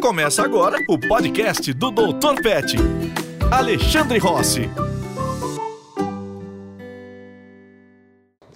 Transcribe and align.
Começa 0.00 0.44
agora 0.44 0.78
o 0.88 0.96
podcast 0.96 1.72
do 1.74 1.90
Dr. 1.90 2.40
Pet. 2.40 2.76
Alexandre 3.50 4.18
Rossi. 4.18 4.70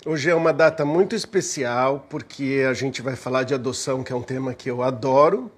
Hoje 0.06 0.30
é 0.30 0.34
uma 0.36 0.52
data 0.52 0.84
muito 0.84 1.16
especial 1.16 2.06
porque 2.08 2.64
a 2.68 2.72
gente 2.72 3.02
vai 3.02 3.16
falar 3.16 3.42
de 3.42 3.54
adoção, 3.54 4.04
que 4.04 4.12
é 4.12 4.16
um 4.16 4.22
tema 4.22 4.54
que 4.54 4.70
eu 4.70 4.84
adoro, 4.84 5.50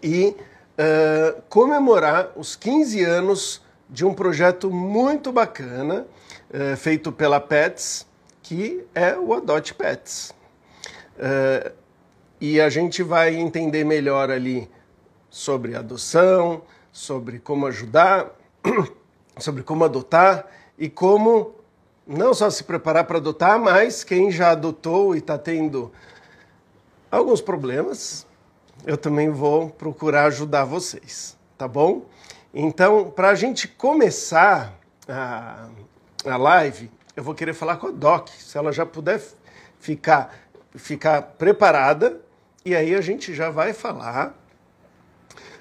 e 0.00 0.36
uh, 0.78 1.42
comemorar 1.48 2.30
os 2.36 2.54
15 2.54 3.02
anos 3.02 3.62
de 3.90 4.04
um 4.04 4.14
projeto 4.14 4.70
muito 4.70 5.32
bacana 5.32 6.06
uh, 6.50 6.76
feito 6.76 7.10
pela 7.10 7.40
Pets, 7.40 8.06
que 8.42 8.84
é 8.94 9.16
o 9.18 9.34
Adote 9.34 9.74
Pets. 9.74 10.32
Uh, 11.18 11.72
e 12.40 12.60
a 12.60 12.68
gente 12.68 13.02
vai 13.02 13.34
entender 13.34 13.84
melhor 13.84 14.30
ali 14.30 14.68
sobre 15.34 15.74
adoção, 15.74 16.62
sobre 16.92 17.40
como 17.40 17.66
ajudar, 17.66 18.30
sobre 19.36 19.64
como 19.64 19.82
adotar 19.82 20.46
e 20.78 20.88
como 20.88 21.56
não 22.06 22.32
só 22.32 22.48
se 22.48 22.62
preparar 22.62 23.02
para 23.02 23.18
adotar, 23.18 23.58
mas 23.58 24.04
quem 24.04 24.30
já 24.30 24.52
adotou 24.52 25.12
e 25.12 25.18
está 25.18 25.36
tendo 25.36 25.90
alguns 27.10 27.40
problemas, 27.40 28.24
eu 28.86 28.96
também 28.96 29.28
vou 29.28 29.70
procurar 29.70 30.26
ajudar 30.26 30.64
vocês, 30.64 31.36
tá 31.58 31.66
bom? 31.66 32.06
Então, 32.54 33.10
para 33.10 33.30
a 33.30 33.34
gente 33.34 33.66
começar 33.66 34.72
a, 35.08 35.68
a 36.24 36.36
live, 36.36 36.88
eu 37.16 37.24
vou 37.24 37.34
querer 37.34 37.54
falar 37.54 37.78
com 37.78 37.88
a 37.88 37.90
Doc, 37.90 38.28
se 38.28 38.56
ela 38.56 38.70
já 38.70 38.86
puder 38.86 39.20
ficar, 39.80 40.32
ficar 40.76 41.22
preparada, 41.22 42.20
e 42.64 42.72
aí 42.72 42.94
a 42.94 43.00
gente 43.00 43.34
já 43.34 43.50
vai 43.50 43.72
falar 43.72 44.43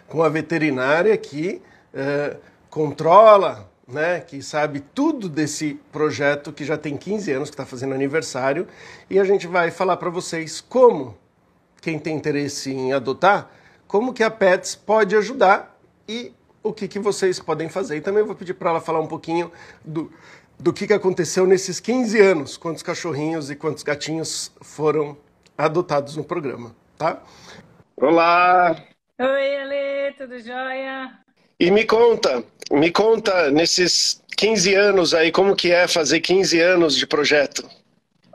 com 0.07 0.23
a 0.23 0.29
veterinária 0.29 1.15
que 1.17 1.61
é, 1.93 2.37
controla, 2.69 3.69
né, 3.87 4.19
que 4.19 4.41
sabe 4.41 4.79
tudo 4.79 5.27
desse 5.29 5.79
projeto 5.91 6.51
que 6.51 6.63
já 6.63 6.77
tem 6.77 6.97
15 6.97 7.31
anos, 7.31 7.49
que 7.49 7.53
está 7.53 7.65
fazendo 7.65 7.93
aniversário, 7.93 8.67
e 9.09 9.19
a 9.19 9.23
gente 9.23 9.47
vai 9.47 9.69
falar 9.71 9.97
para 9.97 10.09
vocês 10.09 10.61
como, 10.61 11.17
quem 11.81 11.99
tem 11.99 12.15
interesse 12.15 12.71
em 12.71 12.93
adotar, 12.93 13.49
como 13.87 14.13
que 14.13 14.23
a 14.23 14.31
Pets 14.31 14.75
pode 14.75 15.15
ajudar 15.15 15.77
e 16.07 16.33
o 16.63 16.71
que, 16.71 16.87
que 16.87 16.97
vocês 16.97 17.39
podem 17.39 17.69
fazer. 17.69 17.97
E 17.97 18.01
também 18.01 18.23
vou 18.23 18.35
pedir 18.35 18.53
para 18.53 18.71
ela 18.71 18.81
falar 18.81 19.01
um 19.01 19.07
pouquinho 19.07 19.51
do, 19.83 20.11
do 20.57 20.71
que, 20.71 20.87
que 20.87 20.93
aconteceu 20.93 21.45
nesses 21.45 21.79
15 21.79 22.19
anos, 22.19 22.57
quantos 22.57 22.81
cachorrinhos 22.81 23.51
e 23.51 23.55
quantos 23.55 23.83
gatinhos 23.83 24.51
foram 24.61 25.17
adotados 25.57 26.15
no 26.15 26.23
programa, 26.23 26.75
tá? 26.97 27.21
Olá, 27.95 28.75
Oi, 29.19 29.57
Ale, 29.57 30.13
tudo 30.17 30.39
jóia? 30.39 31.19
E 31.59 31.69
me 31.69 31.85
conta, 31.85 32.43
me 32.71 32.91
conta 32.91 33.51
nesses 33.51 34.23
15 34.35 34.73
anos 34.73 35.13
aí, 35.13 35.31
como 35.31 35.55
que 35.55 35.71
é 35.71 35.87
fazer 35.87 36.19
15 36.19 36.59
anos 36.59 36.97
de 36.97 37.05
projeto? 37.05 37.69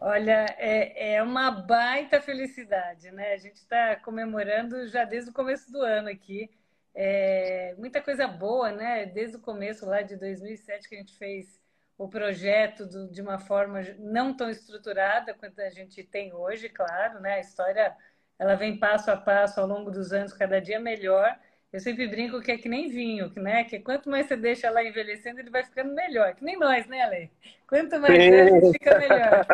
Olha, 0.01 0.47
é, 0.57 1.15
é 1.15 1.23
uma 1.23 1.51
baita 1.51 2.21
felicidade, 2.21 3.11
né? 3.11 3.33
A 3.33 3.39
gente 3.39 3.57
está 3.57 3.97
comemorando 3.97 4.87
já 4.87 5.05
desde 5.05 5.31
o 5.31 5.35
começo 5.35 5.69
do 5.73 5.83
ano 5.83 6.09
aqui. 6.09 6.49
É, 6.95 7.75
muita 7.77 8.01
coisa 8.01 8.29
boa, 8.29 8.71
né? 8.71 9.05
Desde 9.07 9.37
o 9.37 9.41
começo 9.41 9.85
lá 9.85 10.03
de 10.03 10.15
2007 10.15 10.89
que 10.89 10.95
a 10.95 10.99
gente 10.99 11.19
fez 11.19 11.61
o 11.99 12.09
projeto 12.09 12.87
do, 12.87 13.11
de 13.11 13.21
uma 13.21 13.41
forma 13.41 13.81
não 13.99 14.33
tão 14.33 14.49
estruturada 14.49 15.35
quanto 15.35 15.61
a 15.61 15.71
gente 15.71 16.05
tem 16.05 16.33
hoje, 16.33 16.69
claro, 16.69 17.19
né? 17.19 17.35
A 17.35 17.41
história 17.41 17.97
ela 18.39 18.55
vem 18.55 18.79
passo 18.79 19.11
a 19.11 19.17
passo 19.17 19.61
ao 19.61 19.67
longo 19.67 19.91
dos 19.91 20.13
anos, 20.13 20.33
cada 20.33 20.61
dia 20.61 20.79
melhor. 20.79 21.37
Eu 21.73 21.81
sempre 21.81 22.07
brinco 22.07 22.41
que 22.41 22.53
é 22.53 22.57
que 22.57 22.69
nem 22.69 22.89
vinho, 22.89 23.31
né? 23.37 23.65
Que 23.65 23.81
quanto 23.81 24.09
mais 24.09 24.27
você 24.27 24.37
deixa 24.37 24.71
lá 24.71 24.83
envelhecendo, 24.83 25.41
ele 25.41 25.51
vai 25.51 25.65
ficando 25.65 25.93
melhor. 25.93 26.35
Que 26.35 26.45
nem 26.45 26.59
nós, 26.59 26.87
né, 26.87 27.03
Ale? 27.03 27.31
Quanto 27.67 28.01
mais 28.01 28.17
velho, 28.17 28.73
fica 28.73 28.99
melhor. 28.99 29.45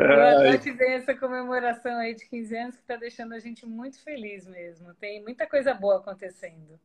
Agora 0.00 0.58
que 0.58 0.72
vem 0.72 0.94
essa 0.94 1.14
comemoração 1.14 1.98
aí 1.98 2.14
de 2.14 2.26
15 2.28 2.56
anos 2.56 2.76
que 2.76 2.82
está 2.82 2.96
deixando 2.96 3.34
a 3.34 3.38
gente 3.38 3.66
muito 3.66 4.02
feliz 4.02 4.46
mesmo. 4.46 4.94
Tem 4.94 5.22
muita 5.22 5.46
coisa 5.46 5.74
boa 5.74 5.98
acontecendo. 5.98 6.80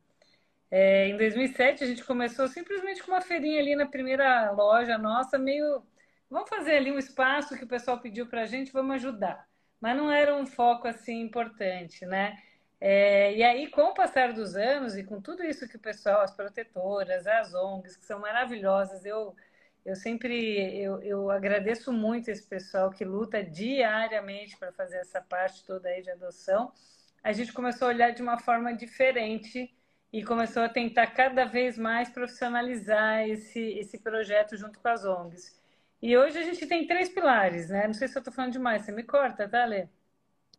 É, 0.70 1.08
em 1.08 1.16
2007 1.16 1.84
a 1.84 1.86
gente 1.86 2.04
começou 2.04 2.48
simplesmente 2.48 3.02
com 3.02 3.12
uma 3.12 3.20
feirinha 3.20 3.60
ali 3.60 3.76
na 3.76 3.86
primeira 3.86 4.50
loja 4.50 4.98
nossa, 4.98 5.38
meio 5.38 5.82
vamos 6.28 6.48
fazer 6.48 6.76
ali 6.76 6.90
um 6.90 6.98
espaço 6.98 7.56
que 7.56 7.64
o 7.64 7.68
pessoal 7.68 8.00
pediu 8.00 8.26
para 8.26 8.42
a 8.42 8.46
gente, 8.46 8.72
vamos 8.72 8.96
ajudar 8.96 9.46
mas 9.84 9.98
não 9.98 10.10
era 10.10 10.34
um 10.34 10.46
foco 10.46 10.88
assim 10.88 11.20
importante, 11.20 12.06
né? 12.06 12.42
É, 12.80 13.34
e 13.36 13.42
aí, 13.42 13.68
com 13.70 13.82
o 13.82 13.92
passar 13.94 14.32
dos 14.32 14.56
anos 14.56 14.96
e 14.96 15.04
com 15.04 15.20
tudo 15.20 15.44
isso 15.44 15.68
que 15.68 15.76
o 15.76 15.78
pessoal, 15.78 16.22
as 16.22 16.34
protetoras, 16.34 17.26
as 17.26 17.52
ONGs, 17.52 17.94
que 17.98 18.04
são 18.06 18.18
maravilhosas, 18.18 19.04
eu, 19.04 19.36
eu 19.84 19.94
sempre 19.94 20.34
eu, 20.80 21.02
eu 21.02 21.30
agradeço 21.30 21.92
muito 21.92 22.30
esse 22.30 22.46
pessoal 22.46 22.90
que 22.90 23.04
luta 23.04 23.44
diariamente 23.44 24.56
para 24.56 24.72
fazer 24.72 24.96
essa 24.96 25.20
parte 25.20 25.62
toda 25.66 25.86
aí 25.90 26.00
de 26.00 26.10
adoção. 26.10 26.72
A 27.22 27.32
gente 27.32 27.52
começou 27.52 27.88
a 27.88 27.90
olhar 27.90 28.10
de 28.12 28.22
uma 28.22 28.38
forma 28.38 28.72
diferente 28.74 29.70
e 30.10 30.24
começou 30.24 30.62
a 30.62 30.68
tentar 30.70 31.08
cada 31.08 31.44
vez 31.44 31.76
mais 31.76 32.08
profissionalizar 32.08 33.28
esse, 33.28 33.60
esse 33.60 33.98
projeto 33.98 34.56
junto 34.56 34.80
com 34.80 34.88
as 34.88 35.04
ONGs. 35.04 35.62
E 36.04 36.18
hoje 36.18 36.36
a 36.38 36.42
gente 36.42 36.66
tem 36.66 36.86
três 36.86 37.08
pilares, 37.08 37.70
né? 37.70 37.86
Não 37.86 37.94
sei 37.94 38.08
se 38.08 38.14
eu 38.14 38.20
estou 38.20 38.30
falando 38.30 38.52
demais, 38.52 38.82
você 38.82 38.92
me 38.92 39.02
corta, 39.02 39.48
tá, 39.48 39.64
Lê? 39.64 39.88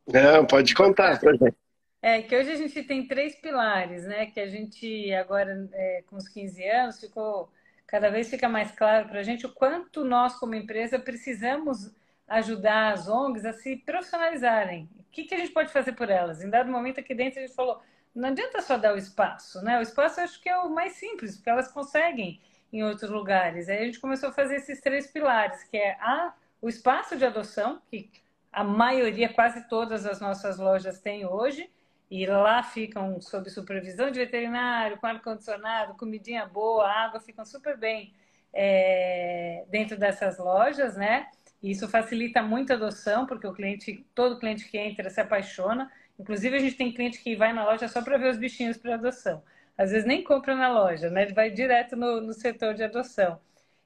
Não, 0.08 0.44
pode 0.44 0.74
contar 0.74 1.20
pra 1.20 1.34
gente. 1.34 1.56
É, 2.02 2.20
que 2.24 2.36
hoje 2.36 2.52
a 2.52 2.56
gente 2.56 2.82
tem 2.82 3.08
três 3.08 3.36
pilares, 3.36 4.06
né? 4.06 4.26
Que 4.26 4.40
a 4.40 4.48
gente 4.48 5.14
agora, 5.14 5.70
é, 5.72 6.04
com 6.08 6.16
os 6.16 6.28
15 6.28 6.68
anos, 6.68 7.00
ficou 7.00 7.52
cada 7.86 8.10
vez 8.10 8.28
fica 8.28 8.50
mais 8.50 8.72
claro 8.72 9.08
para 9.08 9.20
a 9.20 9.24
gente 9.24 9.46
o 9.46 9.54
quanto 9.54 10.04
nós, 10.04 10.34
como 10.34 10.56
empresa, 10.56 10.98
precisamos 10.98 11.94
ajudar 12.28 12.94
as 12.94 13.08
ONGs 13.08 13.46
a 13.46 13.54
se 13.54 13.76
profissionalizarem. 13.76 14.90
O 14.98 15.04
que, 15.12 15.26
que 15.26 15.36
a 15.36 15.38
gente 15.38 15.52
pode 15.52 15.72
fazer 15.72 15.92
por 15.92 16.10
elas? 16.10 16.44
Em 16.44 16.50
dado 16.50 16.72
momento 16.72 17.00
aqui 17.00 17.14
dentro 17.14 17.38
a 17.38 17.44
gente 17.44 17.54
falou, 17.54 17.84
não 18.16 18.30
adianta 18.30 18.64
só 18.64 18.78
dar 18.78 18.96
o 18.96 18.98
espaço, 18.98 19.62
né? 19.62 19.78
O 19.78 19.84
espaço 19.84 20.20
eu 20.20 20.24
acho 20.24 20.42
que 20.42 20.50
é 20.50 20.58
o 20.58 20.72
mais 20.72 20.94
simples, 20.94 21.36
porque 21.36 21.52
elas 21.52 21.68
conseguem 21.68 22.42
em 22.76 22.84
outros 22.84 23.10
lugares. 23.10 23.70
Aí 23.70 23.80
a 23.80 23.86
gente 23.86 24.00
começou 24.00 24.30
a 24.30 24.34
fazer 24.34 24.58
esses 24.58 24.82
três 24.82 25.08
pilares, 25.08 25.64
que 25.64 25.78
é 25.78 25.94
a, 26.02 26.34
o 26.62 26.68
espaço 26.68 27.18
de 27.18 27.26
adoção, 27.26 27.82
que 27.90 28.12
a 28.52 28.64
maioria, 28.64 29.30
quase 29.30 29.68
todas 29.70 30.06
as 30.06 30.20
nossas 30.20 30.58
lojas 30.58 31.00
têm 31.00 31.26
hoje, 31.26 31.70
e 32.12 32.26
lá 32.28 32.62
ficam 32.62 33.20
sob 33.22 33.50
supervisão 33.50 34.12
de 34.12 34.20
veterinário, 34.20 34.98
com 34.98 35.08
ar-condicionado, 35.08 35.96
comidinha 35.96 36.46
boa, 36.46 36.88
água, 36.88 37.20
ficam 37.20 37.46
super 37.46 37.78
bem 37.78 38.14
é, 38.54 39.64
dentro 39.70 39.98
dessas 39.98 40.38
lojas, 40.38 40.98
né? 40.98 41.28
Isso 41.64 41.88
facilita 41.88 42.44
muito 42.44 42.72
a 42.72 42.76
adoção, 42.76 43.26
porque 43.26 43.48
o 43.48 43.54
cliente, 43.54 44.06
todo 44.14 44.38
cliente 44.38 44.70
que 44.70 44.78
entra 44.78 45.10
se 45.10 45.20
apaixona. 45.20 45.90
Inclusive, 46.20 46.56
a 46.58 46.60
gente 46.60 46.76
tem 46.76 46.94
cliente 46.94 47.24
que 47.24 47.36
vai 47.36 47.54
na 47.54 47.66
loja 47.66 47.88
só 47.88 48.02
para 48.02 48.18
ver 48.18 48.30
os 48.30 48.38
bichinhos 48.38 48.78
para 48.78 48.96
adoção 48.96 49.42
às 49.78 49.92
vezes 49.92 50.08
nem 50.08 50.24
compra 50.24 50.56
na 50.56 50.72
loja, 50.72 51.10
né? 51.10 51.24
Ele 51.24 51.34
vai 51.34 51.50
direto 51.52 51.96
no, 51.96 52.22
no 52.22 52.34
setor 52.34 52.74
de 52.74 52.84
adoção. 52.84 53.40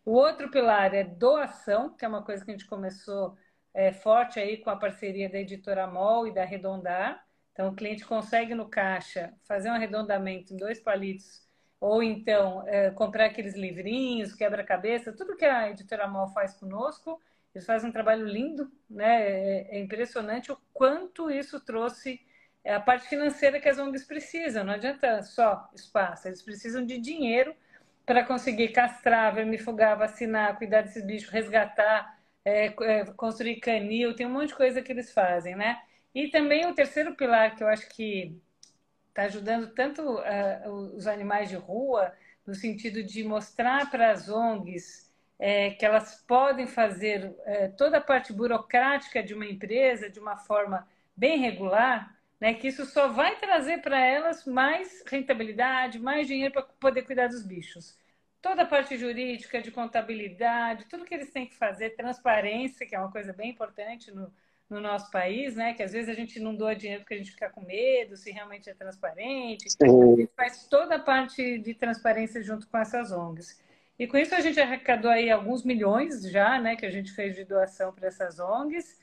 O 0.05 0.13
outro 0.13 0.50
pilar 0.50 0.94
é 0.94 1.03
doação, 1.03 1.95
que 1.95 2.05
é 2.05 2.07
uma 2.07 2.23
coisa 2.23 2.44
que 2.44 2.51
a 2.51 2.53
gente 2.53 2.67
começou 2.67 3.38
é, 3.73 3.91
forte 3.91 4.39
aí 4.39 4.57
com 4.57 4.69
a 4.69 4.75
parceria 4.75 5.29
da 5.29 5.39
editora 5.39 5.88
MOL 5.88 6.27
e 6.27 6.33
da 6.33 6.44
Arredondar. 6.44 7.23
Então, 7.53 7.69
o 7.69 7.75
cliente 7.75 8.05
consegue 8.05 8.55
no 8.55 8.69
caixa 8.69 9.33
fazer 9.44 9.69
um 9.69 9.73
arredondamento 9.73 10.53
em 10.53 10.57
dois 10.57 10.79
palitos, 10.79 11.45
ou 11.79 12.01
então 12.01 12.63
é, 12.67 12.89
comprar 12.91 13.25
aqueles 13.25 13.56
livrinhos, 13.56 14.33
quebra-cabeça, 14.33 15.13
tudo 15.13 15.35
que 15.35 15.45
a 15.45 15.69
editora 15.69 16.07
MOL 16.07 16.27
faz 16.29 16.53
conosco. 16.53 17.21
Eles 17.53 17.66
fazem 17.66 17.89
um 17.89 17.94
trabalho 17.94 18.25
lindo, 18.25 18.71
né? 18.89 19.21
É, 19.21 19.77
é 19.77 19.79
impressionante 19.79 20.51
o 20.51 20.57
quanto 20.73 21.29
isso 21.29 21.59
trouxe 21.59 22.21
é 22.63 22.73
a 22.73 22.79
parte 22.79 23.07
financeira 23.07 23.59
que 23.59 23.69
as 23.69 23.77
ONGs 23.79 24.05
precisam. 24.05 24.63
Não 24.63 24.73
adianta 24.73 25.21
só 25.23 25.69
espaço, 25.73 26.27
eles 26.27 26.41
precisam 26.41 26.85
de 26.85 26.97
dinheiro 26.97 27.56
para 28.06 28.25
conseguir 28.25 28.69
castrar, 28.69 29.33
vermifugar, 29.33 29.97
vacinar, 29.97 30.57
cuidar 30.57 30.81
desses 30.81 31.06
bichos, 31.06 31.29
resgatar, 31.29 32.19
é, 32.44 32.65
é, 32.65 33.06
construir 33.15 33.57
canil, 33.57 34.15
tem 34.15 34.25
um 34.25 34.31
monte 34.31 34.50
de 34.50 34.56
coisa 34.56 34.81
que 34.81 34.91
eles 34.91 35.11
fazem, 35.11 35.56
né? 35.56 35.79
E 36.13 36.29
também 36.29 36.65
o 36.65 36.73
terceiro 36.73 37.15
pilar 37.15 37.56
que 37.56 37.63
eu 37.63 37.67
acho 37.67 37.88
que 37.89 38.35
está 39.09 39.23
ajudando 39.23 39.73
tanto 39.73 40.01
uh, 40.01 40.95
os 40.95 41.05
animais 41.07 41.50
de 41.50 41.55
rua, 41.55 42.13
no 42.45 42.55
sentido 42.55 43.03
de 43.03 43.23
mostrar 43.23 43.89
para 43.91 44.12
as 44.12 44.27
ONGs 44.27 45.09
é, 45.38 45.71
que 45.71 45.85
elas 45.85 46.23
podem 46.27 46.67
fazer 46.67 47.35
é, 47.45 47.67
toda 47.69 47.97
a 47.97 48.01
parte 48.01 48.33
burocrática 48.33 49.23
de 49.23 49.33
uma 49.33 49.45
empresa 49.45 50.09
de 50.09 50.19
uma 50.19 50.35
forma 50.35 50.88
bem 51.15 51.38
regular, 51.39 52.19
né, 52.39 52.53
que 52.53 52.68
isso 52.68 52.86
só 52.86 53.09
vai 53.09 53.36
trazer 53.38 53.81
para 53.81 54.00
elas 54.00 54.45
mais 54.45 55.03
rentabilidade, 55.06 56.00
mais 56.00 56.27
dinheiro 56.27 56.53
para 56.53 56.63
poder 56.63 57.01
cuidar 57.03 57.27
dos 57.27 57.44
bichos. 57.44 57.97
Toda 58.41 58.62
a 58.62 58.65
parte 58.65 58.97
jurídica, 58.97 59.62
de 59.62 59.71
contabilidade, 59.71 60.86
tudo 60.86 61.03
que 61.03 61.13
eles 61.13 61.31
têm 61.31 61.45
que 61.45 61.56
fazer, 61.56 61.95
transparência, 61.97 62.86
que 62.88 62.95
é 62.95 63.00
uma 63.00 63.12
coisa 63.12 63.33
bem 63.33 63.50
importante 63.50 64.12
no, 64.12 64.31
no 64.69 64.80
nosso 64.80 65.12
país, 65.12 65.56
né? 65.56 65.74
Que 65.74 65.83
às 65.83 65.91
vezes 65.91 66.09
a 66.09 66.13
gente 66.13 66.39
não 66.39 66.56
doa 66.56 66.74
dinheiro 66.74 67.01
porque 67.01 67.15
a 67.15 67.18
gente 67.18 67.31
fica 67.31 67.50
com 67.50 67.62
medo, 67.62 68.15
se 68.15 68.31
realmente 68.31 68.69
é 68.69 68.74
transparente. 68.74 69.69
Sim. 69.69 70.13
A 70.13 70.15
gente 70.15 70.31
faz 70.38 70.68
toda 70.68 70.95
a 70.95 71.00
parte 71.00 71.57
de 71.57 71.74
transparência 71.74 72.41
junto 72.41 72.65
com 72.68 72.77
essas 72.77 73.12
ONGs. 73.12 73.59
E 73.97 74.07
com 74.07 74.18
isso 74.18 74.33
a 74.33 74.39
gente 74.39 74.62
arrecadou 74.62 75.12
aí 75.12 75.30
alguns 75.30 75.65
milhões 75.65 76.21
já, 76.24 76.62
né? 76.62 76.77
Que 76.77 76.86
a 76.86 76.91
gente 76.91 77.12
fez 77.12 77.36
de 77.36 77.44
doação 77.44 77.91
para 77.91 78.07
essas 78.07 78.39
ONGs. 78.39 78.97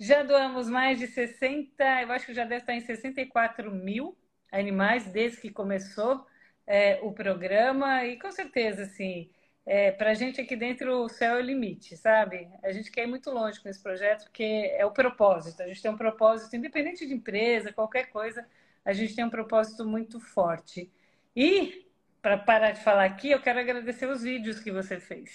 Já 0.00 0.22
doamos 0.22 0.66
mais 0.70 0.98
de 0.98 1.06
60, 1.06 1.84
eu 2.00 2.10
acho 2.10 2.24
que 2.24 2.32
já 2.32 2.44
deve 2.44 2.62
estar 2.62 2.72
em 2.74 2.80
64 2.80 3.70
mil 3.70 4.16
animais 4.50 5.04
desde 5.12 5.42
que 5.42 5.50
começou 5.50 6.26
é, 6.66 6.98
o 7.02 7.12
programa. 7.12 8.02
E 8.06 8.18
com 8.18 8.32
certeza, 8.32 8.84
assim, 8.84 9.30
é, 9.66 9.90
para 9.92 10.12
a 10.12 10.14
gente 10.14 10.40
aqui 10.40 10.56
dentro 10.56 11.04
o 11.04 11.08
céu 11.10 11.36
é 11.36 11.38
o 11.38 11.42
limite, 11.42 11.98
sabe? 11.98 12.48
A 12.62 12.72
gente 12.72 12.90
quer 12.90 13.02
ir 13.04 13.08
muito 13.08 13.30
longe 13.30 13.60
com 13.60 13.68
esse 13.68 13.82
projeto 13.82 14.24
porque 14.24 14.72
é 14.74 14.86
o 14.86 14.90
propósito. 14.90 15.62
A 15.62 15.66
gente 15.66 15.82
tem 15.82 15.90
um 15.90 15.98
propósito, 15.98 16.56
independente 16.56 17.06
de 17.06 17.12
empresa, 17.12 17.70
qualquer 17.70 18.06
coisa, 18.06 18.46
a 18.82 18.94
gente 18.94 19.14
tem 19.14 19.24
um 19.24 19.30
propósito 19.30 19.84
muito 19.84 20.18
forte. 20.18 20.90
E, 21.36 21.86
para 22.22 22.38
parar 22.38 22.70
de 22.72 22.82
falar 22.82 23.04
aqui, 23.04 23.30
eu 23.30 23.40
quero 23.42 23.60
agradecer 23.60 24.06
os 24.06 24.22
vídeos 24.22 24.60
que 24.60 24.72
você 24.72 24.98
fez, 24.98 25.30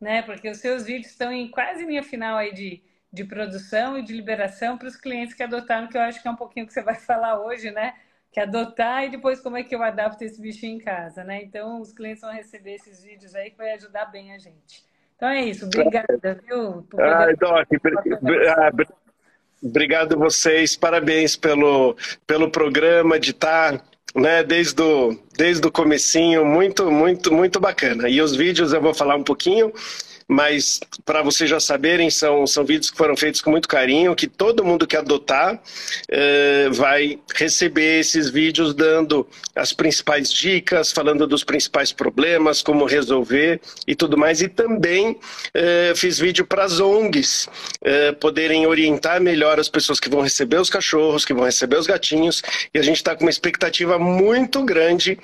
né? 0.00 0.22
Porque 0.22 0.50
os 0.50 0.58
seus 0.58 0.84
vídeos 0.84 1.12
estão 1.12 1.32
em 1.32 1.48
quase 1.50 1.84
linha 1.86 2.02
final 2.02 2.36
aí 2.36 2.52
de, 2.52 2.82
de 3.12 3.24
produção 3.24 3.98
e 3.98 4.02
de 4.02 4.12
liberação 4.12 4.78
para 4.78 4.88
os 4.88 4.96
clientes 4.96 5.34
que 5.34 5.42
adotaram, 5.42 5.88
que 5.88 5.96
eu 5.96 6.02
acho 6.02 6.22
que 6.22 6.28
é 6.28 6.30
um 6.30 6.36
pouquinho 6.36 6.66
que 6.66 6.72
você 6.72 6.82
vai 6.82 6.94
falar 6.94 7.40
hoje, 7.40 7.70
né? 7.70 7.94
que 8.32 8.40
adotar 8.40 9.04
e 9.04 9.10
depois 9.10 9.40
como 9.40 9.58
é 9.58 9.62
que 9.62 9.74
eu 9.74 9.82
adapto 9.82 10.24
esse 10.24 10.40
bichinho 10.40 10.76
em 10.76 10.78
casa, 10.78 11.22
né? 11.22 11.42
Então 11.42 11.80
os 11.82 11.92
clientes 11.92 12.22
vão 12.22 12.32
receber 12.32 12.76
esses 12.76 13.04
vídeos 13.04 13.34
aí 13.34 13.50
que 13.50 13.58
vai 13.58 13.72
ajudar 13.72 14.06
bem 14.06 14.32
a 14.32 14.38
gente. 14.38 14.82
Então 15.14 15.28
é 15.28 15.44
isso, 15.44 15.66
obrigada, 15.66 16.40
viu? 16.42 16.84
Ai, 16.98 17.36
Doc, 17.36 17.68
ah, 18.48 18.72
obrigado 19.62 20.18
vocês, 20.18 20.74
parabéns 20.74 21.36
pelo, 21.36 21.94
pelo 22.26 22.50
programa 22.50 23.20
de 23.20 23.32
estar 23.32 23.84
né, 24.14 24.42
desde 24.42 24.80
o, 24.80 25.16
desde 25.36 25.66
o 25.66 25.70
comecinho, 25.70 26.44
muito, 26.44 26.90
muito, 26.90 27.32
muito 27.32 27.60
bacana. 27.60 28.08
E 28.08 28.20
os 28.20 28.34
vídeos 28.34 28.72
eu 28.72 28.80
vou 28.80 28.94
falar 28.94 29.16
um 29.16 29.22
pouquinho 29.22 29.72
mas 30.32 30.80
para 31.04 31.22
vocês 31.22 31.48
já 31.48 31.60
saberem, 31.60 32.08
são, 32.10 32.46
são 32.46 32.64
vídeos 32.64 32.90
que 32.90 32.96
foram 32.96 33.14
feitos 33.16 33.42
com 33.42 33.50
muito 33.50 33.68
carinho, 33.68 34.16
que 34.16 34.26
todo 34.26 34.64
mundo 34.64 34.86
que 34.86 34.96
adotar 34.96 35.60
eh, 36.08 36.68
vai 36.70 37.18
receber 37.34 38.00
esses 38.00 38.30
vídeos 38.30 38.74
dando 38.74 39.28
as 39.54 39.74
principais 39.74 40.32
dicas, 40.32 40.90
falando 40.90 41.26
dos 41.26 41.44
principais 41.44 41.92
problemas, 41.92 42.62
como 42.62 42.86
resolver 42.86 43.60
e 43.86 43.94
tudo 43.94 44.16
mais. 44.16 44.40
E 44.40 44.48
também 44.48 45.18
eh, 45.52 45.92
fiz 45.94 46.18
vídeo 46.18 46.46
para 46.46 46.64
as 46.64 46.80
ONGs 46.80 47.48
eh, 47.84 48.12
poderem 48.12 48.66
orientar 48.66 49.20
melhor 49.20 49.60
as 49.60 49.68
pessoas 49.68 50.00
que 50.00 50.08
vão 50.08 50.22
receber 50.22 50.58
os 50.58 50.70
cachorros, 50.70 51.26
que 51.26 51.34
vão 51.34 51.44
receber 51.44 51.76
os 51.76 51.86
gatinhos, 51.86 52.42
e 52.72 52.78
a 52.78 52.82
gente 52.82 52.96
está 52.96 53.14
com 53.14 53.24
uma 53.24 53.30
expectativa 53.30 53.98
muito 53.98 54.64
grande 54.64 55.18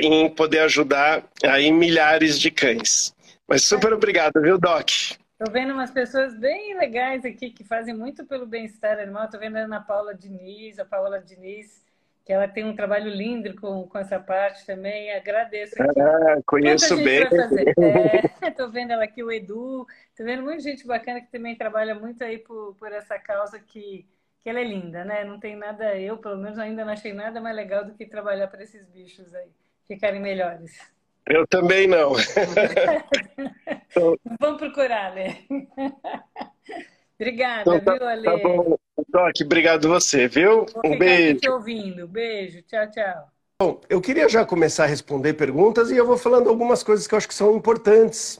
em 0.00 0.28
poder 0.28 0.60
ajudar 0.60 1.22
aí 1.44 1.70
milhares 1.70 2.38
de 2.38 2.50
cães. 2.50 3.14
Mas 3.48 3.62
super 3.62 3.92
obrigado, 3.92 4.40
viu, 4.40 4.58
Doc? 4.58 4.90
Estou 4.90 5.52
vendo 5.52 5.72
umas 5.72 5.90
pessoas 5.90 6.34
bem 6.34 6.76
legais 6.76 7.24
aqui 7.24 7.50
que 7.50 7.62
fazem 7.62 7.94
muito 7.94 8.24
pelo 8.24 8.46
bem-estar 8.46 8.98
animal. 8.98 9.26
Estou 9.26 9.38
vendo 9.38 9.56
a 9.56 9.60
Ana 9.60 9.80
Paula 9.80 10.14
Diniz, 10.14 10.78
a 10.78 10.84
Paula 10.84 11.20
Diniz, 11.20 11.84
que 12.24 12.32
ela 12.32 12.48
tem 12.48 12.64
um 12.64 12.74
trabalho 12.74 13.08
lindo 13.08 13.54
com, 13.54 13.86
com 13.86 13.98
essa 13.98 14.18
parte 14.18 14.66
também. 14.66 15.12
Agradeço. 15.12 15.80
Aqui. 15.80 16.00
Ah, 16.00 16.40
conheço 16.44 16.96
bem. 16.96 17.22
Estou 18.42 18.66
é, 18.66 18.70
vendo 18.70 18.92
ela 18.92 19.04
aqui, 19.04 19.22
o 19.22 19.30
Edu. 19.30 19.86
Estou 20.10 20.26
vendo 20.26 20.42
muita 20.42 20.60
gente 20.60 20.84
bacana 20.84 21.20
que 21.20 21.30
também 21.30 21.54
trabalha 21.54 21.94
muito 21.94 22.24
aí 22.24 22.38
por, 22.38 22.74
por 22.74 22.90
essa 22.90 23.16
causa 23.16 23.60
que, 23.60 24.04
que 24.42 24.50
ela 24.50 24.58
é 24.58 24.64
linda, 24.64 25.04
né? 25.04 25.22
Não 25.22 25.38
tem 25.38 25.54
nada, 25.54 25.96
eu 25.96 26.16
pelo 26.18 26.38
menos 26.38 26.58
ainda 26.58 26.84
não 26.84 26.92
achei 26.92 27.12
nada 27.12 27.40
mais 27.40 27.54
legal 27.54 27.84
do 27.84 27.94
que 27.94 28.06
trabalhar 28.06 28.48
para 28.48 28.64
esses 28.64 28.86
bichos 28.86 29.32
aí, 29.34 29.50
ficarem 29.86 30.20
melhores. 30.20 30.95
Eu 31.28 31.46
também 31.46 31.86
não. 31.88 32.12
Vamos 34.40 34.58
procurar, 34.58 35.14
né? 35.14 35.38
Obrigada, 37.18 37.62
então, 37.62 37.80
tá, 37.80 37.94
viu, 37.94 38.06
Ale? 38.06 38.24
Tá 38.24 38.36
bom. 38.36 38.78
Doc, 39.08 39.34
obrigado 39.44 39.88
você, 39.88 40.28
viu? 40.28 40.66
Vou 40.66 40.92
um 40.92 40.98
beijo. 40.98 41.40
te 41.40 41.48
ouvindo. 41.48 42.06
Beijo. 42.06 42.62
Tchau, 42.62 42.90
tchau. 42.90 43.28
Bom, 43.60 43.80
eu 43.88 44.00
queria 44.00 44.28
já 44.28 44.44
começar 44.44 44.84
a 44.84 44.86
responder 44.86 45.32
perguntas 45.32 45.90
e 45.90 45.96
eu 45.96 46.06
vou 46.06 46.18
falando 46.18 46.48
algumas 46.48 46.82
coisas 46.82 47.06
que 47.06 47.14
eu 47.14 47.16
acho 47.16 47.26
que 47.26 47.34
são 47.34 47.56
importantes 47.56 48.38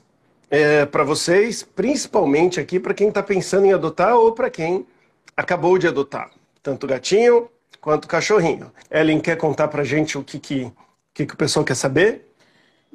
é, 0.50 0.84
para 0.84 1.02
vocês, 1.02 1.62
principalmente 1.62 2.60
aqui 2.60 2.78
para 2.78 2.94
quem 2.94 3.08
está 3.08 3.22
pensando 3.22 3.66
em 3.66 3.72
adotar 3.72 4.14
ou 4.14 4.32
para 4.32 4.50
quem 4.50 4.86
acabou 5.34 5.78
de 5.78 5.88
adotar, 5.88 6.30
tanto 6.62 6.86
gatinho 6.86 7.48
quanto 7.80 8.06
cachorrinho. 8.06 8.70
Ellen 8.90 9.20
quer 9.20 9.36
contar 9.36 9.68
para 9.68 9.84
gente 9.84 10.18
o 10.18 10.22
que, 10.22 10.38
que, 10.38 10.72
que, 11.14 11.24
que 11.24 11.34
o 11.34 11.36
pessoal 11.36 11.64
quer 11.64 11.76
saber? 11.76 12.25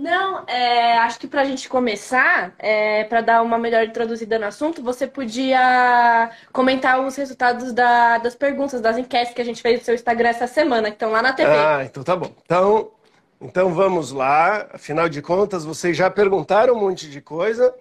Não, 0.01 0.44
é, 0.48 0.98
acho 0.98 1.19
que 1.19 1.27
para 1.27 1.42
a 1.42 1.45
gente 1.45 1.69
começar, 1.69 2.56
é, 2.57 3.03
para 3.03 3.21
dar 3.21 3.44
uma 3.44 3.59
melhor 3.59 3.83
introduzida 3.83 4.39
no 4.39 4.48
assunto, 4.48 4.81
você 4.81 5.06
podia 5.06 6.31
comentar 6.51 7.00
os 7.00 7.15
resultados 7.15 7.71
da, 7.71 8.18
das 8.18 8.33
perguntas, 8.33 8.81
das 8.81 8.98
enquetes 8.98 9.31
que 9.31 9.39
a 9.39 9.45
gente 9.45 9.62
fez 9.62 9.77
no 9.77 9.86
seu 9.86 9.94
Instagram 9.94 10.30
essa 10.30 10.48
semana, 10.48 10.89
que 10.89 10.95
estão 10.95 11.12
lá 11.12 11.21
na 11.21 11.33
TV. 11.33 11.51
Ah, 11.51 11.83
então 11.86 12.03
tá 12.03 12.15
bom. 12.15 12.31
Então, 12.44 12.89
então 13.39 13.75
vamos 13.75 14.12
lá. 14.12 14.69
Afinal 14.74 15.07
de 15.07 15.21
contas, 15.21 15.63
vocês 15.63 15.95
já 15.95 16.09
perguntaram 16.09 16.74
um 16.74 16.80
monte 16.80 17.07
de 17.07 17.21
coisa 17.21 17.71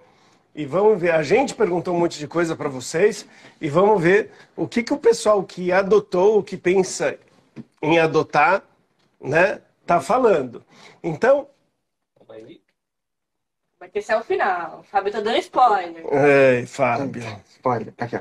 e 0.54 0.66
vamos 0.66 1.00
ver. 1.00 1.12
A 1.12 1.22
gente 1.22 1.54
perguntou 1.54 1.94
um 1.94 2.00
monte 2.00 2.18
de 2.18 2.28
coisa 2.28 2.54
para 2.54 2.68
vocês 2.68 3.26
e 3.58 3.70
vamos 3.70 3.98
ver 3.98 4.30
o 4.54 4.68
que, 4.68 4.82
que 4.82 4.92
o 4.92 4.98
pessoal 4.98 5.42
que 5.42 5.72
adotou, 5.72 6.38
o 6.38 6.42
que 6.42 6.58
pensa 6.58 7.18
em 7.80 7.98
adotar, 7.98 8.62
né, 9.18 9.60
tá 9.86 10.02
falando. 10.02 10.62
Então, 11.02 11.46
Vai 13.78 13.88
ter 13.88 14.02
ser 14.02 14.14
o 14.14 14.22
final. 14.22 14.80
O 14.80 14.82
Fábio 14.82 15.10
tá 15.10 15.20
dando 15.20 15.38
spoiler. 15.38 16.04
Ei, 16.12 16.66
Fábio. 16.66 17.22
Spoiler, 17.48 17.92
tá 17.94 18.04
aqui, 18.04 18.16
ó. 18.16 18.20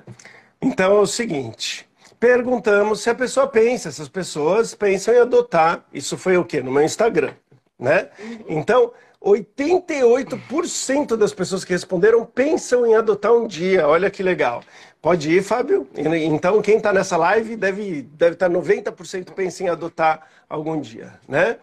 Então 0.61 0.97
é 0.97 0.99
o 0.99 1.05
seguinte. 1.05 1.87
Perguntamos 2.17 3.01
se 3.01 3.09
a 3.09 3.15
pessoa 3.15 3.47
pensa, 3.47 3.91
se 3.91 4.01
as 4.01 4.09
pessoas 4.09 4.73
pensam 4.73 5.13
em 5.13 5.19
adotar. 5.19 5.85
Isso 5.93 6.17
foi 6.17 6.37
o 6.37 6.45
quê? 6.45 6.61
No 6.61 6.71
meu 6.71 6.83
Instagram, 6.83 7.33
né? 7.77 8.09
Então, 8.47 8.93
88% 9.21 11.17
das 11.17 11.33
pessoas 11.33 11.65
que 11.65 11.73
responderam 11.73 12.25
pensam 12.25 12.85
em 12.85 12.95
adotar 12.95 13.33
um 13.33 13.45
dia. 13.45 13.87
Olha 13.87 14.09
que 14.09 14.23
legal. 14.23 14.63
Pode 15.01 15.29
ir, 15.29 15.43
Fábio? 15.43 15.87
Então, 15.95 16.61
quem 16.61 16.77
está 16.77 16.91
nessa 16.91 17.15
live 17.15 17.55
deve, 17.55 18.01
deve 18.01 18.33
estar 18.33 18.49
tá 18.49 18.55
90% 18.55 19.33
pensa 19.33 19.63
em 19.63 19.69
adotar 19.69 20.27
algum 20.47 20.79
dia, 20.79 21.13
né? 21.27 21.57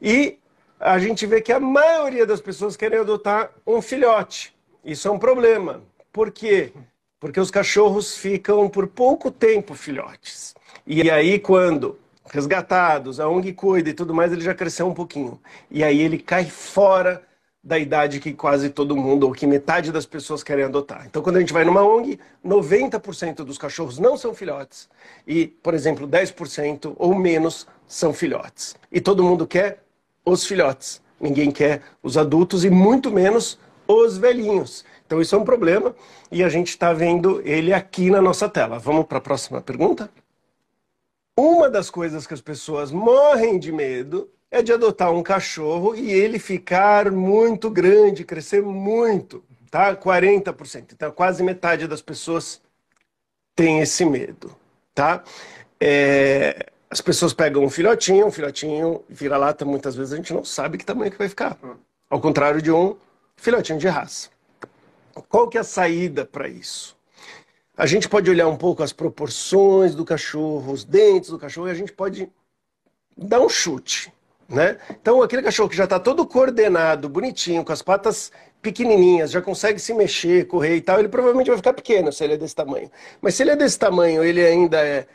E 0.00 0.38
a 0.82 0.98
gente 0.98 1.24
vê 1.26 1.40
que 1.40 1.52
a 1.52 1.60
maioria 1.60 2.26
das 2.26 2.40
pessoas 2.40 2.76
querem 2.76 2.98
adotar 2.98 3.52
um 3.64 3.80
filhote. 3.80 4.52
Isso 4.84 5.06
é 5.06 5.10
um 5.10 5.18
problema. 5.18 5.80
Por 6.12 6.32
quê? 6.32 6.72
Porque 7.20 7.38
os 7.38 7.52
cachorros 7.52 8.16
ficam 8.16 8.68
por 8.68 8.88
pouco 8.88 9.30
tempo 9.30 9.74
filhotes. 9.74 10.54
E 10.84 11.08
aí, 11.08 11.38
quando 11.38 11.96
resgatados, 12.28 13.20
a 13.20 13.28
ONG 13.28 13.52
cuida 13.52 13.90
e 13.90 13.94
tudo 13.94 14.12
mais, 14.12 14.32
ele 14.32 14.40
já 14.40 14.54
cresceu 14.54 14.88
um 14.88 14.94
pouquinho. 14.94 15.40
E 15.70 15.84
aí 15.84 16.00
ele 16.00 16.18
cai 16.18 16.46
fora 16.46 17.22
da 17.62 17.78
idade 17.78 18.18
que 18.18 18.32
quase 18.32 18.68
todo 18.68 18.96
mundo, 18.96 19.28
ou 19.28 19.32
que 19.32 19.46
metade 19.46 19.92
das 19.92 20.04
pessoas 20.04 20.42
querem 20.42 20.64
adotar. 20.64 21.06
Então, 21.06 21.22
quando 21.22 21.36
a 21.36 21.40
gente 21.40 21.52
vai 21.52 21.64
numa 21.64 21.84
ONG, 21.84 22.18
90% 22.44 23.44
dos 23.44 23.56
cachorros 23.56 24.00
não 24.00 24.16
são 24.16 24.34
filhotes. 24.34 24.88
E, 25.24 25.46
por 25.46 25.74
exemplo, 25.74 26.08
10% 26.08 26.94
ou 26.96 27.14
menos 27.14 27.68
são 27.86 28.12
filhotes. 28.12 28.74
E 28.90 29.00
todo 29.00 29.22
mundo 29.22 29.46
quer 29.46 29.81
os 30.24 30.44
filhotes. 30.46 31.00
Ninguém 31.20 31.50
quer 31.50 31.82
os 32.02 32.16
adultos 32.16 32.64
e 32.64 32.70
muito 32.70 33.10
menos 33.10 33.58
os 33.86 34.18
velhinhos. 34.18 34.84
Então 35.06 35.20
isso 35.20 35.34
é 35.34 35.38
um 35.38 35.44
problema 35.44 35.94
e 36.30 36.42
a 36.42 36.48
gente 36.48 36.68
está 36.68 36.92
vendo 36.92 37.40
ele 37.44 37.72
aqui 37.72 38.10
na 38.10 38.20
nossa 38.20 38.48
tela. 38.48 38.78
Vamos 38.78 39.06
para 39.06 39.18
a 39.18 39.20
próxima 39.20 39.60
pergunta? 39.60 40.10
Uma 41.38 41.68
das 41.70 41.90
coisas 41.90 42.26
que 42.26 42.34
as 42.34 42.40
pessoas 42.40 42.90
morrem 42.90 43.58
de 43.58 43.72
medo 43.72 44.28
é 44.50 44.62
de 44.62 44.72
adotar 44.72 45.12
um 45.12 45.22
cachorro 45.22 45.94
e 45.94 46.10
ele 46.10 46.38
ficar 46.38 47.10
muito 47.10 47.70
grande, 47.70 48.24
crescer 48.24 48.62
muito, 48.62 49.42
tá? 49.70 49.96
40%. 49.96 50.92
Então 50.92 51.10
quase 51.10 51.42
metade 51.42 51.86
das 51.86 52.02
pessoas 52.02 52.60
tem 53.54 53.80
esse 53.80 54.04
medo, 54.04 54.54
tá? 54.94 55.22
É... 55.80 56.66
As 56.92 57.00
pessoas 57.00 57.32
pegam 57.32 57.64
um 57.64 57.70
filhotinho, 57.70 58.26
um 58.26 58.30
filhotinho 58.30 59.02
vira-lata, 59.08 59.64
muitas 59.64 59.96
vezes 59.96 60.12
a 60.12 60.16
gente 60.16 60.34
não 60.34 60.44
sabe 60.44 60.76
que 60.76 60.84
tamanho 60.84 61.10
que 61.10 61.16
vai 61.16 61.26
ficar. 61.26 61.56
Ao 62.10 62.20
contrário 62.20 62.60
de 62.60 62.70
um 62.70 62.96
filhotinho 63.34 63.78
de 63.78 63.88
raça. 63.88 64.28
Qual 65.26 65.48
que 65.48 65.56
é 65.56 65.62
a 65.62 65.64
saída 65.64 66.26
para 66.26 66.46
isso? 66.48 66.94
A 67.74 67.86
gente 67.86 68.10
pode 68.10 68.28
olhar 68.28 68.46
um 68.46 68.58
pouco 68.58 68.82
as 68.82 68.92
proporções 68.92 69.94
do 69.94 70.04
cachorro, 70.04 70.70
os 70.70 70.84
dentes 70.84 71.30
do 71.30 71.38
cachorro, 71.38 71.68
e 71.68 71.70
a 71.70 71.74
gente 71.74 71.94
pode 71.94 72.30
dar 73.16 73.40
um 73.40 73.48
chute. 73.48 74.12
Né? 74.46 74.76
Então, 74.90 75.22
aquele 75.22 75.40
cachorro 75.40 75.70
que 75.70 75.76
já 75.76 75.84
está 75.84 75.98
todo 75.98 76.26
coordenado, 76.26 77.08
bonitinho, 77.08 77.64
com 77.64 77.72
as 77.72 77.80
patas 77.80 78.30
pequenininhas, 78.60 79.30
já 79.30 79.40
consegue 79.40 79.78
se 79.78 79.94
mexer, 79.94 80.46
correr 80.46 80.76
e 80.76 80.82
tal, 80.82 80.98
ele 80.98 81.08
provavelmente 81.08 81.48
vai 81.48 81.56
ficar 81.56 81.72
pequeno 81.72 82.12
se 82.12 82.22
ele 82.22 82.34
é 82.34 82.36
desse 82.36 82.54
tamanho. 82.54 82.90
Mas 83.18 83.34
se 83.34 83.42
ele 83.42 83.52
é 83.52 83.56
desse 83.56 83.78
tamanho, 83.78 84.22
ele 84.22 84.44
ainda 84.44 84.78
é 84.78 85.06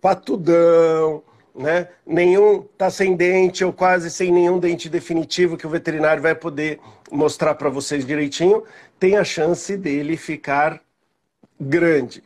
patudão, 0.00 1.22
né? 1.54 1.88
Nenhum 2.06 2.62
tá 2.78 2.90
sem 2.90 3.14
dente 3.14 3.64
ou 3.64 3.72
quase 3.72 4.10
sem 4.10 4.32
nenhum 4.32 4.58
dente 4.58 4.88
definitivo 4.88 5.56
que 5.56 5.66
o 5.66 5.70
veterinário 5.70 6.22
vai 6.22 6.34
poder 6.34 6.80
mostrar 7.10 7.54
para 7.54 7.68
vocês 7.68 8.06
direitinho, 8.06 8.62
tem 8.98 9.16
a 9.16 9.24
chance 9.24 9.76
dele 9.76 10.16
ficar 10.16 10.80
grande. 11.60 12.22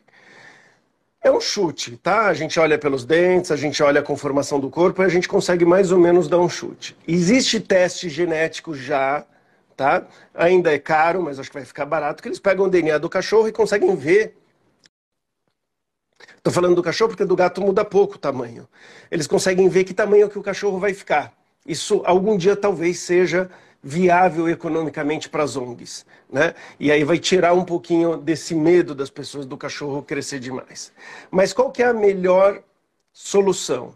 É 1.22 1.32
um 1.32 1.40
chute, 1.40 1.96
tá? 1.96 2.26
A 2.26 2.34
gente 2.34 2.60
olha 2.60 2.78
pelos 2.78 3.04
dentes, 3.04 3.50
a 3.50 3.56
gente 3.56 3.82
olha 3.82 4.00
a 4.00 4.04
conformação 4.04 4.60
do 4.60 4.68
corpo 4.68 5.02
e 5.02 5.06
a 5.06 5.08
gente 5.08 5.26
consegue 5.26 5.64
mais 5.64 5.90
ou 5.90 5.98
menos 5.98 6.28
dar 6.28 6.38
um 6.38 6.50
chute. 6.50 6.94
Existe 7.08 7.58
teste 7.60 8.10
genético 8.10 8.74
já, 8.74 9.24
tá? 9.74 10.06
Ainda 10.34 10.70
é 10.70 10.78
caro, 10.78 11.22
mas 11.22 11.38
acho 11.38 11.48
que 11.50 11.56
vai 11.56 11.64
ficar 11.64 11.86
barato, 11.86 12.22
que 12.22 12.28
eles 12.28 12.38
pegam 12.38 12.66
o 12.66 12.68
DNA 12.68 12.98
do 12.98 13.08
cachorro 13.08 13.48
e 13.48 13.52
conseguem 13.52 13.96
ver. 13.96 14.36
Estou 16.44 16.52
falando 16.52 16.74
do 16.76 16.82
cachorro 16.82 17.08
porque 17.08 17.24
do 17.24 17.34
gato 17.34 17.62
muda 17.62 17.82
pouco 17.86 18.16
o 18.16 18.18
tamanho. 18.18 18.68
Eles 19.10 19.26
conseguem 19.26 19.66
ver 19.66 19.82
que 19.84 19.94
tamanho 19.94 20.28
que 20.28 20.38
o 20.38 20.42
cachorro 20.42 20.78
vai 20.78 20.92
ficar. 20.92 21.32
Isso 21.66 22.02
algum 22.04 22.36
dia 22.36 22.54
talvez 22.54 22.98
seja 22.98 23.50
viável 23.82 24.46
economicamente 24.46 25.26
para 25.30 25.42
as 25.42 25.56
ONGs. 25.56 26.04
Né? 26.30 26.54
E 26.78 26.92
aí 26.92 27.02
vai 27.02 27.18
tirar 27.18 27.54
um 27.54 27.64
pouquinho 27.64 28.18
desse 28.18 28.54
medo 28.54 28.94
das 28.94 29.08
pessoas 29.08 29.46
do 29.46 29.56
cachorro 29.56 30.02
crescer 30.02 30.38
demais. 30.38 30.92
Mas 31.30 31.54
qual 31.54 31.72
que 31.72 31.82
é 31.82 31.86
a 31.86 31.94
melhor 31.94 32.62
solução? 33.10 33.94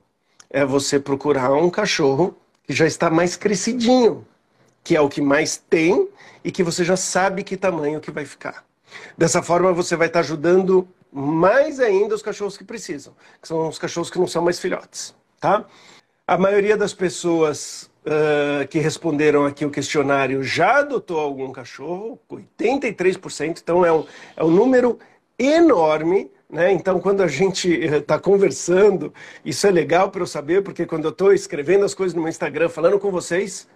É 0.48 0.64
você 0.64 0.98
procurar 0.98 1.52
um 1.52 1.68
cachorro 1.68 2.34
que 2.66 2.72
já 2.72 2.86
está 2.86 3.10
mais 3.10 3.36
crescidinho, 3.36 4.26
que 4.82 4.96
é 4.96 5.00
o 5.02 5.10
que 5.10 5.20
mais 5.20 5.58
tem 5.58 6.08
e 6.42 6.50
que 6.50 6.62
você 6.62 6.82
já 6.82 6.96
sabe 6.96 7.44
que 7.44 7.58
tamanho 7.58 8.00
que 8.00 8.10
vai 8.10 8.24
ficar. 8.24 8.64
Dessa 9.18 9.42
forma 9.42 9.70
você 9.70 9.96
vai 9.96 10.06
estar 10.06 10.20
ajudando 10.20 10.88
mais 11.12 11.80
ainda 11.80 12.14
os 12.14 12.22
cachorros 12.22 12.56
que 12.56 12.64
precisam, 12.64 13.14
que 13.40 13.48
são 13.48 13.68
os 13.68 13.78
cachorros 13.78 14.10
que 14.10 14.18
não 14.18 14.26
são 14.26 14.42
mais 14.42 14.58
filhotes, 14.58 15.14
tá? 15.40 15.64
A 16.26 16.36
maioria 16.36 16.76
das 16.76 16.92
pessoas 16.92 17.90
uh, 18.04 18.68
que 18.68 18.78
responderam 18.78 19.46
aqui 19.46 19.64
o 19.64 19.70
questionário 19.70 20.42
já 20.42 20.80
adotou 20.80 21.18
algum 21.18 21.50
cachorro, 21.52 22.18
83%, 22.30 23.60
então 23.62 23.84
é 23.84 23.92
um, 23.92 24.04
é 24.36 24.44
um 24.44 24.50
número 24.50 24.98
enorme. 25.38 26.30
Né? 26.50 26.72
Então, 26.72 26.98
quando 27.00 27.22
a 27.22 27.26
gente 27.26 27.70
está 27.70 28.18
conversando, 28.18 29.12
isso 29.44 29.66
é 29.66 29.70
legal 29.70 30.10
para 30.10 30.22
eu 30.22 30.26
saber, 30.26 30.62
porque 30.62 30.86
quando 30.86 31.04
eu 31.04 31.10
estou 31.10 31.32
escrevendo 31.32 31.84
as 31.84 31.94
coisas 31.94 32.14
no 32.14 32.22
meu 32.22 32.30
Instagram, 32.30 32.68
falando 32.68 32.98
com 32.98 33.10
vocês, 33.10 33.68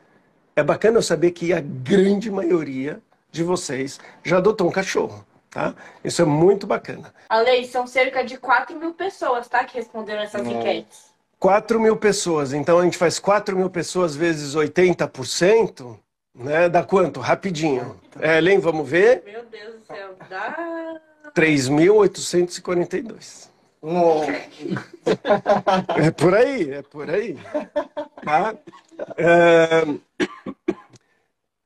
é 0.56 0.62
bacana 0.62 0.98
eu 0.98 1.02
saber 1.02 1.30
que 1.30 1.52
a 1.52 1.60
grande 1.60 2.30
maioria 2.30 3.00
de 3.30 3.42
vocês 3.42 3.98
já 4.22 4.38
adotou 4.38 4.68
um 4.68 4.72
cachorro. 4.72 5.24
Tá? 5.52 5.74
Isso 6.02 6.22
é 6.22 6.24
muito 6.24 6.66
bacana. 6.66 7.14
A 7.28 7.38
lei 7.38 7.66
são 7.66 7.86
cerca 7.86 8.24
de 8.24 8.38
4 8.38 8.74
mil 8.78 8.94
pessoas 8.94 9.46
tá, 9.48 9.62
que 9.64 9.76
responderam 9.76 10.22
essas 10.22 10.46
enquetes. 10.46 11.12
4 11.38 11.78
mil 11.78 11.98
pessoas. 11.98 12.54
Então 12.54 12.78
a 12.78 12.84
gente 12.84 12.96
faz 12.96 13.18
4 13.18 13.54
mil 13.54 13.68
pessoas 13.68 14.16
vezes 14.16 14.54
80%, 14.54 15.98
né? 16.34 16.70
Dá 16.70 16.82
quanto? 16.82 17.20
Rapidinho. 17.20 18.00
É, 18.18 18.40
Len, 18.40 18.60
vamos 18.60 18.88
ver? 18.88 19.22
Meu 19.26 19.44
Deus 19.44 19.74
do 19.74 19.84
céu, 19.86 20.16
dá. 20.30 20.98
3.842. 21.34 23.50
é 25.98 26.10
por 26.12 26.34
aí, 26.34 26.72
é 26.72 26.82
por 26.82 27.10
aí. 27.10 27.36
Tá? 28.24 28.54
É... 29.18 29.82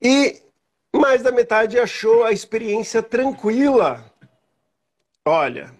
E 0.02 0.42
mais 0.96 1.22
da 1.22 1.32
metade 1.32 1.78
achou 1.78 2.24
a 2.24 2.32
experiência 2.32 3.02
tranquila. 3.02 4.04
Olha, 5.24 5.72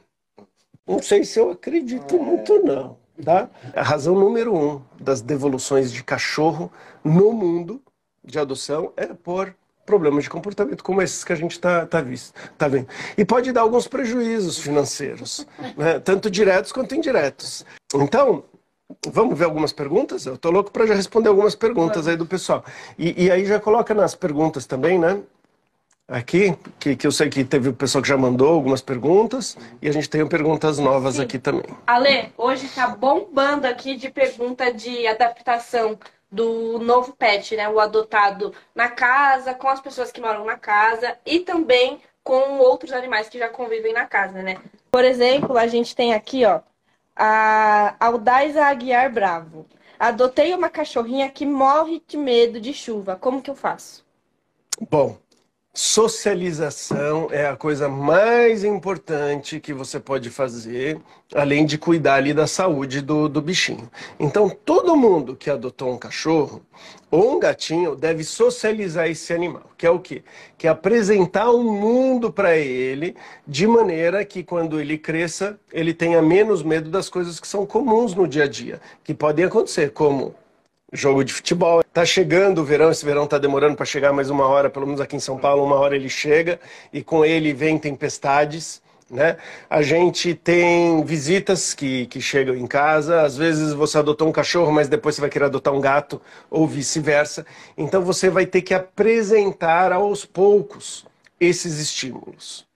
não 0.87 1.03
sei 1.03 1.25
se 1.25 1.39
eu 1.39 1.51
acredito 1.51 2.19
muito, 2.19 2.63
não. 2.65 2.99
Tá? 3.25 3.49
A 3.75 3.83
razão 3.83 4.15
número 4.15 4.55
um 4.55 4.83
das 5.01 5.23
devoluções 5.23 5.91
de 5.91 6.05
cachorro 6.05 6.71
no 7.03 7.33
mundo 7.33 7.83
de 8.23 8.39
adoção 8.39 8.93
é 8.97 9.07
por 9.07 9.55
problemas 9.87 10.25
de 10.25 10.31
comportamento 10.31 10.83
como 10.83 11.01
esses 11.01 11.23
que 11.25 11.33
a 11.33 11.37
gente 11.37 11.53
está 11.53 11.87
tá 11.87 12.03
tá 12.59 12.69
vendo. 12.69 12.89
E 13.17 13.25
pode 13.25 13.53
dar 13.53 13.63
alguns 13.63 13.87
prejuízos 13.87 14.59
financeiros, 14.59 15.47
né? 15.77 16.01
tanto 16.01 16.29
diretos 16.29 16.73
quanto 16.73 16.95
indiretos. 16.95 17.65
Então, 17.95 18.45
vamos 19.09 19.39
ver 19.39 19.45
algumas 19.45 19.73
perguntas? 19.73 20.27
Eu 20.27 20.35
estou 20.35 20.51
louco 20.53 20.71
para 20.71 20.87
já 20.87 20.95
responder 20.95 21.29
algumas 21.29 21.55
perguntas 21.55 22.07
aí 22.07 22.17
do 22.17 22.27
pessoal. 22.27 22.65
E, 22.99 23.25
e 23.25 23.31
aí 23.31 23.45
já 23.45 23.61
coloca 23.61 23.95
nas 23.95 24.15
perguntas 24.15 24.67
também, 24.67 24.99
né? 24.99 25.23
aqui, 26.09 26.57
que, 26.79 26.95
que 26.95 27.07
eu 27.07 27.11
sei 27.13 27.29
que 27.29 27.45
teve 27.45 27.69
o 27.69 27.73
pessoal 27.73 28.01
que 28.01 28.09
já 28.09 28.17
mandou 28.17 28.49
algumas 28.55 28.81
perguntas, 28.81 29.57
e 29.83 29.89
a 29.89 29.93
gente 29.93 30.09
tem 30.09 30.27
perguntas 30.27 30.79
novas 30.79 31.17
Sim. 31.17 31.23
aqui 31.23 31.39
também. 31.39 31.65
Ale, 31.87 32.33
hoje 32.37 32.69
tá 32.69 32.87
bombando 32.89 33.67
aqui 33.67 33.97
de 33.97 34.09
pergunta 34.09 34.73
de 34.73 35.07
adaptação 35.07 35.99
do 36.31 36.79
novo 36.79 37.13
pet, 37.13 37.57
né? 37.57 37.69
O 37.69 37.81
adotado 37.81 38.53
na 38.75 38.89
casa, 38.89 39.55
com 39.55 39.69
as 39.69 39.81
pessoas 39.81 40.13
que 40.13 40.21
moram 40.21 40.45
na 40.45 40.57
casa 40.57 41.17
e 41.25 41.41
também 41.41 42.01
com 42.23 42.59
outros 42.59 42.93
animais 42.93 43.29
que 43.29 43.39
já 43.39 43.49
convivem 43.49 43.93
na 43.93 44.05
casa, 44.05 44.43
né? 44.43 44.59
Por 44.91 45.05
exemplo, 45.05 45.57
a 45.57 45.67
gente 45.67 45.95
tem 45.95 46.13
aqui, 46.13 46.45
ó, 46.45 46.61
a 47.17 47.97
Aldaiza 47.99 48.65
Aguiar 48.67 49.11
Bravo. 49.13 49.67
Adotei 49.99 50.55
uma 50.55 50.69
cachorrinha 50.69 51.31
que 51.31 51.47
morre 51.47 52.03
de 52.07 52.17
medo 52.17 52.61
de 52.61 52.75
chuva. 52.75 53.17
Como 53.17 53.41
que 53.41 53.51
eu 53.51 53.57
faço? 53.57 54.05
Bom, 54.91 55.19
Socialização 55.79 57.29
é 57.31 57.47
a 57.47 57.55
coisa 57.55 57.87
mais 57.87 58.65
importante 58.65 59.61
que 59.61 59.75
você 59.75 60.01
pode 60.01 60.31
fazer, 60.31 60.99
além 61.35 61.67
de 61.67 61.77
cuidar 61.77 62.15
ali 62.15 62.33
da 62.33 62.47
saúde 62.47 63.03
do, 63.03 63.29
do 63.29 63.43
bichinho. 63.43 63.91
Então, 64.19 64.49
todo 64.49 64.97
mundo 64.97 65.37
que 65.37 65.51
adotou 65.51 65.93
um 65.93 65.99
cachorro 65.99 66.63
ou 67.11 67.37
um 67.37 67.39
gatinho 67.39 67.95
deve 67.95 68.25
socializar 68.25 69.11
esse 69.11 69.35
animal, 69.35 69.71
que 69.77 69.85
é 69.85 69.91
o 69.91 70.01
quê? 70.01 70.25
Que 70.57 70.67
é 70.67 70.71
apresentar 70.71 71.51
o 71.51 71.61
um 71.61 71.79
mundo 71.79 72.33
para 72.33 72.57
ele, 72.57 73.15
de 73.47 73.67
maneira 73.67 74.25
que 74.25 74.43
quando 74.43 74.81
ele 74.81 74.97
cresça, 74.97 75.61
ele 75.71 75.93
tenha 75.93 76.23
menos 76.23 76.63
medo 76.63 76.89
das 76.89 77.11
coisas 77.11 77.39
que 77.39 77.47
são 77.47 77.67
comuns 77.67 78.15
no 78.15 78.27
dia 78.27 78.45
a 78.45 78.49
dia, 78.49 78.81
que 79.05 79.13
podem 79.13 79.45
acontecer, 79.45 79.91
como 79.91 80.35
jogo 80.93 81.25
de 81.25 81.33
futebol. 81.33 81.83
Tá 81.83 82.05
chegando 82.05 82.61
o 82.61 82.65
verão, 82.65 82.91
esse 82.91 83.05
verão 83.05 83.27
tá 83.27 83.39
demorando 83.39 83.77
para 83.77 83.87
chegar 83.87 84.13
mais 84.13 84.31
uma 84.31 84.47
hora, 84.47 84.71
pelo 84.71 84.87
menos 84.87 85.01
aqui 85.01 85.17
em 85.17 85.21
São 85.21 85.39
Paulo, 85.39 85.65
uma 85.65 85.77
hora 85.77 85.97
ele 85.97 86.09
chega 86.09 86.61
e 86.93 87.03
com 87.03 87.25
ele 87.25 87.53
vem 87.53 87.79
tempestades. 87.79 88.83
Né? 89.09 89.37
A 89.71 89.83
gente 89.83 90.35
tem 90.35 91.05
visitas 91.05 91.73
que, 91.73 92.07
que 92.07 92.21
chegam 92.21 92.57
em 92.57 92.67
casa, 92.67 93.23
às 93.23 93.37
vezes 93.37 93.73
você 93.73 93.99
adotou 93.99 94.29
um 94.29 94.33
cachorro, 94.33 94.73
mas 94.73 94.89
depois 94.89 95.15
você 95.15 95.21
vai 95.21 95.31
querer 95.31 95.45
adotar 95.45 95.73
um 95.73 95.81
gato, 95.81 96.21
ou 96.51 96.67
vice-versa. 96.67 97.47
Então 97.79 98.03
você 98.03 98.29
vai 98.29 98.47
ter 98.47 98.63
que 98.63 98.75
apresentar 98.75 99.93
aos 99.93 100.25
poucos 100.25 101.07
esses 101.39 101.79
estímulos. 101.79 102.67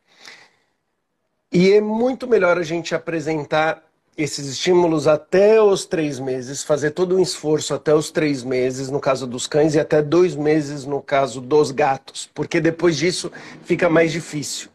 E 1.53 1.73
é 1.73 1.81
muito 1.81 2.29
melhor 2.29 2.59
a 2.59 2.63
gente 2.63 2.95
apresentar 2.95 3.83
esses 4.23 4.47
estímulos 4.47 5.07
até 5.07 5.63
os 5.63 5.85
três 5.85 6.19
meses, 6.19 6.63
fazer 6.63 6.91
todo 6.91 7.17
um 7.17 7.21
esforço 7.21 7.75
até 7.75 7.95
os 7.95 8.11
três 8.11 8.43
meses, 8.43 8.91
no 8.91 9.01
caso 9.01 9.27
dos 9.27 9.47
cães, 9.47 9.75
e 9.75 9.81
até 9.81 10.03
dois 10.03 10.35
meses 10.35 10.85
no 10.85 11.01
caso 11.01 11.41
dos 11.41 11.71
gatos, 11.71 12.31
porque 12.35 12.61
depois 12.61 12.97
disso 12.97 13.31
fica 13.65 13.89
mais 13.89 14.13
difícil. 14.13 14.69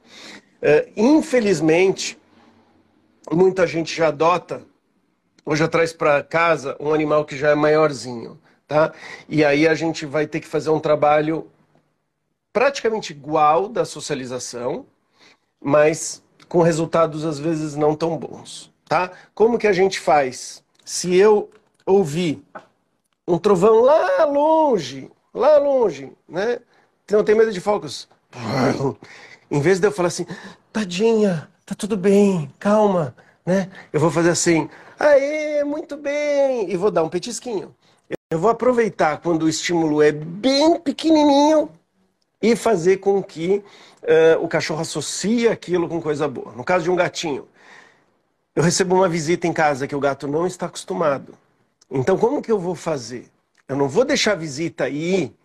Uh, 0.61 0.91
infelizmente, 0.95 2.17
muita 3.31 3.67
gente 3.67 3.95
já 3.95 4.07
adota, 4.07 4.63
ou 5.45 5.55
já 5.55 5.67
traz 5.67 5.93
para 5.93 6.23
casa 6.23 6.75
um 6.79 6.93
animal 6.93 7.23
que 7.23 7.37
já 7.37 7.49
é 7.51 7.55
maiorzinho, 7.55 8.39
tá? 8.67 8.93
E 9.29 9.45
aí 9.45 9.67
a 9.67 9.75
gente 9.75 10.05
vai 10.05 10.25
ter 10.25 10.39
que 10.39 10.47
fazer 10.47 10.69
um 10.71 10.79
trabalho 10.79 11.47
praticamente 12.51 13.13
igual 13.13 13.69
da 13.69 13.85
socialização, 13.85 14.85
mas 15.61 16.23
com 16.49 16.61
resultados 16.61 17.25
às 17.25 17.37
vezes 17.37 17.75
não 17.75 17.95
tão 17.95 18.17
bons 18.17 18.74
tá? 18.87 19.11
Como 19.33 19.57
que 19.57 19.67
a 19.67 19.73
gente 19.73 19.99
faz? 19.99 20.63
Se 20.83 21.15
eu 21.15 21.49
ouvir 21.85 22.43
um 23.27 23.37
trovão 23.37 23.81
lá 23.81 24.25
longe, 24.25 25.11
lá 25.33 25.57
longe, 25.57 26.11
né? 26.27 26.59
Não 27.09 27.23
tem 27.23 27.35
medo 27.35 27.51
de 27.51 27.61
focos. 27.61 28.07
Em 29.49 29.59
vez 29.59 29.79
de 29.79 29.87
eu 29.87 29.91
falar 29.91 30.07
assim, 30.07 30.25
tadinha, 30.73 31.49
tá 31.65 31.75
tudo 31.75 31.95
bem, 31.95 32.51
calma, 32.59 33.15
né? 33.45 33.69
Eu 33.93 33.99
vou 33.99 34.09
fazer 34.09 34.29
assim, 34.29 34.69
aê, 34.99 35.63
muito 35.63 35.95
bem, 35.95 36.69
e 36.69 36.75
vou 36.75 36.89
dar 36.89 37.03
um 37.03 37.09
petisquinho. 37.09 37.75
Eu 38.29 38.39
vou 38.39 38.49
aproveitar 38.49 39.21
quando 39.21 39.43
o 39.43 39.49
estímulo 39.49 40.01
é 40.01 40.11
bem 40.11 40.79
pequenininho 40.79 41.69
e 42.41 42.55
fazer 42.55 42.97
com 42.97 43.21
que 43.23 43.63
uh, 44.03 44.43
o 44.43 44.47
cachorro 44.47 44.81
associe 44.81 45.47
aquilo 45.47 45.87
com 45.87 46.01
coisa 46.01 46.27
boa. 46.27 46.51
No 46.53 46.63
caso 46.63 46.83
de 46.83 46.91
um 46.91 46.95
gatinho, 46.95 47.47
eu 48.55 48.63
recebo 48.63 48.95
uma 48.95 49.09
visita 49.09 49.45
em 49.45 49.53
casa 49.53 49.87
que 49.87 49.95
o 49.95 49.99
gato 49.99 50.27
não 50.27 50.47
está 50.47 50.67
acostumado. 50.67 51.33
Então, 51.91 52.17
como 52.17 52.41
que 52.41 52.51
eu 52.51 52.57
vou 52.57 52.73
fazer? 52.73 53.27
Eu 53.67 53.75
não 53.75 53.89
vou 53.89 54.05
deixar 54.05 54.31
a 54.31 54.35
visita 54.35 54.87
ir 54.87 55.35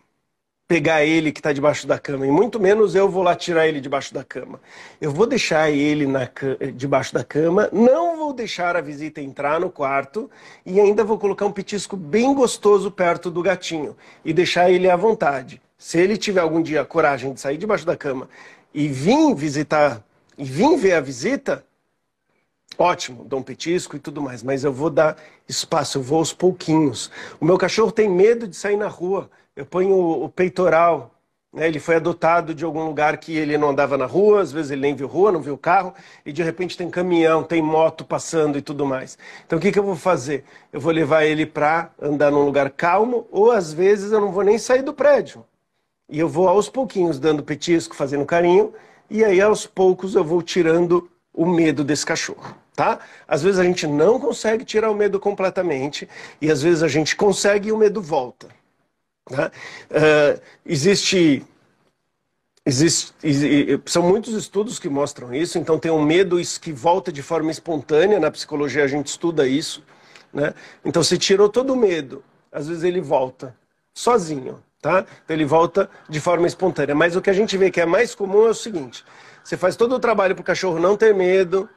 pegar 0.71 1.03
ele 1.03 1.33
que 1.33 1.41
está 1.41 1.51
debaixo 1.51 1.85
da 1.85 1.99
cama, 1.99 2.25
e 2.25 2.31
muito 2.31 2.57
menos 2.57 2.95
eu 2.95 3.09
vou 3.09 3.23
lá 3.23 3.35
tirar 3.35 3.67
ele 3.67 3.81
debaixo 3.81 4.13
da 4.13 4.23
cama. 4.23 4.57
Eu 5.01 5.11
vou 5.11 5.27
deixar 5.27 5.69
ele 5.69 6.07
na, 6.07 6.31
debaixo 6.73 7.13
da 7.13 7.25
cama, 7.25 7.67
não 7.73 8.15
vou 8.15 8.31
deixar 8.31 8.77
a 8.77 8.81
visita 8.81 9.19
entrar 9.19 9.59
no 9.59 9.69
quarto 9.69 10.31
e 10.65 10.79
ainda 10.79 11.03
vou 11.03 11.19
colocar 11.19 11.45
um 11.45 11.51
petisco 11.51 11.97
bem 11.97 12.33
gostoso 12.33 12.89
perto 12.89 13.29
do 13.29 13.41
gatinho 13.41 13.97
e 14.23 14.31
deixar 14.31 14.71
ele 14.71 14.89
à 14.89 14.95
vontade. 14.95 15.61
Se 15.77 15.99
ele 15.99 16.15
tiver 16.15 16.39
algum 16.39 16.61
dia 16.61 16.85
coragem 16.85 17.33
de 17.33 17.41
sair 17.41 17.57
debaixo 17.57 17.85
da 17.85 17.97
cama 17.97 18.29
e 18.73 18.87
vir 18.87 19.35
visitar 19.35 20.01
e 20.37 20.45
vir 20.45 20.77
ver 20.77 20.93
a 20.93 21.01
visita, 21.01 21.65
ótimo, 22.77 23.23
dou 23.25 23.39
um 23.39 23.43
petisco 23.43 23.95
e 23.95 23.99
tudo 23.99 24.21
mais, 24.21 24.41
mas 24.43 24.63
eu 24.63 24.73
vou 24.73 24.89
dar 24.89 25.17
espaço, 25.47 25.97
eu 25.97 26.01
vou 26.01 26.19
aos 26.19 26.33
pouquinhos. 26.33 27.11
O 27.39 27.45
meu 27.45 27.57
cachorro 27.57 27.91
tem 27.91 28.09
medo 28.09 28.47
de 28.47 28.55
sair 28.55 28.77
na 28.77 28.87
rua 28.87 29.29
eu 29.55 29.65
ponho 29.65 29.95
o, 30.23 30.29
peitoral. 30.29 31.11
Né? 31.53 31.67
Ele 31.67 31.79
foi 31.79 31.95
adotado 31.95 32.53
de 32.55 32.63
algum 32.63 32.85
lugar 32.85 33.17
que 33.17 33.35
ele 33.35 33.57
não 33.57 33.69
andava 33.69 33.97
na 33.97 34.05
rua, 34.05 34.41
às 34.41 34.51
vezes 34.51 34.71
ele 34.71 34.81
nem 34.81 34.95
viu 34.95 35.07
rua, 35.07 35.31
não 35.31 35.41
viu 35.41 35.57
carro, 35.57 35.93
e 36.25 36.31
de 36.31 36.41
repente 36.41 36.77
tem 36.77 36.89
caminhão, 36.89 37.43
tem 37.43 37.61
moto 37.61 38.05
passando 38.05 38.57
e 38.57 38.61
tudo 38.61 38.85
mais. 38.85 39.17
Então 39.45 39.59
o 39.59 39.61
que, 39.61 39.71
que 39.71 39.79
eu 39.79 39.83
vou 39.83 39.95
fazer? 39.95 40.45
Eu 40.71 40.79
vou 40.79 40.91
levar 40.91 41.25
ele 41.25 41.45
para 41.45 41.91
andar 42.01 42.31
num 42.31 42.45
lugar 42.45 42.69
calmo, 42.71 43.27
ou 43.31 43.51
às 43.51 43.73
vezes 43.73 44.11
eu 44.11 44.21
não 44.21 44.31
vou 44.31 44.43
nem 44.43 44.57
sair 44.57 44.81
do 44.81 44.93
prédio. 44.93 45.45
E 46.09 46.19
eu 46.19 46.27
vou 46.27 46.47
aos 46.47 46.69
pouquinhos 46.69 47.19
dando 47.19 47.43
petisco, 47.43 47.95
fazendo 47.95 48.25
carinho, 48.25 48.73
e 49.09 49.23
aí 49.23 49.41
aos 49.41 49.65
poucos 49.65 50.15
eu 50.15 50.23
vou 50.23 50.41
tirando 50.41 51.09
o 51.33 51.45
medo 51.45 51.83
desse 51.83 52.05
cachorro. 52.05 52.60
Tá? 52.75 52.99
Às 53.27 53.43
vezes 53.43 53.59
a 53.59 53.63
gente 53.63 53.85
não 53.85 54.19
consegue 54.19 54.63
tirar 54.63 54.89
o 54.89 54.95
medo 54.95 55.19
completamente, 55.19 56.07
e 56.41 56.49
às 56.49 56.61
vezes 56.61 56.83
a 56.83 56.87
gente 56.87 57.15
consegue 57.15 57.69
e 57.69 57.71
o 57.71 57.77
medo 57.77 58.01
volta. 58.01 58.47
Né? 59.29 59.51
Uh, 59.91 60.41
existe, 60.65 61.45
existe, 62.65 63.13
são 63.85 64.03
muitos 64.03 64.33
estudos 64.33 64.79
que 64.79 64.89
mostram 64.89 65.33
isso, 65.33 65.57
então 65.57 65.77
tem 65.77 65.91
um 65.91 66.03
medo 66.03 66.37
que 66.61 66.71
volta 66.71 67.11
de 67.11 67.21
forma 67.21 67.51
espontânea, 67.51 68.19
na 68.19 68.31
psicologia 68.31 68.83
a 68.83 68.87
gente 68.87 69.07
estuda 69.07 69.47
isso. 69.47 69.83
Né? 70.33 70.53
Então 70.83 71.03
se 71.03 71.17
tirou 71.17 71.49
todo 71.49 71.73
o 71.73 71.75
medo, 71.75 72.23
às 72.51 72.67
vezes 72.67 72.83
ele 72.83 73.01
volta 73.01 73.55
sozinho, 73.93 74.63
tá? 74.81 75.05
Então 75.23 75.35
ele 75.35 75.45
volta 75.45 75.89
de 76.09 76.19
forma 76.19 76.47
espontânea. 76.47 76.95
Mas 76.95 77.15
o 77.15 77.21
que 77.21 77.29
a 77.29 77.33
gente 77.33 77.57
vê 77.57 77.69
que 77.69 77.81
é 77.81 77.85
mais 77.85 78.15
comum 78.15 78.47
é 78.47 78.49
o 78.49 78.53
seguinte: 78.53 79.03
você 79.43 79.57
faz 79.57 79.75
todo 79.75 79.93
o 79.95 79.99
trabalho 79.99 80.35
para 80.35 80.41
o 80.41 80.45
cachorro 80.45 80.79
não 80.79 80.95
ter 80.95 81.13
medo 81.13 81.69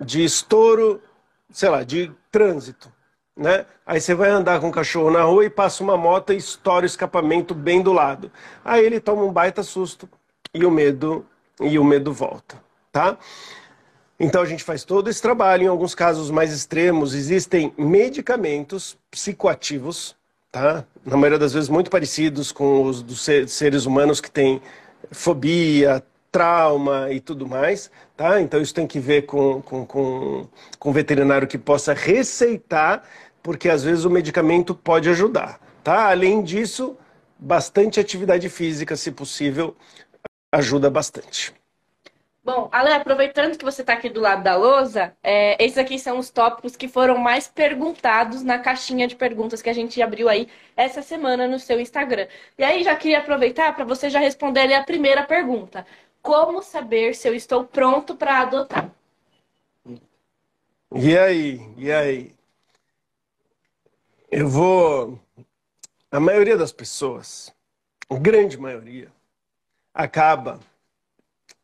de 0.00 0.24
estouro, 0.24 1.02
sei 1.50 1.68
lá, 1.68 1.82
de 1.82 2.12
trânsito 2.30 2.90
né? 3.36 3.66
Aí 3.84 4.00
você 4.00 4.14
vai 4.14 4.30
andar 4.30 4.60
com 4.60 4.68
o 4.68 4.72
cachorro 4.72 5.10
na 5.10 5.22
rua 5.22 5.44
e 5.44 5.50
passa 5.50 5.84
uma 5.84 5.96
moto 5.96 6.32
e 6.32 6.36
estoura 6.36 6.84
o 6.84 6.86
escapamento 6.86 7.54
bem 7.54 7.82
do 7.82 7.92
lado. 7.92 8.30
Aí 8.64 8.84
ele 8.84 8.98
toma 8.98 9.22
um 9.22 9.30
baita 9.30 9.62
susto 9.62 10.08
e 10.54 10.64
o 10.64 10.70
medo 10.70 11.26
e 11.60 11.78
o 11.78 11.84
medo 11.84 12.12
volta, 12.12 12.56
tá? 12.90 13.18
Então 14.18 14.40
a 14.40 14.46
gente 14.46 14.64
faz 14.64 14.84
todo 14.84 15.10
esse 15.10 15.20
trabalho. 15.20 15.64
Em 15.64 15.66
alguns 15.66 15.94
casos 15.94 16.30
mais 16.30 16.50
extremos 16.50 17.14
existem 17.14 17.74
medicamentos 17.76 18.96
psicoativos, 19.10 20.16
tá? 20.50 20.84
Na 21.04 21.16
maioria 21.16 21.38
das 21.38 21.52
vezes 21.52 21.68
muito 21.68 21.90
parecidos 21.90 22.50
com 22.50 22.82
os 22.84 23.02
dos 23.02 23.26
seres 23.48 23.84
humanos 23.84 24.20
que 24.20 24.30
têm 24.30 24.62
fobia, 25.10 26.02
trauma 26.30 27.12
e 27.12 27.20
tudo 27.20 27.46
mais, 27.46 27.90
tá? 28.16 28.40
Então 28.40 28.60
isso 28.60 28.74
tem 28.74 28.86
que 28.86 28.98
ver 28.98 29.22
com, 29.22 29.62
com, 29.62 29.86
com, 29.86 30.48
com 30.78 30.90
um 30.90 30.92
veterinário 30.92 31.48
que 31.48 31.58
possa 31.58 31.94
receitar 31.94 33.02
porque 33.46 33.68
às 33.68 33.84
vezes 33.84 34.04
o 34.04 34.10
medicamento 34.10 34.74
pode 34.74 35.08
ajudar, 35.08 35.60
tá? 35.84 36.10
Além 36.10 36.42
disso, 36.42 36.98
bastante 37.38 38.00
atividade 38.00 38.48
física, 38.48 38.96
se 38.96 39.12
possível, 39.12 39.76
ajuda 40.52 40.90
bastante. 40.90 41.54
Bom, 42.42 42.68
Ale, 42.70 42.92
aproveitando 42.92 43.58
que 43.58 43.64
você 43.64 43.82
está 43.82 43.92
aqui 43.92 44.08
do 44.08 44.20
lado 44.20 44.42
da 44.42 44.56
lousa, 44.56 45.16
é, 45.22 45.62
esses 45.64 45.78
aqui 45.78 45.98
são 45.98 46.18
os 46.18 46.30
tópicos 46.30 46.76
que 46.76 46.86
foram 46.86 47.18
mais 47.18 47.48
perguntados 47.48 48.42
na 48.42 48.58
caixinha 48.58 49.08
de 49.08 49.16
perguntas 49.16 49.60
que 49.60 49.68
a 49.68 49.72
gente 49.72 50.00
abriu 50.00 50.28
aí 50.28 50.48
essa 50.76 51.02
semana 51.02 51.48
no 51.48 51.58
seu 51.58 51.80
Instagram. 51.80 52.28
E 52.56 52.62
aí 52.62 52.84
já 52.84 52.94
queria 52.94 53.18
aproveitar 53.18 53.74
para 53.74 53.84
você 53.84 54.08
já 54.08 54.20
responder 54.20 54.60
ali 54.60 54.74
a 54.74 54.84
primeira 54.84 55.24
pergunta. 55.24 55.84
Como 56.26 56.60
saber 56.60 57.14
se 57.14 57.28
eu 57.28 57.34
estou 57.36 57.62
pronto 57.62 58.16
para 58.16 58.40
adotar? 58.40 58.90
E 60.92 61.16
aí? 61.16 61.72
E 61.76 61.92
aí? 61.92 62.34
Eu 64.28 64.48
vou. 64.48 65.20
A 66.10 66.18
maioria 66.18 66.56
das 66.56 66.72
pessoas, 66.72 67.54
a 68.10 68.18
grande 68.18 68.58
maioria, 68.58 69.08
acaba 69.94 70.58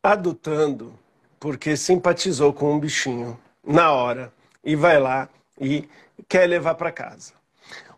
adotando 0.01 0.97
porque 1.41 1.77
simpatizou 1.77 2.53
com 2.53 2.73
um 2.73 2.79
bichinho 2.79 3.37
na 3.65 3.91
hora 3.91 4.33
e 4.63 4.77
vai 4.77 5.01
lá 5.01 5.29
e 5.61 5.89
quer 6.29 6.47
levar 6.47 6.77
para 6.77 6.93
casa. 6.93 7.33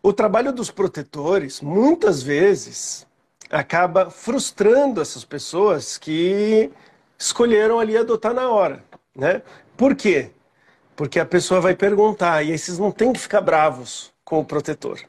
O 0.01 0.11
trabalho 0.11 0.51
dos 0.51 0.71
protetores, 0.71 1.61
muitas 1.61 2.23
vezes, 2.23 3.05
acaba 3.49 4.09
frustrando 4.09 5.01
essas 5.01 5.23
pessoas 5.23 5.97
que 5.97 6.71
escolheram 7.17 7.79
ali 7.79 7.97
adotar 7.97 8.33
na 8.33 8.49
hora, 8.49 8.83
né? 9.15 9.41
Por 9.77 9.95
quê? 9.95 10.31
Porque 10.95 11.19
a 11.19 11.25
pessoa 11.25 11.59
vai 11.61 11.75
perguntar 11.75 12.43
e 12.43 12.51
esses 12.51 12.77
não 12.77 12.91
tem 12.91 13.11
que 13.11 13.19
ficar 13.19 13.41
bravos 13.41 14.13
com 14.23 14.39
o 14.39 14.45
protetor. 14.45 14.99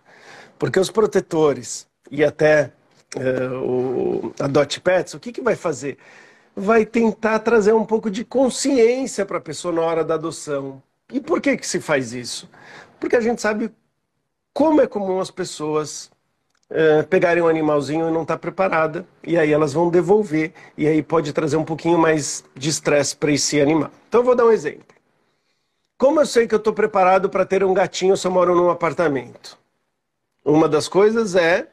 Porque 0.58 0.80
os 0.80 0.90
protetores 0.90 1.86
e 2.10 2.24
até 2.24 2.72
uh, 3.16 3.56
o, 3.58 4.34
a 4.38 4.46
Dot 4.46 4.80
Pets, 4.80 5.14
o 5.14 5.20
que, 5.20 5.32
que 5.32 5.40
vai 5.40 5.56
fazer? 5.56 5.98
Vai 6.54 6.86
tentar 6.86 7.38
trazer 7.40 7.74
um 7.74 7.84
pouco 7.84 8.10
de 8.10 8.24
consciência 8.24 9.26
para 9.26 9.38
a 9.38 9.40
pessoa 9.40 9.74
na 9.74 9.82
hora 9.82 10.04
da 10.04 10.14
adoção. 10.14 10.82
E 11.12 11.20
por 11.20 11.40
que, 11.40 11.56
que 11.56 11.66
se 11.66 11.80
faz 11.80 12.12
isso? 12.12 12.48
Porque 12.98 13.16
a 13.16 13.20
gente 13.20 13.40
sabe 13.40 13.70
como 14.52 14.80
é 14.80 14.86
comum 14.86 15.20
as 15.20 15.30
pessoas 15.30 16.10
uh, 16.70 17.06
pegarem 17.08 17.42
um 17.42 17.48
animalzinho 17.48 18.08
e 18.08 18.12
não 18.12 18.24
tá 18.24 18.36
preparada, 18.36 19.06
e 19.22 19.36
aí 19.36 19.52
elas 19.52 19.72
vão 19.72 19.90
devolver, 19.90 20.52
e 20.76 20.86
aí 20.86 21.02
pode 21.02 21.32
trazer 21.32 21.56
um 21.56 21.64
pouquinho 21.64 21.98
mais 21.98 22.44
de 22.54 22.68
estresse 22.68 23.16
para 23.16 23.32
esse 23.32 23.60
animal. 23.60 23.90
Então 24.08 24.22
vou 24.22 24.34
dar 24.34 24.46
um 24.46 24.52
exemplo. 24.52 24.94
Como 25.98 26.20
eu 26.20 26.26
sei 26.26 26.46
que 26.46 26.54
eu 26.54 26.58
estou 26.58 26.72
preparado 26.72 27.30
para 27.30 27.46
ter 27.46 27.64
um 27.64 27.72
gatinho 27.72 28.16
se 28.16 28.26
eu 28.26 28.30
moro 28.30 28.54
num 28.54 28.68
apartamento? 28.68 29.58
Uma 30.44 30.68
das 30.68 30.88
coisas 30.88 31.34
é 31.34 31.68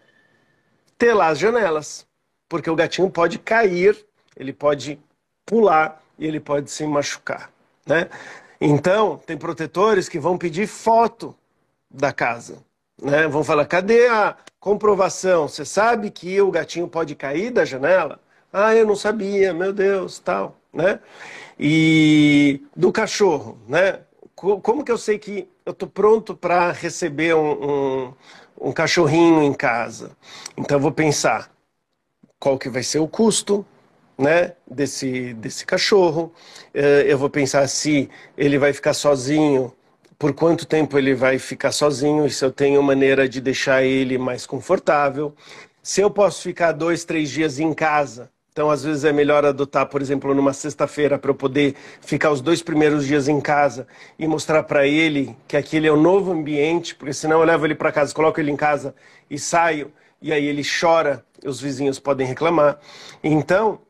ter 0.97 1.13
lá 1.13 1.27
as 1.27 1.37
janelas, 1.37 2.07
porque 2.47 2.69
o 2.69 2.75
gatinho 2.75 3.09
pode 3.09 3.37
cair, 3.37 4.05
ele 4.37 4.53
pode 4.53 4.99
pular 5.45 6.01
e 6.17 6.25
ele 6.25 6.39
pode 6.39 6.71
se 6.71 6.85
machucar, 6.87 7.51
né? 7.85 8.09
Então, 8.61 9.17
tem 9.17 9.37
protetores 9.37 10.07
que 10.07 10.17
vão 10.17 10.37
pedir 10.37 10.67
foto 10.67 11.35
da 11.91 12.13
casa, 12.13 12.63
né? 13.01 13.27
Vão 13.27 13.43
falar: 13.43 13.65
"Cadê 13.65 14.07
a 14.07 14.35
comprovação? 14.59 15.47
Você 15.47 15.65
sabe 15.65 16.09
que 16.11 16.39
o 16.41 16.51
gatinho 16.51 16.87
pode 16.87 17.15
cair 17.15 17.51
da 17.51 17.65
janela?" 17.65 18.19
"Ah, 18.51 18.75
eu 18.75 18.85
não 18.85 18.95
sabia, 18.95 19.53
meu 19.53 19.73
Deus", 19.73 20.19
tal, 20.19 20.57
né? 20.73 20.99
E 21.59 22.61
do 22.75 22.91
cachorro, 22.91 23.57
né? 23.67 24.01
como 24.35 24.83
que 24.83 24.91
eu 24.91 24.97
sei 24.97 25.17
que 25.17 25.47
eu 25.65 25.71
estou 25.71 25.87
pronto 25.87 26.35
para 26.35 26.71
receber 26.71 27.33
um, 27.35 28.07
um, 28.07 28.13
um, 28.59 28.71
cachorrinho 28.73 29.41
em 29.41 29.53
casa? 29.53 30.11
Então 30.57 30.77
eu 30.77 30.81
vou 30.81 30.91
pensar 30.91 31.49
qual 32.39 32.57
que 32.57 32.69
vai 32.69 32.83
ser 32.83 32.99
o 32.99 33.07
custo 33.07 33.65
né, 34.17 34.53
desse, 34.69 35.33
desse 35.35 35.65
cachorro. 35.65 36.33
Eh, 36.73 37.05
eu 37.07 37.17
vou 37.17 37.29
pensar 37.29 37.67
se 37.67 38.09
ele 38.37 38.57
vai 38.57 38.73
ficar 38.73 38.93
sozinho, 38.93 39.73
por 40.23 40.31
quanto 40.31 40.65
tempo 40.65 40.97
ele 40.97 41.13
vai 41.13 41.37
ficar 41.37 41.73
sozinho, 41.73 42.29
se 42.29 42.45
eu 42.45 42.49
tenho 42.49 42.81
maneira 42.81 43.27
de 43.27 43.41
deixar 43.41 43.83
ele 43.83 44.17
mais 44.17 44.45
confortável. 44.45 45.35
Se 45.81 45.99
eu 45.99 46.09
posso 46.09 46.43
ficar 46.43 46.71
dois, 46.71 47.03
três 47.03 47.29
dias 47.29 47.59
em 47.59 47.73
casa 47.73 48.31
então, 48.49 48.71
às 48.71 48.83
vezes 48.83 49.03
é 49.03 49.11
melhor 49.11 49.43
adotar, 49.43 49.87
por 49.87 50.01
exemplo, 50.01 50.33
numa 50.33 50.53
sexta-feira 50.53 51.17
para 51.17 51.31
eu 51.31 51.35
poder 51.35 51.75
ficar 51.99 52.31
os 52.31 52.39
dois 52.39 52.61
primeiros 52.61 53.05
dias 53.05 53.27
em 53.27 53.41
casa 53.41 53.85
e 54.17 54.25
mostrar 54.27 54.63
para 54.63 54.87
ele 54.87 55.35
que 55.45 55.57
aquele 55.57 55.87
é 55.87 55.91
o 55.91 55.97
novo 55.97 56.31
ambiente, 56.31 56.95
porque 56.95 57.13
senão 57.13 57.39
eu 57.39 57.45
levo 57.45 57.65
ele 57.65 57.75
para 57.75 57.91
casa, 57.91 58.13
coloco 58.13 58.39
ele 58.39 58.51
em 58.51 58.55
casa 58.55 58.95
e 59.29 59.37
saio 59.37 59.91
e 60.21 60.31
aí 60.31 60.45
ele 60.45 60.61
chora, 60.63 61.25
os 61.43 61.59
vizinhos 61.59 61.99
podem 61.99 62.25
reclamar. 62.25 62.79
Então, 63.21 63.81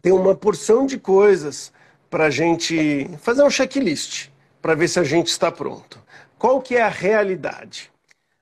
tem 0.00 0.12
uma 0.12 0.34
porção 0.34 0.86
de 0.86 0.96
coisas 0.96 1.70
para 2.08 2.26
a 2.26 2.30
gente 2.30 3.10
fazer 3.20 3.42
um 3.42 3.50
checklist 3.50 4.32
para 4.64 4.74
ver 4.74 4.88
se 4.88 4.98
a 4.98 5.04
gente 5.04 5.26
está 5.26 5.52
pronto. 5.52 6.02
Qual 6.38 6.58
que 6.62 6.74
é 6.74 6.80
a 6.80 6.88
realidade? 6.88 7.92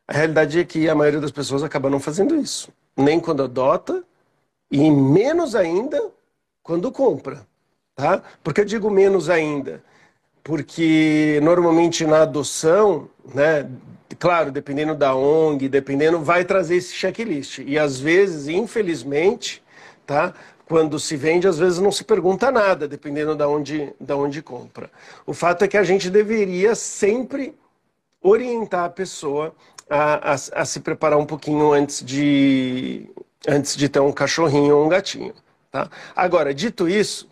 A 0.07 0.13
realidade 0.13 0.61
é 0.61 0.65
que 0.65 0.89
a 0.89 0.95
maioria 0.95 1.19
das 1.19 1.33
pessoas 1.33 1.65
acaba 1.65 1.91
não 1.91 1.99
fazendo 1.99 2.37
isso. 2.37 2.73
Nem 2.97 3.19
quando 3.19 3.43
adota, 3.43 4.05
e 4.71 4.89
menos 4.89 5.57
ainda 5.57 6.01
quando 6.63 6.93
compra. 6.93 7.45
Tá? 7.97 8.23
Por 8.41 8.55
que 8.55 8.61
eu 8.61 8.65
digo 8.65 8.89
menos 8.89 9.29
ainda? 9.29 9.83
Porque 10.45 11.41
normalmente 11.43 12.07
na 12.07 12.23
adoção, 12.23 13.09
né, 13.35 13.69
claro, 14.17 14.53
dependendo 14.53 14.95
da 14.95 15.17
ONG, 15.17 15.69
dependendo, 15.69 16.21
vai 16.21 16.45
trazer 16.45 16.77
esse 16.77 16.95
checklist. 16.95 17.59
E 17.67 17.77
às 17.77 17.99
vezes, 17.99 18.47
infelizmente, 18.47 19.61
tá? 20.07 20.35
Quando 20.73 20.99
se 20.99 21.17
vende, 21.19 21.47
às 21.47 21.59
vezes 21.59 21.81
não 21.81 21.93
se 21.93 22.03
pergunta 22.03 22.51
nada, 22.51 22.89
dependendo 22.89 23.35
da 23.35 23.47
onde, 23.47 23.93
da 24.01 24.17
onde 24.17 24.41
compra. 24.41 24.91
O 25.27 25.35
fato 25.35 25.67
é 25.67 25.69
que 25.69 25.77
a 25.77 25.85
gente 25.85 26.09
deveria 26.09 26.75
sempre 26.75 27.55
orientar 28.23 28.85
a 28.85 28.89
pessoa 28.89 29.55
a, 29.87 30.33
a, 30.33 30.33
a 30.33 30.65
se 30.65 30.81
preparar 30.81 31.19
um 31.19 31.27
pouquinho 31.27 31.75
antes 31.75 32.03
de, 32.03 33.07
antes 33.47 33.77
de 33.77 33.87
ter 33.87 34.01
um 34.01 34.11
cachorrinho 34.11 34.79
ou 34.79 34.87
um 34.87 34.89
gatinho. 34.89 35.35
Tá? 35.71 35.91
Agora, 36.17 36.55
dito 36.55 36.89
isso, 36.89 37.29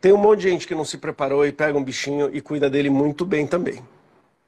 tem 0.00 0.12
um 0.12 0.18
monte 0.18 0.40
de 0.40 0.50
gente 0.50 0.66
que 0.66 0.74
não 0.74 0.84
se 0.84 0.98
preparou 0.98 1.46
e 1.46 1.52
pega 1.52 1.78
um 1.78 1.84
bichinho 1.84 2.30
e 2.32 2.40
cuida 2.40 2.68
dele 2.68 2.90
muito 2.90 3.24
bem 3.24 3.46
também. 3.46 3.80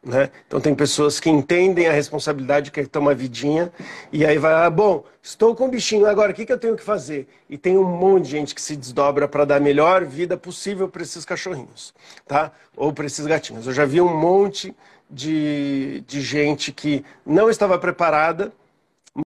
Né? 0.05 0.31
Então 0.47 0.61
tem 0.61 0.75
pessoas 0.75 1.19
que 1.19 1.31
entendem 1.31 1.87
a 1.87 1.93
responsabilidade 1.93 2.71
que 2.71 2.79
é 2.79 2.85
ter 2.85 2.99
uma 2.99 3.15
vidinha 3.15 3.73
e 4.13 4.27
aí 4.27 4.37
vai, 4.37 4.53
ah, 4.53 4.69
bom, 4.69 5.03
estou 5.23 5.55
com 5.55 5.65
o 5.65 5.69
bichinho, 5.69 6.07
agora 6.07 6.31
o 6.31 6.35
que, 6.35 6.45
que 6.45 6.53
eu 6.53 6.59
tenho 6.59 6.77
que 6.77 6.83
fazer? 6.83 7.27
E 7.49 7.57
tem 7.57 7.79
um 7.79 7.85
monte 7.85 8.25
de 8.25 8.31
gente 8.31 8.55
que 8.55 8.61
se 8.61 8.77
desdobra 8.77 9.27
para 9.27 9.47
dar 9.47 9.57
a 9.57 9.61
melhor 9.61 10.05
vida 10.05 10.37
possível 10.37 10.91
para 10.91 11.03
esses 11.03 11.25
cachorrinhos, 11.25 11.95
tá? 12.27 12.53
Ou 12.77 12.93
para 12.93 13.07
esses 13.07 13.25
gatinhos. 13.25 13.67
Eu 13.67 13.73
já 13.73 13.87
vi 13.87 13.99
um 13.99 14.15
monte 14.15 14.77
de, 15.09 16.05
de 16.07 16.21
gente 16.21 16.71
que 16.71 17.03
não 17.25 17.49
estava 17.49 17.79
preparada, 17.79 18.53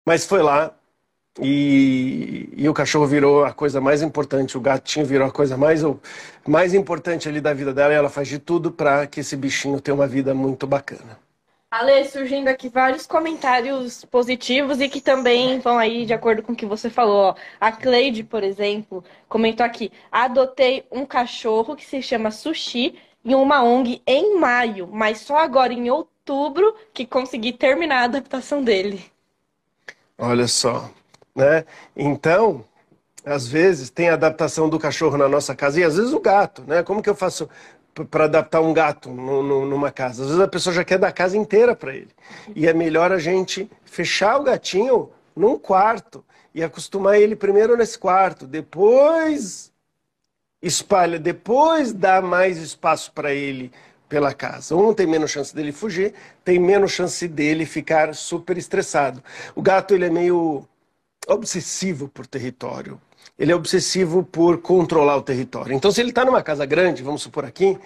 mas 0.04 0.26
foi 0.26 0.42
lá 0.42 0.74
e, 1.40 2.48
e, 2.56 2.68
o 2.68 2.74
cachorro 2.74 3.06
virou 3.06 3.44
a 3.44 3.52
coisa 3.52 3.80
mais 3.80 4.02
importante, 4.02 4.56
o 4.56 4.60
gatinho 4.60 5.06
virou 5.06 5.26
a 5.26 5.30
coisa 5.30 5.56
mais, 5.56 5.82
mais 6.46 6.74
importante 6.74 7.28
ali 7.28 7.40
da 7.40 7.54
vida 7.54 7.72
dela 7.72 7.92
e 7.92 7.96
ela 7.96 8.08
faz 8.08 8.28
de 8.28 8.38
tudo 8.38 8.72
para 8.72 9.06
que 9.06 9.20
esse 9.20 9.36
bichinho 9.36 9.80
tenha 9.80 9.94
uma 9.94 10.06
vida 10.06 10.34
muito 10.34 10.66
bacana. 10.66 11.18
Ale, 11.70 12.06
surgindo 12.06 12.48
aqui 12.48 12.70
vários 12.70 13.06
comentários 13.06 14.02
positivos 14.06 14.80
e 14.80 14.88
que 14.88 15.02
também 15.02 15.60
vão 15.60 15.76
aí 15.76 16.06
de 16.06 16.14
acordo 16.14 16.42
com 16.42 16.52
o 16.52 16.56
que 16.56 16.64
você 16.64 16.88
falou. 16.88 17.16
Ó. 17.16 17.34
A 17.60 17.70
Cleide, 17.70 18.24
por 18.24 18.42
exemplo, 18.42 19.04
comentou 19.28 19.66
aqui: 19.66 19.92
adotei 20.10 20.86
um 20.90 21.04
cachorro 21.04 21.76
que 21.76 21.84
se 21.84 22.00
chama 22.00 22.30
Sushi 22.30 22.98
em 23.22 23.34
uma 23.34 23.62
ONG 23.62 24.00
em 24.06 24.38
maio, 24.38 24.88
mas 24.90 25.18
só 25.20 25.36
agora 25.36 25.72
em 25.72 25.90
outubro 25.90 26.74
que 26.94 27.04
consegui 27.06 27.52
terminar 27.52 28.00
a 28.00 28.04
adaptação 28.04 28.64
dele. 28.64 29.04
Olha 30.16 30.48
só, 30.48 30.90
né? 31.38 31.64
Então, 31.96 32.64
às 33.24 33.46
vezes 33.46 33.90
tem 33.90 34.08
a 34.08 34.14
adaptação 34.14 34.68
do 34.68 34.78
cachorro 34.78 35.16
na 35.16 35.28
nossa 35.28 35.54
casa 35.54 35.80
e 35.80 35.84
às 35.84 35.96
vezes 35.96 36.12
o 36.12 36.20
gato, 36.20 36.64
né? 36.66 36.82
Como 36.82 37.00
que 37.00 37.08
eu 37.08 37.14
faço 37.14 37.48
para 38.10 38.24
adaptar 38.24 38.60
um 38.60 38.72
gato 38.72 39.08
no, 39.10 39.42
no, 39.42 39.64
numa 39.64 39.92
casa? 39.92 40.22
Às 40.22 40.28
vezes 40.28 40.42
a 40.42 40.48
pessoa 40.48 40.74
já 40.74 40.84
quer 40.84 40.98
dar 40.98 41.08
a 41.08 41.12
casa 41.12 41.36
inteira 41.36 41.76
para 41.76 41.94
ele. 41.94 42.10
E 42.56 42.66
é 42.66 42.74
melhor 42.74 43.12
a 43.12 43.18
gente 43.18 43.70
fechar 43.84 44.40
o 44.40 44.42
gatinho 44.42 45.10
num 45.36 45.56
quarto 45.56 46.24
e 46.52 46.62
acostumar 46.62 47.20
ele 47.20 47.36
primeiro 47.36 47.76
nesse 47.76 47.96
quarto, 47.96 48.44
depois 48.44 49.70
espalha, 50.60 51.20
depois 51.20 51.92
dá 51.92 52.20
mais 52.20 52.58
espaço 52.58 53.12
para 53.12 53.32
ele 53.32 53.70
pela 54.08 54.34
casa. 54.34 54.74
Um 54.74 54.92
tem 54.92 55.06
menos 55.06 55.30
chance 55.30 55.54
dele 55.54 55.70
fugir, 55.70 56.14
tem 56.44 56.58
menos 56.58 56.90
chance 56.90 57.28
dele 57.28 57.64
ficar 57.64 58.12
super 58.12 58.58
estressado. 58.58 59.22
O 59.54 59.62
gato 59.62 59.94
ele 59.94 60.06
é 60.06 60.10
meio 60.10 60.66
obsessivo 61.28 62.08
por 62.08 62.26
território. 62.26 63.00
Ele 63.38 63.52
é 63.52 63.54
obsessivo 63.54 64.24
por 64.24 64.58
controlar 64.58 65.16
o 65.16 65.22
território. 65.22 65.72
Então, 65.72 65.92
se 65.92 66.00
ele 66.00 66.08
está 66.08 66.24
numa 66.24 66.42
casa 66.42 66.66
grande, 66.66 67.02
vamos 67.02 67.22
supor 67.22 67.44
aqui, 67.44 67.78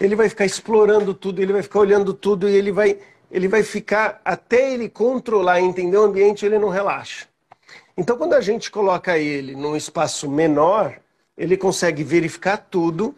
ele 0.00 0.14
vai 0.14 0.28
ficar 0.28 0.44
explorando 0.44 1.12
tudo, 1.14 1.42
ele 1.42 1.52
vai 1.52 1.62
ficar 1.62 1.80
olhando 1.80 2.14
tudo 2.14 2.48
e 2.48 2.54
ele 2.54 2.70
vai, 2.70 2.98
ele 3.30 3.48
vai 3.48 3.62
ficar, 3.62 4.20
até 4.24 4.72
ele 4.72 4.88
controlar 4.88 5.60
e 5.60 5.64
entender 5.64 5.96
o 5.96 6.04
ambiente, 6.04 6.46
ele 6.46 6.58
não 6.58 6.68
relaxa. 6.68 7.26
Então, 7.96 8.16
quando 8.16 8.34
a 8.34 8.40
gente 8.40 8.70
coloca 8.70 9.18
ele 9.18 9.56
num 9.56 9.74
espaço 9.74 10.30
menor, 10.30 10.96
ele 11.36 11.56
consegue 11.56 12.04
verificar 12.04 12.56
tudo 12.56 13.14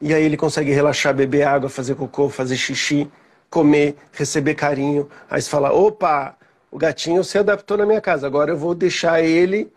e 0.00 0.12
aí 0.12 0.22
ele 0.22 0.36
consegue 0.36 0.70
relaxar, 0.70 1.14
beber 1.14 1.46
água, 1.46 1.68
fazer 1.68 1.94
cocô, 1.94 2.28
fazer 2.28 2.56
xixi, 2.56 3.10
comer, 3.50 3.96
receber 4.12 4.54
carinho. 4.54 5.08
Aí 5.30 5.40
você 5.40 5.48
fala: 5.48 5.72
opa, 5.72 6.36
o 6.74 6.78
gatinho 6.78 7.22
se 7.22 7.38
adaptou 7.38 7.76
na 7.76 7.86
minha 7.86 8.00
casa, 8.00 8.26
agora 8.26 8.50
eu 8.50 8.56
vou 8.56 8.74
deixar 8.74 9.22
ele 9.22 9.72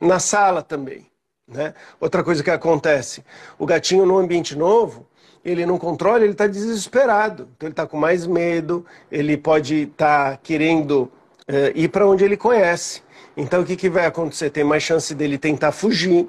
na 0.00 0.18
sala 0.18 0.62
também. 0.62 1.06
Né? 1.46 1.74
Outra 2.00 2.24
coisa 2.24 2.42
que 2.42 2.50
acontece, 2.50 3.22
o 3.58 3.66
gatinho 3.66 4.06
no 4.06 4.16
ambiente 4.16 4.56
novo, 4.56 5.06
ele 5.44 5.66
não 5.66 5.76
controla, 5.76 6.24
ele 6.24 6.32
está 6.32 6.46
desesperado. 6.46 7.50
Então 7.54 7.66
ele 7.66 7.74
está 7.74 7.86
com 7.86 7.98
mais 7.98 8.26
medo, 8.26 8.86
ele 9.10 9.36
pode 9.36 9.82
estar 9.82 10.30
tá 10.30 10.38
querendo 10.42 11.12
é, 11.46 11.70
ir 11.74 11.88
para 11.88 12.06
onde 12.06 12.24
ele 12.24 12.38
conhece. 12.38 13.02
Então 13.36 13.60
o 13.60 13.64
que, 13.66 13.76
que 13.76 13.90
vai 13.90 14.06
acontecer? 14.06 14.48
Tem 14.48 14.64
mais 14.64 14.82
chance 14.82 15.14
dele 15.14 15.36
tentar 15.36 15.70
fugir, 15.70 16.26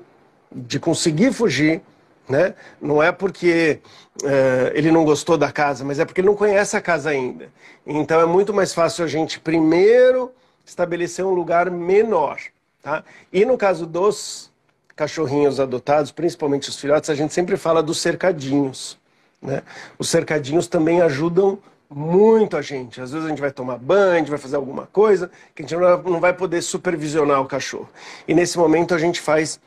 de 0.51 0.81
conseguir 0.81 1.31
fugir, 1.31 1.81
né? 2.27 2.53
Não 2.81 3.01
é 3.01 3.11
porque 3.11 3.79
uh, 4.21 4.71
ele 4.73 4.91
não 4.91 5.03
gostou 5.03 5.37
da 5.37 5.51
casa, 5.51 5.83
mas 5.83 5.99
é 5.99 6.05
porque 6.05 6.21
ele 6.21 6.27
não 6.27 6.35
conhece 6.35 6.75
a 6.77 6.81
casa 6.81 7.09
ainda. 7.09 7.49
Então 7.85 8.19
é 8.19 8.25
muito 8.25 8.53
mais 8.53 8.73
fácil 8.73 9.03
a 9.03 9.07
gente 9.07 9.39
primeiro 9.39 10.31
estabelecer 10.65 11.25
um 11.25 11.33
lugar 11.33 11.69
menor. 11.69 12.39
Tá? 12.81 13.03
E 13.31 13.45
no 13.45 13.57
caso 13.57 13.85
dos 13.85 14.51
cachorrinhos 14.95 15.59
adotados, 15.59 16.11
principalmente 16.11 16.69
os 16.69 16.79
filhotes, 16.79 17.09
a 17.09 17.15
gente 17.15 17.33
sempre 17.33 17.57
fala 17.57 17.81
dos 17.81 17.99
cercadinhos. 18.01 18.97
Né? 19.41 19.61
Os 19.97 20.09
cercadinhos 20.09 20.67
também 20.67 21.01
ajudam 21.01 21.59
muito 21.89 22.57
a 22.57 22.61
gente. 22.61 23.01
Às 23.01 23.11
vezes 23.11 23.25
a 23.25 23.29
gente 23.29 23.41
vai 23.41 23.51
tomar 23.51 23.77
banho, 23.77 24.25
vai 24.25 24.37
fazer 24.37 24.55
alguma 24.55 24.87
coisa 24.87 25.29
que 25.53 25.63
a 25.63 25.65
gente 25.65 25.77
não 25.79 26.19
vai 26.19 26.33
poder 26.33 26.61
supervisionar 26.61 27.41
o 27.41 27.45
cachorro. 27.45 27.89
E 28.27 28.33
nesse 28.33 28.57
momento 28.57 28.93
a 28.93 28.97
gente 28.97 29.19
faz 29.19 29.59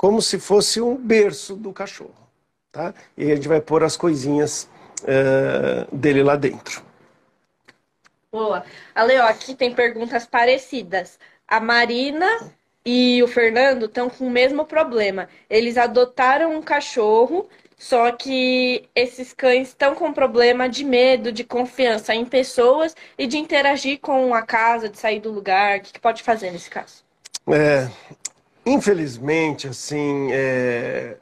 como 0.00 0.22
se 0.22 0.38
fosse 0.38 0.80
um 0.80 0.96
berço 0.96 1.54
do 1.54 1.74
cachorro. 1.74 2.26
Tá? 2.72 2.94
E 3.18 3.30
a 3.30 3.34
gente 3.34 3.46
vai 3.46 3.60
pôr 3.60 3.84
as 3.84 3.98
coisinhas 3.98 4.66
uh, 5.02 5.94
dele 5.94 6.22
lá 6.22 6.36
dentro. 6.36 6.82
Boa. 8.32 8.64
Ale, 8.94 9.18
ó, 9.18 9.26
aqui 9.26 9.54
tem 9.54 9.74
perguntas 9.74 10.24
parecidas. 10.24 11.18
A 11.46 11.60
Marina 11.60 12.50
e 12.82 13.22
o 13.22 13.28
Fernando 13.28 13.84
estão 13.84 14.08
com 14.08 14.26
o 14.26 14.30
mesmo 14.30 14.64
problema. 14.64 15.28
Eles 15.50 15.76
adotaram 15.76 16.56
um 16.56 16.62
cachorro, 16.62 17.46
só 17.76 18.10
que 18.10 18.88
esses 18.94 19.34
cães 19.34 19.68
estão 19.68 19.94
com 19.94 20.14
problema 20.14 20.66
de 20.66 20.82
medo, 20.82 21.30
de 21.30 21.44
confiança 21.44 22.14
em 22.14 22.24
pessoas 22.24 22.96
e 23.18 23.26
de 23.26 23.36
interagir 23.36 24.00
com 24.00 24.34
a 24.34 24.40
casa, 24.40 24.88
de 24.88 24.98
sair 24.98 25.20
do 25.20 25.30
lugar. 25.30 25.76
O 25.76 25.82
que, 25.82 25.92
que 25.92 26.00
pode 26.00 26.22
fazer 26.22 26.50
nesse 26.50 26.70
caso? 26.70 27.04
É, 27.52 27.90
Infelizmente, 28.64 29.68
assim, 29.68 30.28
é... 30.32 31.16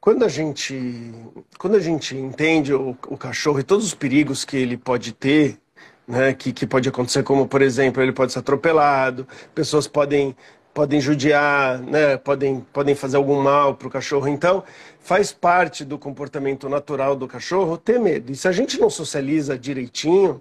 quando, 0.00 0.24
a 0.24 0.28
gente, 0.28 1.12
quando 1.58 1.76
a 1.76 1.80
gente 1.80 2.16
entende 2.16 2.74
o, 2.74 2.90
o, 3.08 3.16
cachorro 3.16 3.60
e 3.60 3.62
todos 3.62 3.86
os 3.86 3.94
perigos 3.94 4.44
que 4.44 4.56
ele 4.56 4.76
pode 4.76 5.12
ter, 5.12 5.58
né, 6.06 6.34
que, 6.34 6.52
que 6.52 6.66
pode 6.66 6.88
acontecer, 6.88 7.22
como, 7.22 7.46
por 7.46 7.62
exemplo, 7.62 8.02
ele 8.02 8.12
pode 8.12 8.32
ser 8.32 8.40
atropelado, 8.40 9.26
pessoas 9.54 9.86
podem, 9.86 10.36
podem 10.74 11.00
judiar, 11.00 11.80
né, 11.80 12.16
podem, 12.16 12.60
podem 12.72 12.94
fazer 12.94 13.16
algum 13.16 13.40
mal 13.40 13.76
para 13.76 13.88
o 13.88 13.90
cachorro. 13.90 14.28
Então, 14.28 14.64
faz 15.00 15.32
parte 15.32 15.84
do 15.84 15.98
comportamento 15.98 16.68
natural 16.68 17.14
do 17.16 17.28
cachorro 17.28 17.78
ter 17.78 18.00
medo. 18.00 18.32
E 18.32 18.36
se 18.36 18.48
a 18.48 18.52
gente 18.52 18.78
não 18.80 18.90
socializa 18.90 19.56
direitinho, 19.58 20.40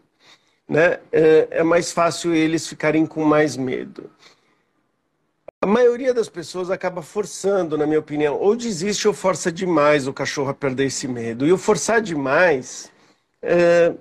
né, 0.67 0.99
é, 1.11 1.47
é 1.51 1.63
mais 1.63 1.91
fácil 1.91 2.33
eles 2.33 2.67
ficarem 2.67 3.05
com 3.05 3.23
mais 3.23 3.55
medo. 3.55 4.09
A 5.63 5.65
maioria 5.65 6.13
das 6.13 6.27
pessoas 6.27 6.69
acaba 6.69 7.01
forçando, 7.01 7.77
na 7.77 7.87
minha 7.87 7.99
opinião, 7.99 8.35
ou 8.35 8.53
desiste 8.53 9.07
ou 9.07 9.13
força 9.13 9.49
demais 9.49 10.05
o 10.09 10.11
cachorro 10.11 10.49
a 10.49 10.53
perder 10.53 10.87
esse 10.87 11.07
medo. 11.07 11.47
E 11.47 11.53
o 11.53 11.57
forçar 11.57 12.01
demais 12.01 12.91
é, 13.41 13.93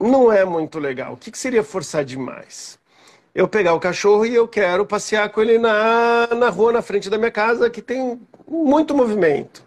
não 0.00 0.32
é 0.32 0.42
muito 0.42 0.78
legal. 0.78 1.12
O 1.12 1.16
que, 1.18 1.30
que 1.30 1.38
seria 1.38 1.62
forçar 1.62 2.02
demais? 2.02 2.78
Eu 3.34 3.46
pegar 3.46 3.74
o 3.74 3.78
cachorro 3.78 4.24
e 4.24 4.34
eu 4.34 4.48
quero 4.48 4.86
passear 4.86 5.28
com 5.28 5.42
ele 5.42 5.58
na, 5.58 6.28
na 6.28 6.48
rua, 6.48 6.72
na 6.72 6.80
frente 6.80 7.10
da 7.10 7.18
minha 7.18 7.30
casa, 7.30 7.68
que 7.68 7.82
tem 7.82 8.18
muito 8.48 8.94
movimento. 8.94 9.62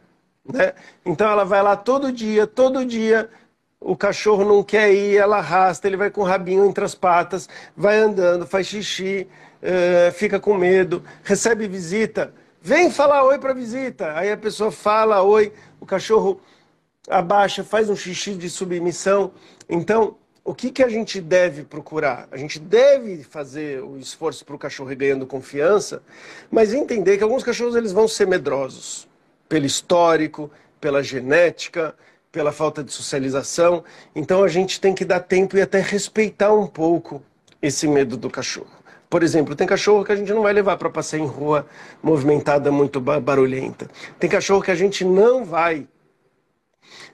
Né? 0.51 0.73
Então 1.05 1.29
ela 1.29 1.45
vai 1.45 1.62
lá 1.62 1.75
todo 1.75 2.12
dia, 2.12 2.47
todo 2.47 2.84
dia. 2.84 3.29
O 3.79 3.95
cachorro 3.95 4.43
não 4.43 4.63
quer 4.63 4.91
ir, 4.91 5.17
ela 5.17 5.38
arrasta, 5.38 5.86
ele 5.86 5.95
vai 5.95 6.10
com 6.10 6.21
o 6.21 6.25
rabinho 6.25 6.65
entre 6.65 6.84
as 6.84 6.95
patas, 6.95 7.47
vai 7.77 7.99
andando, 7.99 8.47
faz 8.47 8.65
xixi 8.65 9.27
uh, 9.65 10.12
fica 10.13 10.39
com 10.39 10.56
medo, 10.56 11.04
recebe 11.23 11.67
visita, 11.67 12.34
vem 12.62 12.91
falar 12.91 13.23
oi 13.23 13.39
para 13.39 13.54
visita. 13.54 14.13
Aí 14.15 14.32
a 14.32 14.38
pessoa 14.38 14.71
fala 14.71 15.21
oi, 15.23 15.51
o 15.80 15.86
cachorro 15.86 16.39
abaixa, 17.10 17.63
faz 17.63 17.89
um 17.89 17.95
xixi 17.95 18.36
de 18.36 18.49
submissão. 18.49 19.32
Então, 19.67 20.15
o 20.43 20.54
que, 20.54 20.69
que 20.69 20.84
a 20.84 20.89
gente 20.89 21.19
deve 21.19 21.63
procurar? 21.63 22.28
A 22.32 22.38
gente 22.38 22.60
deve 22.60 23.23
fazer 23.23 23.84
o 23.84 23.97
esforço 23.97 24.45
para 24.45 24.56
o 24.56 24.60
cachorro 24.60 24.91
ir 24.91 24.95
ganhando 24.95 25.25
confiança, 25.25 26.04
mas 26.51 26.73
entender 26.73 27.17
que 27.17 27.23
alguns 27.23 27.43
cachorros 27.43 27.75
eles 27.75 27.91
vão 27.91 28.08
ser 28.08 28.28
medrosos 28.28 29.08
pelo 29.49 29.65
histórico, 29.65 30.51
pela 30.80 31.01
genética, 31.01 31.95
pela 32.32 32.51
falta 32.51 32.84
de 32.84 32.91
socialização. 32.91 33.84
Então 34.15 34.43
a 34.43 34.47
gente 34.47 34.80
tem 34.80 34.93
que 34.93 35.06
dar 35.06 35.21
tempo 35.21 35.58
e 35.58 35.62
até 35.62 35.80
respeitar 35.80 36.54
um 36.54 36.67
pouco 36.67 37.23
esse 37.62 37.88
medo 37.88 38.15
do 38.15 38.30
cachorro. 38.30 38.75
Por 39.15 39.23
exemplo, 39.23 39.56
tem 39.56 39.65
cachorro 39.65 40.04
que 40.04 40.12
a 40.12 40.15
gente 40.17 40.34
não 40.34 40.41
vai 40.41 40.51
levar 40.51 40.75
para 40.75 40.89
passear 40.89 41.19
em 41.19 41.25
rua 41.25 41.65
movimentada, 42.04 42.69
muito 42.69 42.99
barulhenta. 42.99 43.89
Tem 44.19 44.30
cachorro 44.30 44.62
que 44.62 44.71
a 44.71 44.75
gente 44.75 45.06
não 45.06 45.45
vai 45.45 45.88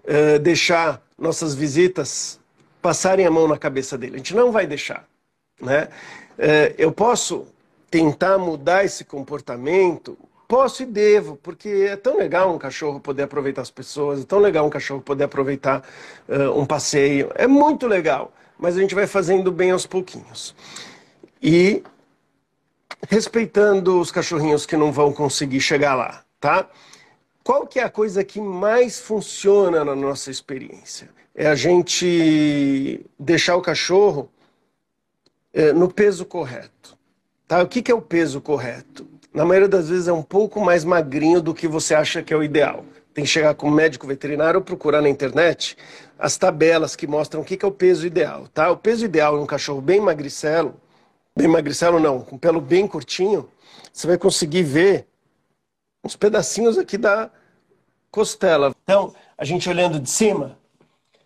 uh, 0.04 0.40
deixar 0.40 1.00
nossas 1.16 1.54
visitas 1.54 2.40
passarem 2.82 3.28
a 3.28 3.30
mão 3.30 3.48
na 3.48 3.56
cabeça 3.56 4.00
dele. 4.00 4.16
A 4.16 4.18
gente 4.18 4.36
não 4.36 4.52
vai 4.52 4.66
deixar. 4.66 5.08
Né? 5.62 5.90
Uh, 6.40 6.74
eu 6.76 6.92
posso 6.92 7.46
tentar 7.92 8.40
mudar 8.40 8.84
esse 8.84 9.06
comportamento 9.06 10.18
Posso 10.48 10.82
e 10.82 10.88
devo, 10.88 11.38
porque 11.38 11.70
é 11.88 11.96
tão 11.96 12.18
legal 12.18 12.52
um 12.52 12.58
cachorro 12.58 13.00
poder 13.00 13.24
aproveitar 13.24 13.62
as 13.62 13.70
pessoas, 13.70 14.22
é 14.22 14.26
tão 14.26 14.40
legal 14.40 14.66
um 14.66 14.72
cachorro 14.72 15.02
poder 15.02 15.26
aproveitar 15.26 15.84
uh, 16.28 16.60
um 16.60 16.66
passeio. 16.66 17.32
É 17.36 17.46
muito 17.46 17.86
legal, 17.86 18.34
mas 18.58 18.76
a 18.76 18.82
gente 18.82 18.96
vai 18.96 19.06
fazendo 19.06 19.52
bem 19.52 19.70
aos 19.70 19.86
pouquinhos. 19.86 20.56
E 21.42 21.82
respeitando 23.10 24.00
os 24.00 24.12
cachorrinhos 24.12 24.66
que 24.66 24.78
não 24.78 24.92
vão 24.92 25.12
conseguir 25.12 25.62
chegar 25.62 25.96
lá, 25.96 26.24
tá? 26.40 26.70
Qual 27.44 27.66
que 27.66 27.80
é 27.80 27.84
a 27.84 27.90
coisa 27.90 28.24
que 28.24 28.40
mais 28.40 29.00
funciona 29.00 29.84
na 29.84 29.96
nossa 29.96 30.30
experiência? 30.30 31.10
É 31.34 31.48
a 31.48 31.56
gente 31.56 33.04
deixar 33.18 33.56
o 33.56 33.62
cachorro 33.62 34.30
uh, 35.54 35.74
no 35.74 35.92
peso 35.92 36.26
correto. 36.26 36.98
Tá? 37.48 37.64
O 37.64 37.68
que, 37.68 37.82
que 37.82 37.92
é 37.92 37.96
o 37.96 38.02
peso 38.02 38.40
correto? 38.40 39.08
na 39.34 39.46
maioria 39.46 39.68
das 39.68 39.90
vezes 39.90 40.08
é 40.08 40.14
um 40.14 40.22
pouco 40.22 40.60
mais 40.60 40.84
magrinho 40.84 41.42
do 41.42 41.54
que 41.54 41.68
você 41.68 41.96
acha 41.96 42.22
que 42.22 42.34
é 42.34 42.38
o 42.38 42.44
ideal. 42.44 42.84
Tem 43.14 43.24
que 43.24 43.30
chegar 43.30 43.54
com 43.56 43.68
um 43.68 43.72
médico 43.72 44.08
veterinário 44.08 44.60
ou 44.60 44.64
procurar 44.64 45.02
na 45.02 45.10
internet 45.10 45.78
as 46.18 46.38
tabelas 46.38 46.96
que 46.96 47.08
mostram 47.08 47.42
o 47.42 47.44
que 47.44 47.64
é 47.64 47.68
o 47.68 47.72
peso 47.72 48.06
ideal, 48.06 48.48
tá? 48.54 48.70
O 48.72 48.78
peso 48.78 49.06
ideal 49.06 49.38
em 49.38 49.42
um 49.42 49.46
cachorro 49.46 49.82
bem 49.82 50.00
magricelo, 50.00 50.76
bem 51.36 51.48
magricelo 51.48 52.00
não, 52.00 52.22
com 52.22 52.38
pelo 52.38 52.62
bem 52.62 52.88
curtinho, 52.88 53.50
você 53.92 54.08
vai 54.08 54.18
conseguir 54.18 54.64
ver 54.64 55.08
uns 56.04 56.16
pedacinhos 56.16 56.78
aqui 56.78 56.98
da 56.98 57.30
costela. 58.10 58.76
Então, 58.84 59.14
a 59.38 59.46
gente 59.46 59.70
olhando 59.70 60.00
de 60.00 60.10
cima, 60.10 60.58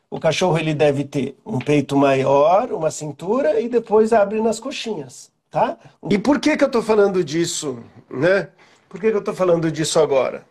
o 0.09 0.19
cachorro 0.19 0.57
ele 0.57 0.73
deve 0.73 1.03
ter 1.03 1.37
um 1.45 1.59
peito 1.59 1.97
maior, 1.97 2.71
uma 2.71 2.91
cintura 2.91 3.59
e 3.59 3.67
depois 3.67 4.13
abre 4.13 4.41
nas 4.41 4.59
coxinhas. 4.59 5.31
Tá? 5.49 5.77
E 6.09 6.17
por 6.17 6.39
que, 6.39 6.57
que 6.57 6.63
eu 6.63 6.67
estou 6.67 6.81
falando 6.81 7.23
disso? 7.23 7.81
Né? 8.09 8.49
Por 8.89 8.99
que, 8.99 9.09
que 9.09 9.15
eu 9.15 9.19
estou 9.19 9.33
falando 9.33 9.71
disso 9.71 9.99
agora? 9.99 10.45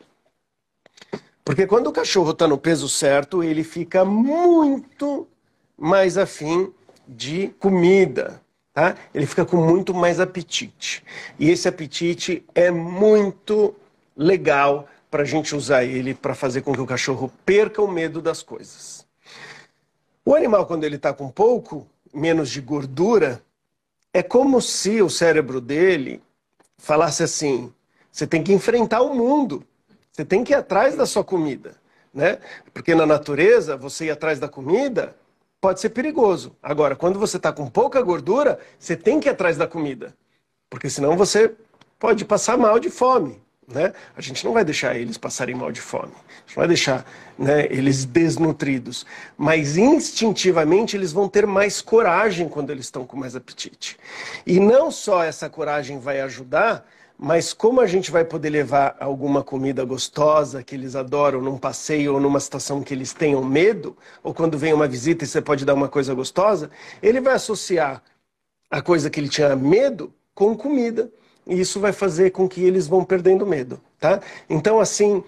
Porque 1.45 1.67
quando 1.67 1.89
o 1.89 1.93
cachorro 1.93 2.31
está 2.31 2.49
no 2.49 2.57
peso 2.57 2.89
certo, 2.89 3.43
ele 3.43 3.63
fica 3.63 4.05
muito 4.05 5.29
mais 5.77 6.17
afim 6.17 6.73
de 7.07 7.49
comida. 7.59 8.41
Tá? 8.75 8.97
Ele 9.15 9.25
fica 9.25 9.47
com 9.47 9.57
muito 9.57 9.95
mais 9.95 10.19
apetite. 10.19 11.05
E 11.39 11.49
esse 11.49 11.69
apetite 11.69 12.45
é 12.53 12.73
muito 12.73 13.73
legal 14.17 14.89
para 15.09 15.23
a 15.23 15.25
gente 15.25 15.55
usar 15.55 15.85
ele 15.85 16.13
para 16.13 16.35
fazer 16.35 16.63
com 16.63 16.73
que 16.73 16.81
o 16.81 16.87
cachorro 16.87 17.33
perca 17.47 17.81
o 17.81 17.87
medo 17.87 18.21
das 18.21 18.43
coisas. 18.43 19.07
O 20.25 20.35
animal, 20.35 20.67
quando 20.67 20.83
ele 20.83 20.97
está 20.97 21.13
com 21.13 21.31
pouco 21.31 21.87
menos 22.13 22.51
de 22.51 22.61
gordura, 22.61 23.41
é 24.13 24.25
como 24.25 24.61
se 24.61 25.01
o 25.01 25.09
cérebro 25.09 25.61
dele 25.61 26.21
falasse 26.77 27.23
assim: 27.23 27.73
você 28.11 28.27
tem 28.27 28.43
que 28.43 28.53
enfrentar 28.53 29.03
o 29.03 29.15
mundo, 29.15 29.65
você 30.11 30.25
tem 30.25 30.43
que 30.43 30.53
ir 30.53 30.57
atrás 30.57 30.97
da 30.97 31.07
sua 31.07 31.23
comida, 31.23 31.77
né? 32.13 32.41
Porque 32.73 32.93
na 32.93 33.07
natureza, 33.07 33.77
você 33.77 34.07
ir 34.07 34.11
atrás 34.11 34.41
da 34.41 34.49
comida 34.49 35.15
pode 35.65 35.81
ser 35.81 35.89
perigoso. 35.89 36.55
Agora, 36.63 36.95
quando 36.95 37.19
você 37.19 37.39
está 37.39 37.51
com 37.51 37.67
pouca 37.67 38.03
gordura, 38.03 38.59
você 38.79 38.95
tem 38.95 39.19
que 39.19 39.29
ir 39.29 39.31
atrás 39.31 39.57
da 39.57 39.67
comida, 39.67 40.15
porque 40.69 40.91
senão 40.91 41.17
você 41.17 41.55
pode 41.99 42.23
passar 42.23 42.59
mal 42.59 42.79
de 42.79 42.91
fome. 42.91 43.43
Né? 43.67 43.95
A 44.15 44.21
gente 44.21 44.45
não 44.45 44.53
vai 44.53 44.63
deixar 44.63 44.95
eles 44.95 45.17
passarem 45.17 45.55
mal 45.55 45.73
de 45.73 45.81
fome, 45.81 46.13
a 46.13 46.41
gente 46.47 46.57
não 46.57 46.61
vai 46.61 46.69
deixar 46.69 47.07
né, 47.39 47.65
eles 47.71 48.05
desnutridos, 48.05 49.07
mas 49.39 49.79
instintivamente 49.79 50.99
eles 50.99 51.13
vão 51.13 51.31
ter 51.31 51.47
mais 51.47 51.81
coragem 51.81 52.47
quando 52.47 52.69
eles 52.69 52.85
estão 52.85 53.07
com 53.07 53.17
mais 53.17 53.35
apetite. 53.35 53.97
E 54.47 54.61
não 54.61 54.91
só 54.91 55.25
essa 55.25 55.49
coragem 55.49 55.99
vai 55.99 56.21
ajudar, 56.21 56.87
mas 57.19 57.53
como 57.53 57.81
a 57.81 57.87
gente 57.87 58.11
vai 58.11 58.25
poder 58.25 58.51
levar 58.51 58.97
alguma 58.99 59.43
comida 59.43 59.85
gostosa 59.85 60.63
que 60.63 60.75
eles 60.75 60.97
adoram 60.97 61.41
num 61.41 61.57
passeio 61.57 62.15
ou 62.15 62.21
numa 62.21 62.41
situação 62.41 62.83
que 62.83 62.93
eles 62.93 63.13
tenham 63.13 63.43
medo, 63.45 63.97
ou 64.23 64.35
quando 64.35 64.59
vem 64.59 64.73
uma 64.73 64.89
visita 64.89 65.25
e 65.25 65.27
você 65.27 65.41
pode 65.41 65.65
dar 65.65 65.75
uma 65.75 65.89
coisa 65.89 66.13
gostosa, 66.15 66.71
ele 67.03 67.21
vai 67.21 67.35
associar 67.35 68.03
a 68.71 68.83
coisa 68.83 69.09
que 69.09 69.21
ele 69.21 69.29
tinha 69.29 69.55
medo 69.55 70.13
com 70.35 70.57
comida 70.57 71.11
e 71.47 71.61
isso 71.61 71.79
vai 71.79 71.93
fazer 71.93 72.31
com 72.31 72.49
que 72.49 72.63
eles 72.63 72.87
vão 72.87 73.05
perdendo 73.05 73.47
medo, 73.47 73.81
tá? 74.01 74.21
Então, 74.49 74.81
assim, 74.81 75.23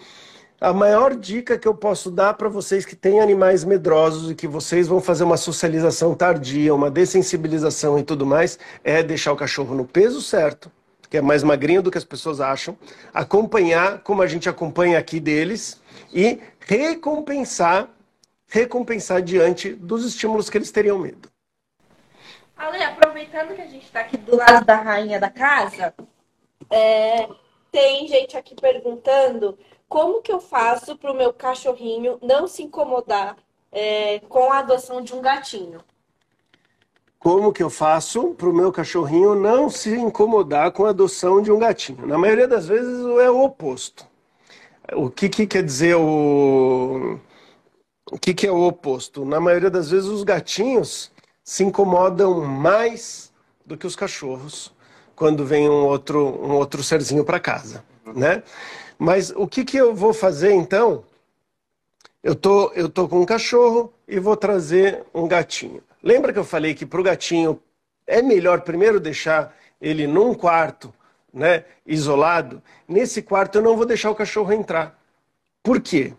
a 0.60 0.72
maior 0.72 1.14
dica 1.14 1.58
que 1.58 1.68
eu 1.68 1.74
posso 1.74 2.10
dar 2.10 2.34
para 2.34 2.48
vocês 2.48 2.84
que 2.84 2.96
têm 2.96 3.20
animais 3.20 3.62
medrosos 3.62 4.30
e 4.30 4.34
que 4.34 4.48
vocês 4.48 4.88
vão 4.88 5.00
fazer 5.00 5.24
uma 5.24 5.36
socialização 5.36 6.14
tardia, 6.14 6.74
uma 6.74 6.90
dessensibilização 6.90 7.98
e 7.98 8.02
tudo 8.02 8.24
mais, 8.24 8.58
é 8.82 9.02
deixar 9.02 9.32
o 9.32 9.36
cachorro 9.36 9.74
no 9.74 9.84
peso 9.84 10.22
certo, 10.22 10.70
que 11.08 11.16
é 11.16 11.20
mais 11.20 11.42
magrinho 11.42 11.82
do 11.82 11.90
que 11.90 11.98
as 11.98 12.04
pessoas 12.04 12.40
acham, 12.40 12.76
acompanhar 13.12 14.00
como 14.00 14.22
a 14.22 14.26
gente 14.26 14.48
acompanha 14.48 14.98
aqui 14.98 15.20
deles 15.20 15.80
e 16.12 16.40
recompensar, 16.60 17.88
recompensar 18.48 19.22
diante 19.22 19.72
dos 19.72 20.04
estímulos 20.04 20.50
que 20.50 20.58
eles 20.58 20.70
teriam 20.70 20.98
medo. 20.98 21.28
Ale, 22.56 22.82
aproveitando 22.82 23.54
que 23.54 23.60
a 23.60 23.66
gente 23.66 23.84
está 23.84 24.00
aqui 24.00 24.16
do 24.16 24.36
lado 24.36 24.64
da 24.64 24.76
rainha 24.76 25.20
da 25.20 25.28
casa, 25.28 25.94
é, 26.70 27.28
tem 27.70 28.08
gente 28.08 28.36
aqui 28.36 28.54
perguntando 28.54 29.58
como 29.88 30.22
que 30.22 30.32
eu 30.32 30.40
faço 30.40 30.96
para 30.96 31.12
o 31.12 31.16
meu 31.16 31.32
cachorrinho 31.32 32.18
não 32.22 32.46
se 32.46 32.62
incomodar 32.62 33.36
é, 33.70 34.20
com 34.20 34.50
a 34.50 34.60
adoção 34.60 35.02
de 35.02 35.14
um 35.14 35.20
gatinho. 35.20 35.80
Como 37.26 37.52
que 37.52 37.60
eu 37.60 37.68
faço 37.68 38.34
para 38.34 38.48
o 38.48 38.54
meu 38.54 38.70
cachorrinho 38.70 39.34
não 39.34 39.68
se 39.68 39.90
incomodar 39.96 40.70
com 40.70 40.86
a 40.86 40.90
adoção 40.90 41.42
de 41.42 41.50
um 41.50 41.58
gatinho? 41.58 42.06
Na 42.06 42.16
maioria 42.16 42.46
das 42.46 42.68
vezes 42.68 43.04
é 43.20 43.28
o 43.28 43.42
oposto. 43.42 44.06
O 44.92 45.10
que, 45.10 45.28
que 45.28 45.44
quer 45.44 45.64
dizer 45.64 45.96
o... 45.96 47.18
O 48.12 48.16
que, 48.16 48.32
que 48.32 48.46
é 48.46 48.52
o 48.52 48.64
oposto? 48.68 49.24
Na 49.24 49.40
maioria 49.40 49.68
das 49.68 49.90
vezes 49.90 50.08
os 50.08 50.22
gatinhos 50.22 51.10
se 51.42 51.64
incomodam 51.64 52.44
mais 52.44 53.32
do 53.66 53.76
que 53.76 53.88
os 53.88 53.96
cachorros 53.96 54.72
quando 55.16 55.44
vem 55.44 55.68
um 55.68 55.84
outro, 55.84 56.24
um 56.24 56.52
outro 56.52 56.80
serzinho 56.80 57.24
para 57.24 57.40
casa, 57.40 57.82
né? 58.14 58.44
Mas 58.96 59.30
o 59.30 59.48
que, 59.48 59.64
que 59.64 59.76
eu 59.76 59.92
vou 59.92 60.14
fazer 60.14 60.52
então? 60.52 61.02
Eu 62.22 62.36
tô, 62.36 62.70
eu 62.74 62.88
tô 62.88 63.08
com 63.08 63.20
um 63.20 63.26
cachorro 63.26 63.92
e 64.06 64.20
vou 64.20 64.36
trazer 64.36 65.02
um 65.12 65.26
gatinho. 65.26 65.82
Lembra 66.06 66.32
que 66.32 66.38
eu 66.38 66.44
falei 66.44 66.72
que 66.72 66.86
para 66.86 67.00
o 67.00 67.02
gatinho 67.02 67.60
é 68.06 68.22
melhor 68.22 68.60
primeiro 68.60 69.00
deixar 69.00 69.52
ele 69.80 70.06
num 70.06 70.34
quarto, 70.34 70.94
né, 71.34 71.64
isolado? 71.84 72.62
Nesse 72.86 73.20
quarto 73.20 73.58
eu 73.58 73.62
não 73.62 73.76
vou 73.76 73.84
deixar 73.84 74.12
o 74.12 74.14
cachorro 74.14 74.52
entrar. 74.52 74.96
Por 75.64 75.80
quê? 75.80 76.14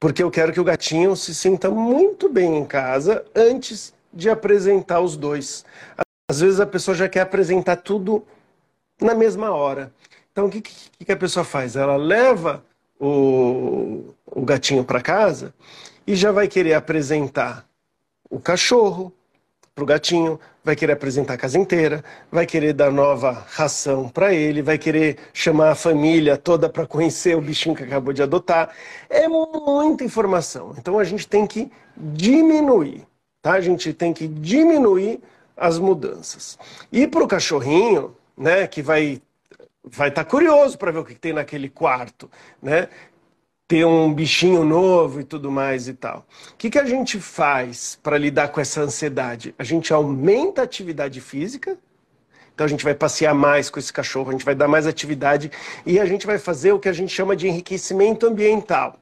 Porque 0.00 0.20
eu 0.20 0.28
quero 0.28 0.52
que 0.52 0.58
o 0.58 0.64
gatinho 0.64 1.14
se 1.14 1.36
sinta 1.36 1.70
muito 1.70 2.28
bem 2.28 2.56
em 2.56 2.64
casa 2.64 3.24
antes 3.32 3.94
de 4.12 4.28
apresentar 4.28 4.98
os 4.98 5.16
dois. 5.16 5.64
Às 6.28 6.40
vezes 6.40 6.58
a 6.58 6.66
pessoa 6.66 6.96
já 6.96 7.08
quer 7.08 7.20
apresentar 7.20 7.76
tudo 7.76 8.26
na 9.00 9.14
mesma 9.14 9.54
hora. 9.54 9.92
Então 10.32 10.46
o 10.46 10.50
que, 10.50 10.60
que, 10.60 11.04
que 11.04 11.12
a 11.12 11.16
pessoa 11.16 11.44
faz? 11.44 11.76
Ela 11.76 11.96
leva 11.96 12.64
o, 12.98 14.12
o 14.26 14.42
gatinho 14.44 14.82
para 14.82 15.00
casa 15.00 15.54
e 16.04 16.16
já 16.16 16.32
vai 16.32 16.48
querer 16.48 16.74
apresentar 16.74 17.64
o 18.30 18.38
cachorro 18.40 19.12
para 19.74 19.82
o 19.82 19.86
gatinho, 19.86 20.40
vai 20.64 20.74
querer 20.74 20.94
apresentar 20.94 21.34
a 21.34 21.36
casa 21.36 21.58
inteira, 21.58 22.02
vai 22.32 22.46
querer 22.46 22.72
dar 22.72 22.90
nova 22.90 23.44
ração 23.50 24.08
para 24.08 24.32
ele, 24.32 24.62
vai 24.62 24.78
querer 24.78 25.18
chamar 25.34 25.72
a 25.72 25.74
família 25.74 26.38
toda 26.38 26.66
para 26.66 26.86
conhecer 26.86 27.36
o 27.36 27.42
bichinho 27.42 27.76
que 27.76 27.82
acabou 27.82 28.14
de 28.14 28.22
adotar. 28.22 28.70
É 29.10 29.28
muita 29.28 30.02
informação. 30.02 30.74
Então 30.78 30.98
a 30.98 31.04
gente 31.04 31.28
tem 31.28 31.46
que 31.46 31.70
diminuir. 31.94 33.06
Tá? 33.42 33.52
A 33.52 33.60
gente 33.60 33.92
tem 33.92 34.14
que 34.14 34.26
diminuir 34.26 35.20
as 35.54 35.78
mudanças. 35.78 36.58
E 36.90 37.06
para 37.06 37.22
o 37.22 37.28
cachorrinho, 37.28 38.16
né, 38.34 38.66
que 38.66 38.80
vai 38.80 39.20
vai 39.84 40.08
estar 40.08 40.24
tá 40.24 40.30
curioso 40.30 40.76
para 40.76 40.90
ver 40.90 40.98
o 40.98 41.04
que 41.04 41.14
tem 41.14 41.32
naquele 41.32 41.68
quarto, 41.68 42.28
né? 42.60 42.88
Ter 43.68 43.84
um 43.84 44.14
bichinho 44.14 44.64
novo 44.64 45.20
e 45.20 45.24
tudo 45.24 45.50
mais 45.50 45.88
e 45.88 45.94
tal. 45.94 46.26
O 46.52 46.56
que, 46.56 46.70
que 46.70 46.78
a 46.78 46.84
gente 46.84 47.18
faz 47.18 47.98
para 48.00 48.16
lidar 48.16 48.48
com 48.48 48.60
essa 48.60 48.80
ansiedade? 48.80 49.54
A 49.58 49.64
gente 49.64 49.92
aumenta 49.92 50.60
a 50.60 50.64
atividade 50.64 51.20
física, 51.20 51.76
então 52.54 52.64
a 52.64 52.68
gente 52.68 52.84
vai 52.84 52.94
passear 52.94 53.34
mais 53.34 53.68
com 53.68 53.78
esse 53.78 53.92
cachorro, 53.92 54.30
a 54.30 54.32
gente 54.32 54.44
vai 54.44 54.54
dar 54.54 54.68
mais 54.68 54.86
atividade 54.86 55.50
e 55.84 56.00
a 56.00 56.06
gente 56.06 56.26
vai 56.26 56.38
fazer 56.38 56.72
o 56.72 56.78
que 56.78 56.88
a 56.88 56.92
gente 56.92 57.12
chama 57.12 57.36
de 57.36 57.48
enriquecimento 57.48 58.26
ambiental. 58.26 58.98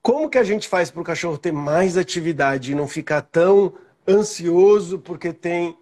Como 0.00 0.28
que 0.28 0.38
a 0.38 0.44
gente 0.44 0.68
faz 0.68 0.90
para 0.90 1.00
o 1.00 1.04
cachorro 1.04 1.36
ter 1.36 1.52
mais 1.52 1.96
atividade 1.96 2.72
e 2.72 2.74
não 2.74 2.86
ficar 2.86 3.22
tão 3.22 3.74
ansioso 4.06 4.98
porque 4.98 5.32
tem 5.32 5.76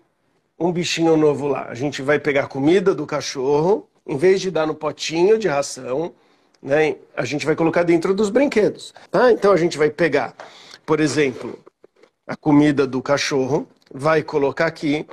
um 0.58 0.72
bichinho 0.72 1.16
novo 1.16 1.48
lá? 1.48 1.66
A 1.68 1.74
gente 1.74 2.02
vai 2.02 2.18
pegar 2.18 2.46
comida 2.46 2.94
do 2.94 3.04
cachorro, 3.04 3.88
em 4.06 4.16
vez 4.16 4.40
de 4.40 4.50
dar 4.50 4.66
no 4.66 4.74
potinho 4.74 5.38
de 5.38 5.48
ração, 5.48 6.14
né, 6.62 6.96
a 7.16 7.24
gente 7.24 7.44
vai 7.44 7.56
colocar 7.56 7.82
dentro 7.82 8.14
dos 8.14 8.30
brinquedos. 8.30 8.94
Tá? 9.10 9.32
Então 9.32 9.52
a 9.52 9.56
gente 9.56 9.76
vai 9.76 9.90
pegar, 9.90 10.34
por 10.86 11.00
exemplo, 11.00 11.58
a 12.26 12.36
comida 12.36 12.86
do 12.86 13.02
cachorro, 13.02 13.68
vai 13.92 14.22
colocar 14.22 14.66
aqui, 14.66 15.06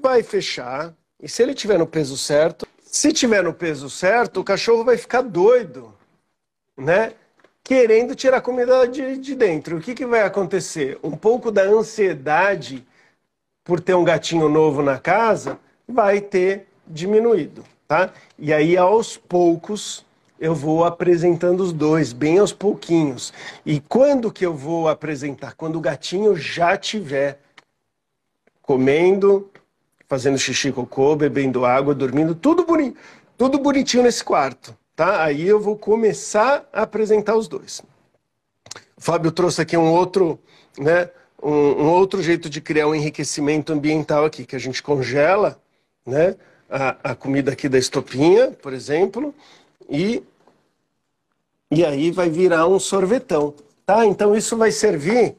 vai 0.00 0.22
fechar, 0.22 0.94
e 1.20 1.28
se 1.28 1.42
ele 1.42 1.54
tiver 1.54 1.78
no 1.78 1.86
peso 1.86 2.16
certo, 2.16 2.66
se 2.82 3.12
tiver 3.12 3.42
no 3.42 3.54
peso 3.54 3.88
certo, 3.88 4.40
o 4.40 4.44
cachorro 4.44 4.84
vai 4.84 4.98
ficar 4.98 5.22
doido, 5.22 5.94
né? 6.76 7.14
Querendo 7.64 8.14
tirar 8.14 8.38
a 8.38 8.40
comida 8.40 8.86
de, 8.86 9.16
de 9.16 9.34
dentro. 9.34 9.76
O 9.76 9.80
que, 9.80 9.94
que 9.94 10.04
vai 10.04 10.22
acontecer? 10.22 10.98
Um 11.02 11.16
pouco 11.16 11.50
da 11.50 11.62
ansiedade 11.62 12.86
por 13.64 13.80
ter 13.80 13.94
um 13.94 14.04
gatinho 14.04 14.48
novo 14.48 14.82
na 14.82 14.98
casa 14.98 15.58
vai 15.86 16.20
ter 16.20 16.66
diminuído, 16.86 17.64
tá? 17.92 18.10
E 18.38 18.54
aí, 18.54 18.74
aos 18.74 19.18
poucos, 19.18 20.02
eu 20.40 20.54
vou 20.54 20.82
apresentando 20.82 21.60
os 21.60 21.74
dois, 21.74 22.14
bem 22.14 22.38
aos 22.38 22.50
pouquinhos. 22.50 23.34
E 23.66 23.80
quando 23.80 24.32
que 24.32 24.46
eu 24.46 24.54
vou 24.54 24.88
apresentar? 24.88 25.52
Quando 25.52 25.76
o 25.76 25.80
gatinho 25.80 26.34
já 26.34 26.74
tiver 26.74 27.38
comendo, 28.62 29.50
fazendo 30.08 30.38
xixi, 30.38 30.72
cocô, 30.72 31.14
bebendo 31.14 31.66
água, 31.66 31.94
dormindo, 31.94 32.34
tudo 32.34 32.64
bonito, 32.64 32.96
tudo 33.36 33.58
bonitinho 33.58 34.04
nesse 34.04 34.24
quarto, 34.24 34.74
tá? 34.96 35.22
Aí 35.22 35.46
eu 35.46 35.60
vou 35.60 35.76
começar 35.76 36.66
a 36.72 36.84
apresentar 36.84 37.36
os 37.36 37.46
dois. 37.46 37.82
O 38.96 39.02
Fábio 39.02 39.30
trouxe 39.30 39.60
aqui 39.60 39.76
um 39.76 39.92
outro, 39.92 40.38
né, 40.78 41.10
um, 41.42 41.50
um 41.50 41.90
outro 41.90 42.22
jeito 42.22 42.48
de 42.48 42.62
criar 42.62 42.88
um 42.88 42.94
enriquecimento 42.94 43.70
ambiental 43.70 44.24
aqui, 44.24 44.46
que 44.46 44.56
a 44.56 44.60
gente 44.60 44.82
congela, 44.82 45.60
né, 46.06 46.36
a, 46.72 47.12
a 47.12 47.14
comida 47.14 47.52
aqui 47.52 47.68
da 47.68 47.78
estopinha, 47.78 48.50
por 48.50 48.72
exemplo, 48.72 49.34
e 49.88 50.22
e 51.70 51.84
aí 51.86 52.10
vai 52.10 52.28
virar 52.28 52.66
um 52.66 52.78
sorvetão, 52.78 53.54
tá? 53.86 54.04
Então 54.04 54.34
isso 54.34 54.58
vai 54.58 54.70
servir, 54.70 55.36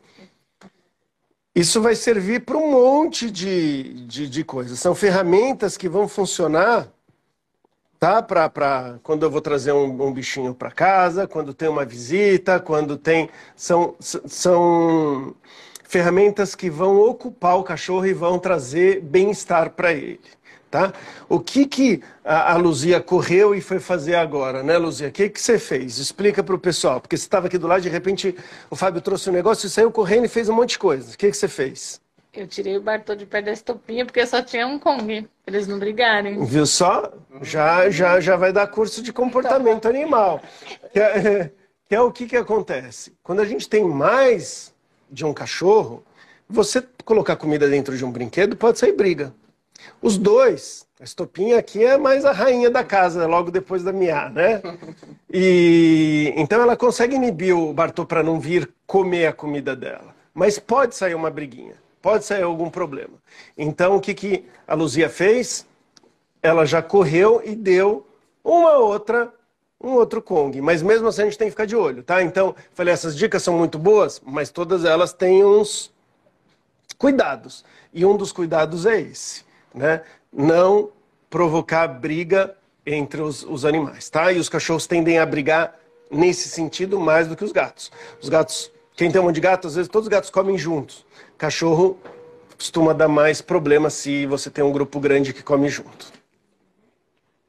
isso 1.54 1.80
vai 1.80 1.96
servir 1.96 2.42
para 2.42 2.58
um 2.58 2.72
monte 2.72 3.30
de, 3.30 4.06
de, 4.08 4.28
de 4.28 4.44
coisas. 4.44 4.80
São 4.80 4.96
ferramentas 4.96 5.78
que 5.78 5.88
vão 5.88 6.08
funcionar, 6.08 6.88
tá? 8.00 8.20
Para 8.22 9.00
quando 9.04 9.24
eu 9.24 9.30
vou 9.30 9.42
trazer 9.42 9.74
um, 9.74 10.08
um 10.08 10.12
bichinho 10.12 10.56
para 10.56 10.72
casa, 10.72 11.28
quando 11.28 11.54
tem 11.54 11.70
uma 11.70 11.86
visita, 11.86 12.60
quando 12.60 12.98
tem 12.98 13.30
são 13.56 13.96
são 14.00 15.36
ferramentas 15.84 16.56
que 16.56 16.70
vão 16.72 17.00
ocupar 17.00 17.60
o 17.60 17.64
cachorro 17.64 18.08
e 18.08 18.14
vão 18.14 18.40
trazer 18.40 19.02
bem-estar 19.02 19.70
para 19.72 19.94
ele. 19.94 20.20
Tá? 20.74 20.92
O 21.30 21.40
que, 21.40 21.68
que 21.68 22.02
a, 22.26 22.54
a 22.54 22.58
Luzia 22.58 23.00
correu 23.00 23.54
e 23.54 23.62
foi 23.62 23.78
fazer 23.80 24.16
agora, 24.16 24.64
né, 24.64 24.76
Luzia? 24.76 25.10
O 25.10 25.12
que, 25.12 25.30
que 25.30 25.40
você 25.40 25.60
fez? 25.60 26.00
Explica 26.00 26.44
para 26.44 26.56
o 26.56 26.58
pessoal, 26.58 27.00
porque 27.00 27.16
você 27.16 27.26
estava 27.26 27.46
aqui 27.46 27.60
do 27.60 27.68
lado, 27.68 27.84
de 27.84 27.90
repente 27.90 28.36
o 28.72 28.76
Fábio 28.76 29.00
trouxe 29.00 29.30
um 29.30 29.34
negócio 29.34 29.68
e 29.68 29.70
saiu 29.70 29.92
correndo 29.92 30.26
e 30.26 30.28
fez 30.28 30.50
um 30.50 30.56
monte 30.56 30.70
de 30.70 30.80
coisa. 30.80 31.14
O 31.14 31.16
que, 31.16 31.30
que 31.30 31.38
você 31.38 31.48
fez? 31.48 32.02
Eu 32.34 32.48
tirei 32.48 32.76
o 32.76 32.82
Bartô 32.82 33.14
de 33.14 33.24
perto 33.24 33.46
da 33.46 33.52
estopinha 33.52 34.04
porque 34.04 34.26
só 34.26 34.42
tinha 34.42 34.66
um 34.66 34.80
Kong, 34.80 35.28
pra 35.46 35.56
eles 35.56 35.68
não 35.68 35.78
brigarem. 35.78 36.44
Viu 36.44 36.66
só? 36.66 37.14
Já, 37.44 37.88
já, 37.92 38.20
já 38.20 38.36
vai 38.36 38.52
dar 38.52 38.66
curso 38.66 39.04
de 39.04 39.14
comportamento 39.14 39.88
animal. 39.88 40.42
Que 40.92 41.00
é, 41.00 41.52
que 41.88 41.94
é 41.94 42.02
o 42.02 42.12
que, 42.12 42.26
que 42.26 42.36
acontece? 42.36 43.14
Quando 43.22 43.42
a 43.42 43.46
gente 43.46 43.70
tem 43.70 43.84
mais 43.88 44.74
de 45.08 45.24
um 45.24 45.36
cachorro, 45.36 46.04
você 46.50 46.84
colocar 47.06 47.36
comida 47.36 47.70
dentro 47.70 47.96
de 47.96 48.04
um 48.04 48.12
brinquedo 48.12 48.58
pode 48.58 48.80
sair 48.80 48.94
briga. 48.94 49.32
Os 50.02 50.18
dois, 50.18 50.86
a 51.00 51.04
estopinha 51.04 51.58
aqui 51.58 51.84
é 51.84 51.98
mais 51.98 52.26
a 52.26 52.32
rainha 52.32 52.70
da 52.70 52.84
casa, 52.84 53.26
logo 53.26 53.52
depois 53.52 53.84
da 53.84 53.92
Mia, 53.92 54.30
né? 54.30 54.62
E 55.36 56.32
então 56.36 56.62
ela 56.62 56.78
consegue 56.78 57.16
inibir 57.16 57.58
o 57.58 57.74
Bartô 57.74 58.06
para 58.06 58.22
não 58.22 58.40
vir 58.40 58.72
comer 58.86 59.26
a 59.26 59.34
comida 59.34 59.76
dela. 59.76 60.14
Mas 60.32 60.60
pode 60.60 60.96
sair 60.96 61.16
uma 61.16 61.32
briguinha, 61.32 61.74
pode 62.04 62.24
sair 62.24 62.44
algum 62.44 62.70
problema. 62.70 63.16
Então 63.58 63.96
o 63.96 64.00
que, 64.00 64.14
que 64.14 64.46
a 64.68 64.76
Luzia 64.76 65.10
fez? 65.10 65.66
Ela 66.40 66.68
já 66.68 66.84
correu 66.84 67.42
e 67.44 67.56
deu 67.56 68.06
uma 68.44 68.78
outra 68.78 69.34
um 69.82 69.94
outro 69.94 70.22
Kong, 70.22 70.62
mas 70.62 70.82
mesmo 70.84 71.08
assim 71.08 71.24
a 71.24 71.26
gente 71.26 71.38
tem 71.38 71.48
que 71.48 71.52
ficar 71.52 71.66
de 71.66 71.76
olho, 71.76 72.04
tá? 72.04 72.22
Então, 72.22 72.56
falei, 72.74 72.94
essas 72.94 73.18
dicas 73.18 73.44
são 73.44 73.58
muito 73.58 73.78
boas, 73.78 74.22
mas 74.24 74.50
todas 74.50 74.86
elas 74.86 75.12
têm 75.12 75.44
uns 75.44 75.92
cuidados. 76.98 77.66
E 77.92 78.06
um 78.06 78.16
dos 78.16 78.32
cuidados 78.32 78.86
é 78.86 79.02
esse 79.02 79.44
né, 79.74 80.02
não 80.32 80.90
provocar 81.30 81.88
briga 81.88 82.56
entre 82.86 83.22
os, 83.22 83.44
os 83.44 83.66
animais, 83.66 84.10
tá? 84.10 84.32
E 84.32 84.40
os 84.40 84.50
cachorros 84.50 84.86
tendem 84.86 85.18
a 85.18 85.26
brigar 85.26 85.78
nesse 86.12 86.50
sentido 86.50 87.00
mais 87.00 87.28
do 87.28 87.36
que 87.36 87.44
os 87.44 87.52
gatos. 87.52 87.92
Os 88.22 88.30
gatos, 88.30 88.72
quem 88.96 89.12
tem 89.12 89.20
um 89.20 89.26
monte 89.26 89.36
de 89.36 89.42
gato, 89.42 89.68
às 89.68 89.76
vezes 89.76 89.90
todos 89.90 90.08
os 90.08 90.12
gatos 90.12 90.30
comem 90.30 90.58
juntos. 90.58 91.06
Cachorro 91.38 91.98
costuma 92.56 92.94
dar 92.94 93.08
mais 93.08 93.42
problema 93.42 93.90
se 93.90 94.26
você 94.26 94.50
tem 94.50 94.64
um 94.64 94.72
grupo 94.72 95.00
grande 95.00 95.34
que 95.34 95.42
come 95.42 95.70
junto. 95.70 96.12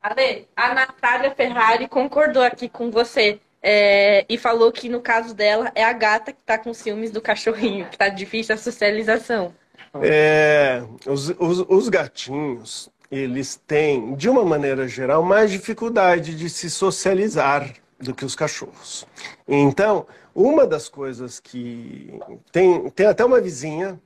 Ale, 0.02 0.48
a 0.54 0.74
Natália 0.74 1.34
Ferrari 1.34 1.88
concordou 1.88 2.42
aqui 2.42 2.68
com 2.68 2.90
você 2.90 3.40
é, 3.62 4.26
e 4.28 4.36
falou 4.36 4.70
que 4.70 4.88
no 4.88 5.00
caso 5.00 5.34
dela 5.34 5.72
é 5.74 5.82
a 5.82 5.92
gata 5.92 6.32
que 6.32 6.40
está 6.40 6.58
com 6.58 6.74
ciúmes 6.74 7.10
do 7.10 7.22
cachorrinho, 7.22 7.86
que 7.86 7.94
está 7.94 8.08
difícil 8.08 8.54
a 8.54 8.58
socialização. 8.58 9.54
É, 10.02 10.82
os, 11.06 11.30
os, 11.38 11.64
os 11.68 11.88
gatinhos, 11.88 12.90
eles 13.10 13.60
têm, 13.66 14.14
de 14.14 14.28
uma 14.28 14.44
maneira 14.44 14.88
geral, 14.88 15.22
mais 15.22 15.50
dificuldade 15.50 16.34
de 16.34 16.50
se 16.50 16.70
socializar 16.70 17.72
do 17.98 18.14
que 18.14 18.24
os 18.24 18.34
cachorros. 18.34 19.06
Então, 19.46 20.06
uma 20.34 20.66
das 20.66 20.88
coisas 20.88 21.38
que 21.38 22.18
tem, 22.50 22.90
tem 22.90 23.06
até 23.06 23.24
uma 23.24 23.40
vizinha 23.40 24.00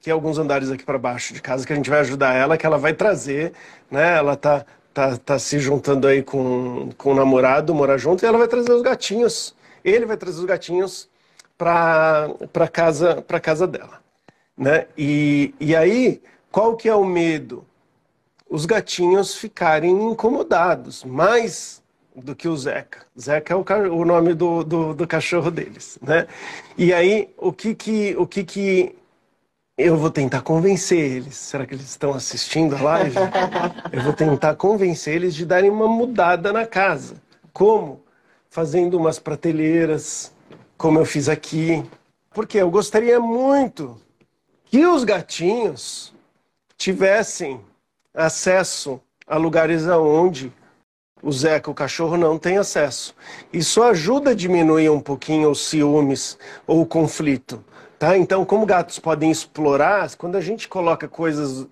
que 0.00 0.08
é 0.08 0.12
alguns 0.12 0.38
andares 0.38 0.70
aqui 0.70 0.82
para 0.82 0.98
baixo 0.98 1.34
de 1.34 1.42
casa 1.42 1.66
que 1.66 1.72
a 1.72 1.76
gente 1.76 1.90
vai 1.90 2.00
ajudar 2.00 2.34
ela, 2.34 2.56
que 2.56 2.64
ela 2.64 2.78
vai 2.78 2.94
trazer, 2.94 3.52
né? 3.90 4.16
Ela 4.16 4.34
tá 4.34 4.64
tá, 4.94 5.16
tá 5.16 5.38
se 5.38 5.58
juntando 5.58 6.06
aí 6.06 6.22
com, 6.22 6.90
com 6.96 7.10
o 7.10 7.14
namorado, 7.14 7.74
morar 7.74 7.98
junto, 7.98 8.24
e 8.24 8.26
ela 8.26 8.38
vai 8.38 8.46
trazer 8.46 8.72
os 8.72 8.80
gatinhos. 8.80 9.54
Ele 9.84 10.06
vai 10.06 10.16
trazer 10.16 10.38
os 10.38 10.44
gatinhos 10.44 11.10
para 11.58 12.28
casa 12.72 13.22
casa 13.42 13.66
dela. 13.66 14.03
Né? 14.56 14.86
E, 14.96 15.54
e 15.58 15.74
aí, 15.74 16.22
qual 16.50 16.76
que 16.76 16.88
é 16.88 16.94
o 16.94 17.04
medo? 17.04 17.64
Os 18.48 18.66
gatinhos 18.66 19.34
ficarem 19.34 20.10
incomodados, 20.10 21.02
mais 21.02 21.82
do 22.14 22.36
que 22.36 22.46
o 22.46 22.56
Zeca. 22.56 23.00
Zeca 23.20 23.54
é 23.54 23.56
o, 23.56 23.94
o 23.94 24.04
nome 24.04 24.34
do, 24.34 24.62
do, 24.62 24.94
do, 24.94 25.06
cachorro 25.06 25.50
deles, 25.50 25.98
né? 26.00 26.28
E 26.78 26.92
aí, 26.92 27.28
o 27.36 27.52
que 27.52 27.74
que, 27.74 28.14
o 28.16 28.26
que 28.26 28.44
que 28.44 28.94
eu 29.76 29.96
vou 29.96 30.10
tentar 30.10 30.42
convencer 30.42 30.98
eles? 30.98 31.34
Será 31.34 31.66
que 31.66 31.74
eles 31.74 31.90
estão 31.90 32.14
assistindo 32.14 32.76
a 32.76 32.82
live? 32.82 33.16
Eu 33.92 34.02
vou 34.02 34.12
tentar 34.12 34.54
convencer 34.54 35.16
eles 35.16 35.34
de 35.34 35.44
darem 35.44 35.70
uma 35.70 35.88
mudada 35.88 36.52
na 36.52 36.64
casa. 36.64 37.20
Como? 37.52 38.00
Fazendo 38.48 38.96
umas 38.96 39.18
prateleiras, 39.18 40.32
como 40.78 41.00
eu 41.00 41.04
fiz 41.04 41.28
aqui. 41.28 41.84
Porque 42.32 42.58
eu 42.58 42.70
gostaria 42.70 43.18
muito 43.18 44.00
que 44.74 44.84
os 44.84 45.04
gatinhos 45.04 46.12
tivessem 46.76 47.60
acesso 48.12 49.00
a 49.24 49.36
lugares 49.36 49.86
aonde 49.86 50.52
o 51.22 51.30
Zeca, 51.30 51.70
o 51.70 51.74
cachorro, 51.74 52.16
não 52.16 52.36
tem 52.36 52.58
acesso. 52.58 53.14
Isso 53.52 53.80
ajuda 53.84 54.32
a 54.32 54.34
diminuir 54.34 54.90
um 54.90 54.98
pouquinho 54.98 55.48
os 55.48 55.64
ciúmes 55.64 56.36
ou 56.66 56.80
o 56.80 56.86
conflito. 56.86 57.64
Tá? 58.00 58.18
Então, 58.18 58.44
como 58.44 58.66
gatos 58.66 58.98
podem 58.98 59.30
explorar, 59.30 60.12
quando 60.16 60.34
a 60.34 60.40
gente 60.40 60.66
coloca 60.66 61.06
coisas 61.06 61.68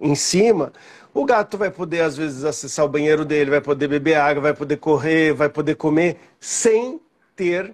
em 0.00 0.16
cima, 0.16 0.72
o 1.14 1.24
gato 1.24 1.56
vai 1.56 1.70
poder, 1.70 2.00
às 2.00 2.16
vezes, 2.16 2.42
acessar 2.42 2.84
o 2.84 2.88
banheiro 2.88 3.24
dele, 3.24 3.52
vai 3.52 3.60
poder 3.60 3.86
beber 3.86 4.16
água, 4.16 4.42
vai 4.42 4.54
poder 4.54 4.78
correr, 4.78 5.32
vai 5.32 5.48
poder 5.48 5.76
comer, 5.76 6.18
sem 6.40 7.00
ter 7.36 7.72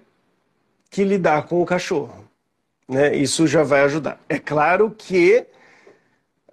que 0.87 1.03
lidar 1.03 1.47
com 1.47 1.59
o 1.63 1.65
cachorro 1.65 2.29
né? 2.87 3.15
Isso 3.15 3.47
já 3.47 3.63
vai 3.63 3.81
ajudar. 3.81 4.19
É 4.27 4.37
claro 4.37 4.93
que 4.97 5.45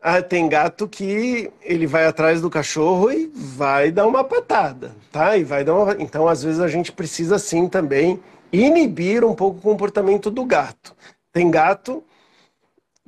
ah, 0.01 0.22
tem 0.22 0.49
gato 0.49 0.87
que 0.87 1.51
ele 1.62 1.87
vai 1.87 2.07
atrás 2.07 2.41
do 2.41 2.49
cachorro 2.49 3.11
e 3.11 3.26
vai 3.35 3.91
dar 3.91 4.07
uma 4.07 4.22
patada, 4.22 4.95
tá? 5.11 5.37
E 5.37 5.45
vai 5.45 5.64
dar 5.64 5.74
uma... 5.74 5.97
Então, 5.99 6.29
às 6.29 6.43
vezes, 6.43 6.61
a 6.61 6.68
gente 6.68 6.93
precisa 6.93 7.39
sim 7.39 7.68
também 7.68 8.20
inibir 8.53 9.24
um 9.24 9.35
pouco 9.35 9.59
o 9.59 9.62
comportamento 9.62 10.31
do 10.31 10.45
gato. 10.45 10.95
Tem 11.33 11.51
gato, 11.51 12.03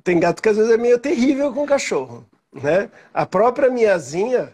tem 0.02 0.18
gato 0.18 0.42
que 0.42 0.48
às 0.48 0.56
vezes 0.56 0.72
é 0.72 0.76
meio 0.76 0.98
terrível 0.98 1.52
com 1.52 1.62
o 1.62 1.66
cachorro, 1.66 2.26
né? 2.52 2.90
A 3.14 3.24
própria 3.24 3.70
miazinha, 3.70 4.52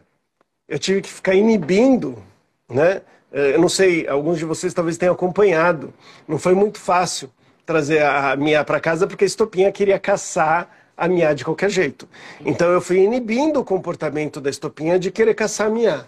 eu 0.69 0.79
tive 0.79 1.01
que 1.01 1.09
ficar 1.11 1.35
inibindo, 1.35 2.23
né? 2.69 3.03
eh, 3.33 3.55
eu 3.55 3.61
não 3.61 3.69
sei, 3.69 4.07
alguns 4.09 4.39
de 4.39 4.45
vocês 4.45 4.73
talvez 4.75 4.97
tenham 4.97 5.15
acompanhado, 5.15 5.93
não 6.27 6.39
foi 6.39 6.55
muito 6.55 6.79
fácil 6.79 7.31
trazer 7.67 8.03
a 8.03 8.35
Mia 8.37 8.65
para 8.65 8.79
casa 8.79 9.07
porque 9.07 9.25
a 9.25 9.27
Estopinha 9.27 9.73
queria 9.73 9.99
caçar 9.99 10.71
a 10.97 11.09
Mia 11.09 11.35
de 11.35 11.45
qualquer 11.45 11.69
jeito. 11.69 12.09
Então 12.45 12.71
eu 12.71 12.81
fui 12.81 12.99
inibindo 12.99 13.61
o 13.61 13.65
comportamento 13.65 14.41
da 14.41 14.49
Estopinha 14.49 14.99
de 14.99 15.11
querer 15.11 15.35
caçar 15.35 15.67
a 15.67 15.71
Mia. 15.71 16.07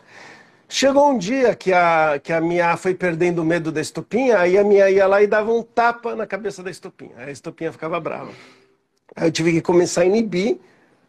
Chegou 0.69 1.11
um 1.11 1.19
dia 1.19 1.55
que 1.57 1.73
a, 1.73 2.21
que 2.23 2.33
a 2.33 2.41
Mia 2.41 2.77
foi 2.77 2.95
perdendo 2.95 3.41
o 3.41 3.45
medo 3.45 3.73
da 3.73 3.81
Estopinha, 3.81 4.39
aí 4.39 4.57
a 4.57 4.63
Mia 4.63 4.89
ia 4.91 5.07
lá 5.07 5.21
e 5.23 5.27
dava 5.27 5.53
um 5.53 5.63
tapa 5.63 6.15
na 6.15 6.27
cabeça 6.27 6.63
da 6.63 6.71
Estopinha. 6.71 7.13
Aí 7.17 7.29
a 7.29 7.33
Estopinha 7.33 7.73
ficava 7.73 7.99
brava. 7.99 8.31
Aí 9.17 9.27
eu 9.27 9.33
tive 9.33 9.53
que 9.53 9.61
começar 9.61 10.03
a 10.03 10.05
inibir 10.05 10.59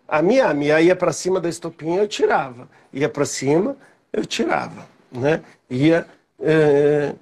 a 0.08 0.22
Mia. 0.22 0.47
A 0.47 0.54
Mia 0.54 0.82
ia 0.82 0.95
para 0.95 1.14
cima 1.14 1.39
da 1.39 1.47
Estopinha, 1.47 2.02
eu 2.02 2.08
tirava. 2.08 2.68
Ia 2.91 3.08
para 3.08 3.26
cima, 3.26 3.78
eu 4.12 4.26
tirava. 4.26 4.88
Né? 5.12 5.41
Ia... 5.70 6.08
É 6.41 7.14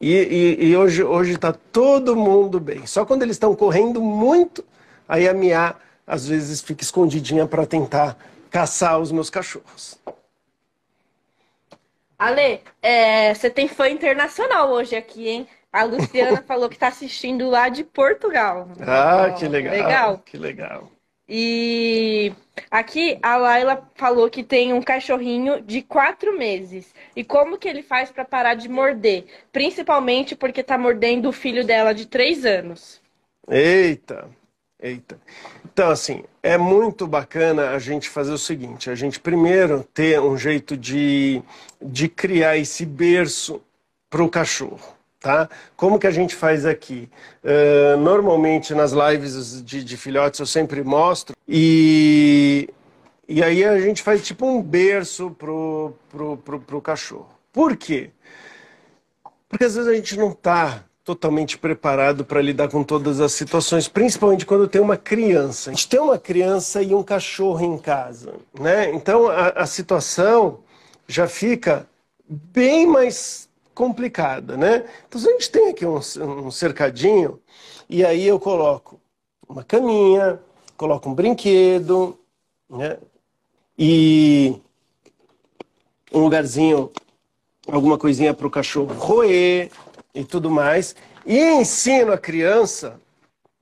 e, 0.00 0.14
e, 0.14 0.68
e 0.68 0.76
hoje 0.76 1.04
hoje 1.04 1.32
está 1.32 1.52
todo 1.52 2.16
mundo 2.16 2.58
bem. 2.58 2.86
Só 2.86 3.04
quando 3.04 3.22
eles 3.22 3.36
estão 3.36 3.54
correndo 3.54 4.00
muito, 4.00 4.64
aí 5.08 5.28
a 5.28 5.34
Mia 5.34 5.74
às 6.06 6.26
vezes 6.26 6.60
fica 6.60 6.82
escondidinha 6.82 7.46
para 7.46 7.66
tentar 7.66 8.16
caçar 8.50 8.98
os 8.98 9.12
meus 9.12 9.30
cachorros. 9.30 9.98
Ale, 12.18 12.60
é, 12.82 13.32
você 13.32 13.48
tem 13.48 13.68
fã 13.68 13.88
internacional 13.88 14.70
hoje 14.70 14.96
aqui, 14.96 15.28
hein? 15.28 15.48
A 15.72 15.84
Luciana 15.84 16.42
falou 16.46 16.68
que 16.68 16.74
está 16.74 16.88
assistindo 16.88 17.48
lá 17.48 17.68
de 17.68 17.84
Portugal. 17.84 18.68
Ah, 18.80 19.30
que 19.38 19.46
legal. 19.46 19.72
Legal. 19.72 20.18
Que 20.18 20.36
legal. 20.36 20.89
E 21.32 22.32
aqui 22.68 23.16
a 23.22 23.36
Laila 23.36 23.88
falou 23.94 24.28
que 24.28 24.42
tem 24.42 24.72
um 24.72 24.82
cachorrinho 24.82 25.62
de 25.62 25.80
quatro 25.80 26.36
meses. 26.36 26.92
E 27.14 27.22
como 27.22 27.56
que 27.56 27.68
ele 27.68 27.84
faz 27.84 28.10
para 28.10 28.24
parar 28.24 28.54
de 28.54 28.68
morder? 28.68 29.26
Principalmente 29.52 30.34
porque 30.34 30.60
tá 30.60 30.76
mordendo 30.76 31.28
o 31.28 31.32
filho 31.32 31.64
dela 31.64 31.94
de 31.94 32.06
três 32.06 32.44
anos. 32.44 33.00
Eita, 33.48 34.28
eita. 34.82 35.20
Então, 35.64 35.90
assim, 35.90 36.24
é 36.42 36.58
muito 36.58 37.06
bacana 37.06 37.70
a 37.70 37.78
gente 37.78 38.08
fazer 38.08 38.32
o 38.32 38.38
seguinte: 38.38 38.90
a 38.90 38.96
gente 38.96 39.20
primeiro 39.20 39.84
ter 39.94 40.20
um 40.20 40.36
jeito 40.36 40.76
de, 40.76 41.40
de 41.80 42.08
criar 42.08 42.56
esse 42.56 42.84
berço 42.84 43.62
para 44.10 44.24
o 44.24 44.28
cachorro 44.28 44.99
tá? 45.20 45.48
Como 45.76 45.98
que 45.98 46.06
a 46.06 46.10
gente 46.10 46.34
faz 46.34 46.64
aqui? 46.64 47.08
Uh, 47.44 47.96
normalmente 47.98 48.74
nas 48.74 48.92
lives 48.92 49.62
de, 49.62 49.84
de, 49.84 49.96
filhotes 49.96 50.40
eu 50.40 50.46
sempre 50.46 50.82
mostro 50.82 51.36
e, 51.46 52.68
e 53.28 53.42
aí 53.42 53.62
a 53.62 53.78
gente 53.78 54.02
faz 54.02 54.24
tipo 54.24 54.46
um 54.46 54.62
berço 54.62 55.30
pro, 55.32 55.92
pro, 56.10 56.36
pro, 56.38 56.60
pro 56.60 56.80
cachorro. 56.80 57.28
Por 57.52 57.76
quê? 57.76 58.10
Porque 59.48 59.64
às 59.64 59.74
vezes 59.74 59.88
a 59.88 59.94
gente 59.94 60.16
não 60.16 60.30
está 60.30 60.84
totalmente 61.04 61.58
preparado 61.58 62.24
para 62.24 62.40
lidar 62.40 62.68
com 62.68 62.84
todas 62.84 63.20
as 63.20 63.32
situações, 63.32 63.88
principalmente 63.88 64.46
quando 64.46 64.68
tem 64.68 64.80
uma 64.80 64.96
criança. 64.96 65.70
A 65.70 65.74
gente 65.74 65.88
tem 65.88 65.98
uma 65.98 66.18
criança 66.18 66.82
e 66.82 66.94
um 66.94 67.02
cachorro 67.02 67.64
em 67.64 67.76
casa, 67.76 68.34
né? 68.58 68.90
Então 68.94 69.28
a, 69.28 69.48
a 69.48 69.66
situação 69.66 70.60
já 71.08 71.26
fica 71.26 71.86
bem 72.28 72.86
mais 72.86 73.49
complicada, 73.80 74.58
né? 74.58 74.84
Então, 75.08 75.18
a 75.18 75.24
gente 75.24 75.50
tem 75.50 75.70
aqui 75.70 75.86
um, 75.86 75.98
um 76.46 76.50
cercadinho, 76.50 77.40
e 77.88 78.04
aí 78.04 78.26
eu 78.26 78.38
coloco 78.38 79.00
uma 79.48 79.64
caminha, 79.64 80.38
coloco 80.76 81.08
um 81.08 81.14
brinquedo, 81.14 82.18
né? 82.68 82.98
E 83.78 84.60
um 86.12 86.20
lugarzinho, 86.20 86.90
alguma 87.66 87.96
coisinha 87.96 88.34
para 88.34 88.46
o 88.46 88.50
cachorro 88.50 88.92
roer 88.92 89.70
e 90.14 90.24
tudo 90.24 90.50
mais. 90.50 90.94
E 91.24 91.38
ensino 91.38 92.12
a 92.12 92.18
criança, 92.18 93.00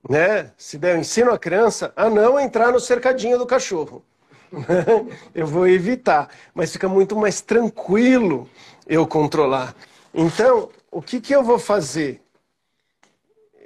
né? 0.09 0.51
Se 0.57 0.77
der, 0.77 0.95
eu 0.95 0.99
ensino 0.99 1.31
a 1.31 1.39
criança 1.39 1.93
a 1.95 2.09
não 2.09 2.37
entrar 2.37 2.73
no 2.73 2.79
cercadinho 2.81 3.37
do 3.37 3.45
cachorro. 3.45 4.03
eu 5.33 5.47
vou 5.47 5.65
evitar, 5.65 6.29
mas 6.53 6.73
fica 6.73 6.89
muito 6.89 7.15
mais 7.15 7.39
tranquilo 7.39 8.49
eu 8.85 9.07
controlar. 9.07 9.73
Então, 10.13 10.69
o 10.91 11.01
que, 11.01 11.21
que 11.21 11.35
eu 11.35 11.43
vou 11.43 11.59
fazer? 11.59 12.21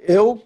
Eu 0.06 0.42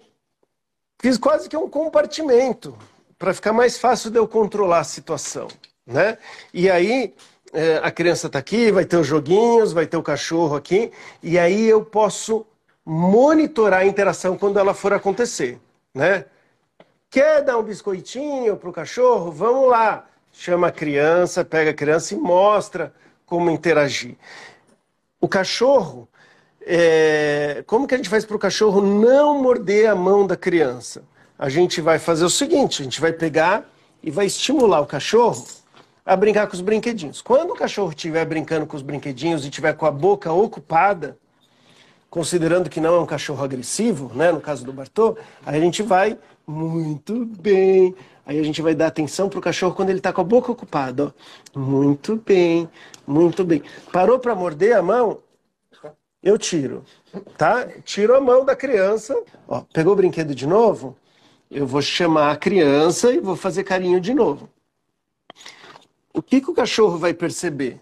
fiz 1.01 1.17
quase 1.17 1.49
que 1.49 1.57
um 1.57 1.69
compartimento 1.69 2.77
para 3.17 3.33
ficar 3.33 3.51
mais 3.51 3.77
fácil 3.77 4.09
de 4.09 4.17
eu 4.17 4.27
controlar 4.27 4.79
a 4.79 4.83
situação. 4.83 5.47
Né? 5.85 6.17
E 6.53 6.69
aí, 6.69 7.13
é, 7.51 7.79
a 7.83 7.91
criança 7.91 8.27
está 8.27 8.39
aqui, 8.39 8.71
vai 8.71 8.85
ter 8.85 8.97
os 8.97 9.07
joguinhos, 9.07 9.73
vai 9.73 9.85
ter 9.85 9.97
o 9.97 10.03
cachorro 10.03 10.55
aqui, 10.55 10.91
e 11.21 11.37
aí 11.37 11.67
eu 11.67 11.83
posso 11.83 12.45
monitorar 12.85 13.81
a 13.81 13.85
interação 13.85 14.37
quando 14.37 14.57
ela 14.57 14.73
for 14.73 14.93
acontecer. 14.93 15.59
Né? 15.93 16.25
Quer 17.09 17.43
dar 17.43 17.57
um 17.57 17.63
biscoitinho 17.63 18.55
para 18.55 18.69
o 18.69 18.73
cachorro? 18.73 19.31
Vamos 19.31 19.69
lá. 19.69 20.07
Chama 20.31 20.67
a 20.67 20.71
criança, 20.71 21.43
pega 21.43 21.71
a 21.71 21.73
criança 21.73 22.13
e 22.13 22.17
mostra 22.17 22.93
como 23.25 23.49
interagir. 23.49 24.15
O 25.21 25.27
cachorro, 25.27 26.07
é... 26.61 27.63
como 27.67 27.87
que 27.87 27.93
a 27.93 27.97
gente 27.97 28.09
faz 28.09 28.25
para 28.25 28.35
o 28.35 28.39
cachorro 28.39 28.81
não 28.81 29.41
morder 29.41 29.89
a 29.89 29.95
mão 29.95 30.25
da 30.25 30.37
criança? 30.37 31.03
A 31.37 31.49
gente 31.49 31.81
vai 31.81 31.99
fazer 31.99 32.25
o 32.25 32.29
seguinte: 32.29 32.81
a 32.81 32.83
gente 32.83 33.01
vai 33.01 33.11
pegar 33.11 33.69
e 34.01 34.09
vai 34.09 34.25
estimular 34.25 34.81
o 34.81 34.85
cachorro 34.85 35.45
a 36.05 36.15
brincar 36.15 36.47
com 36.47 36.53
os 36.53 36.61
brinquedinhos. 36.61 37.21
Quando 37.21 37.51
o 37.51 37.55
cachorro 37.55 37.89
estiver 37.89 38.25
brincando 38.25 38.65
com 38.65 38.75
os 38.75 38.81
brinquedinhos 38.81 39.43
e 39.43 39.49
estiver 39.49 39.73
com 39.73 39.85
a 39.85 39.91
boca 39.91 40.31
ocupada, 40.31 41.17
considerando 42.09 42.69
que 42.69 42.79
não 42.79 42.95
é 42.95 42.99
um 42.99 43.05
cachorro 43.05 43.43
agressivo, 43.43 44.11
né, 44.15 44.31
no 44.31 44.41
caso 44.41 44.65
do 44.65 44.73
Bartô, 44.73 45.15
a 45.45 45.53
gente 45.59 45.83
vai 45.83 46.17
muito 46.47 47.25
bem. 47.25 47.95
Aí 48.29 48.39
a 48.39 48.43
gente 48.43 48.61
vai 48.61 48.75
dar 48.75 48.85
atenção 48.85 49.27
para 49.27 49.39
o 49.39 49.41
cachorro 49.41 49.73
quando 49.73 49.89
ele 49.89 49.97
está 49.97 50.13
com 50.13 50.21
a 50.21 50.23
boca 50.23 50.51
ocupada. 50.51 51.11
Ó. 51.55 51.59
Muito 51.59 52.15
bem, 52.15 52.69
muito 53.07 53.43
bem. 53.43 53.63
Parou 53.91 54.19
para 54.19 54.35
morder 54.35 54.77
a 54.77 54.83
mão? 54.83 55.17
Eu 56.21 56.37
tiro, 56.37 56.85
tá? 57.35 57.67
Tiro 57.83 58.15
a 58.15 58.21
mão 58.21 58.45
da 58.45 58.55
criança. 58.55 59.19
Ó, 59.47 59.61
pegou 59.73 59.93
o 59.93 59.95
brinquedo 59.95 60.35
de 60.35 60.45
novo? 60.45 60.95
Eu 61.49 61.65
vou 61.65 61.81
chamar 61.81 62.31
a 62.31 62.35
criança 62.35 63.11
e 63.11 63.19
vou 63.19 63.35
fazer 63.35 63.63
carinho 63.63 63.99
de 63.99 64.13
novo. 64.13 64.47
O 66.13 66.21
que, 66.21 66.39
que 66.39 66.51
o 66.51 66.53
cachorro 66.53 66.99
vai 66.99 67.15
perceber? 67.15 67.81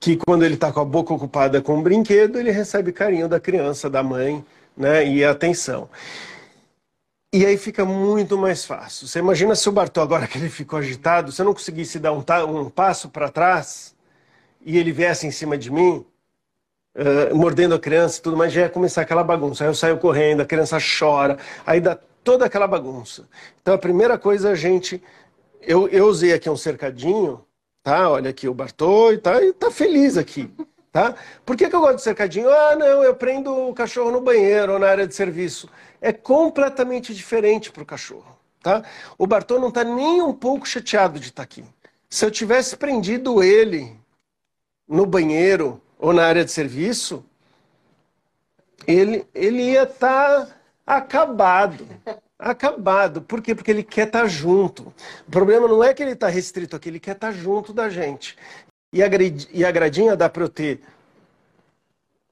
Que 0.00 0.16
quando 0.16 0.44
ele 0.44 0.54
está 0.54 0.72
com 0.72 0.80
a 0.80 0.84
boca 0.84 1.14
ocupada 1.14 1.62
com 1.62 1.78
o 1.78 1.82
brinquedo, 1.82 2.36
ele 2.36 2.50
recebe 2.50 2.90
carinho 2.90 3.28
da 3.28 3.38
criança, 3.38 3.88
da 3.88 4.02
mãe, 4.02 4.44
né? 4.76 5.06
E 5.06 5.24
atenção. 5.24 5.88
E 7.30 7.44
aí 7.44 7.58
fica 7.58 7.84
muito 7.84 8.38
mais 8.38 8.64
fácil. 8.64 9.06
Você 9.06 9.18
imagina 9.18 9.54
se 9.54 9.68
o 9.68 9.72
Bartô, 9.72 10.00
agora 10.00 10.26
que 10.26 10.38
ele 10.38 10.48
ficou 10.48 10.78
agitado, 10.78 11.30
se 11.30 11.42
eu 11.42 11.44
não 11.44 11.52
conseguisse 11.52 11.98
dar 11.98 12.12
um, 12.12 12.24
um 12.58 12.70
passo 12.70 13.10
para 13.10 13.28
trás 13.28 13.94
e 14.64 14.78
ele 14.78 14.92
viesse 14.92 15.26
em 15.26 15.30
cima 15.30 15.58
de 15.58 15.70
mim, 15.70 16.06
uh, 16.96 17.36
mordendo 17.36 17.74
a 17.74 17.78
criança 17.78 18.18
e 18.18 18.22
tudo 18.22 18.36
mais, 18.36 18.50
já 18.50 18.62
ia 18.62 18.70
começar 18.70 19.02
aquela 19.02 19.22
bagunça. 19.22 19.62
Aí 19.62 19.68
eu 19.68 19.74
saio 19.74 19.98
correndo, 19.98 20.40
a 20.40 20.46
criança 20.46 20.78
chora, 20.80 21.36
aí 21.66 21.80
dá 21.80 21.98
toda 22.24 22.46
aquela 22.46 22.66
bagunça. 22.66 23.28
Então 23.60 23.74
a 23.74 23.78
primeira 23.78 24.18
coisa 24.18 24.50
a 24.50 24.54
gente. 24.54 25.02
Eu, 25.60 25.86
eu 25.88 26.06
usei 26.06 26.32
aqui 26.32 26.48
um 26.48 26.56
cercadinho, 26.56 27.44
tá? 27.82 28.08
Olha 28.08 28.30
aqui 28.30 28.48
o 28.48 28.54
Bartô 28.54 29.12
e 29.12 29.18
tá, 29.18 29.42
e 29.42 29.52
tá 29.52 29.70
feliz 29.70 30.16
aqui. 30.16 30.50
Tá? 30.98 31.14
Por 31.46 31.56
que, 31.56 31.70
que 31.70 31.76
eu 31.76 31.80
gosto 31.80 31.98
de 31.98 32.02
cercadinho? 32.02 32.50
Ah, 32.50 32.74
não, 32.74 33.04
eu 33.04 33.14
prendo 33.14 33.54
o 33.54 33.72
cachorro 33.72 34.10
no 34.10 34.20
banheiro 34.20 34.72
ou 34.72 34.78
na 34.80 34.88
área 34.88 35.06
de 35.06 35.14
serviço 35.14 35.70
é 36.00 36.12
completamente 36.12 37.14
diferente 37.14 37.70
para 37.70 37.84
o 37.84 37.86
cachorro. 37.86 38.36
Tá? 38.60 38.82
O 39.16 39.24
Bartô 39.24 39.60
não 39.60 39.68
está 39.68 39.84
nem 39.84 40.20
um 40.20 40.32
pouco 40.32 40.66
chateado 40.66 41.20
de 41.20 41.28
estar 41.28 41.36
tá 41.36 41.44
aqui. 41.44 41.64
Se 42.10 42.24
eu 42.24 42.32
tivesse 42.32 42.76
prendido 42.76 43.44
ele 43.44 43.96
no 44.88 45.06
banheiro 45.06 45.80
ou 46.00 46.12
na 46.12 46.26
área 46.26 46.44
de 46.44 46.50
serviço, 46.50 47.24
ele, 48.84 49.24
ele 49.32 49.70
ia 49.70 49.84
estar 49.84 50.46
tá 50.46 50.56
acabado. 50.84 51.86
Acabado. 52.36 53.22
Por 53.22 53.40
quê? 53.40 53.54
Porque 53.54 53.70
ele 53.70 53.84
quer 53.84 54.08
estar 54.08 54.22
tá 54.22 54.26
junto. 54.26 54.92
O 55.28 55.30
problema 55.30 55.68
não 55.68 55.84
é 55.84 55.94
que 55.94 56.02
ele 56.02 56.12
está 56.12 56.26
restrito 56.26 56.74
aqui, 56.74 56.88
ele 56.88 56.98
quer 56.98 57.12
estar 57.12 57.28
tá 57.28 57.32
junto 57.32 57.72
da 57.72 57.88
gente. 57.88 58.36
E 58.92 59.02
a, 59.02 59.08
e 59.52 59.64
a 59.64 59.70
gradinha 59.70 60.16
dá 60.16 60.28
para 60.28 60.44
eu 60.44 60.48
ter 60.48 60.80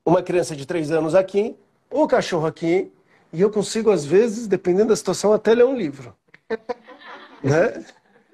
uma 0.05 0.23
criança 0.23 0.55
de 0.55 0.65
três 0.65 0.91
anos 0.91 1.15
aqui, 1.15 1.57
o 1.91 2.07
cachorro 2.07 2.47
aqui 2.47 2.91
e 3.33 3.41
eu 3.41 3.51
consigo, 3.51 3.91
às 3.91 4.05
vezes, 4.05 4.47
dependendo 4.47 4.89
da 4.89 4.97
situação, 4.97 5.33
até 5.33 5.55
ler 5.55 5.67
um 5.67 5.77
livro. 5.77 6.15
né? 7.43 7.85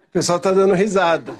O 0.08 0.12
pessoal 0.12 0.38
está 0.38 0.52
dando 0.52 0.74
risada. 0.74 1.34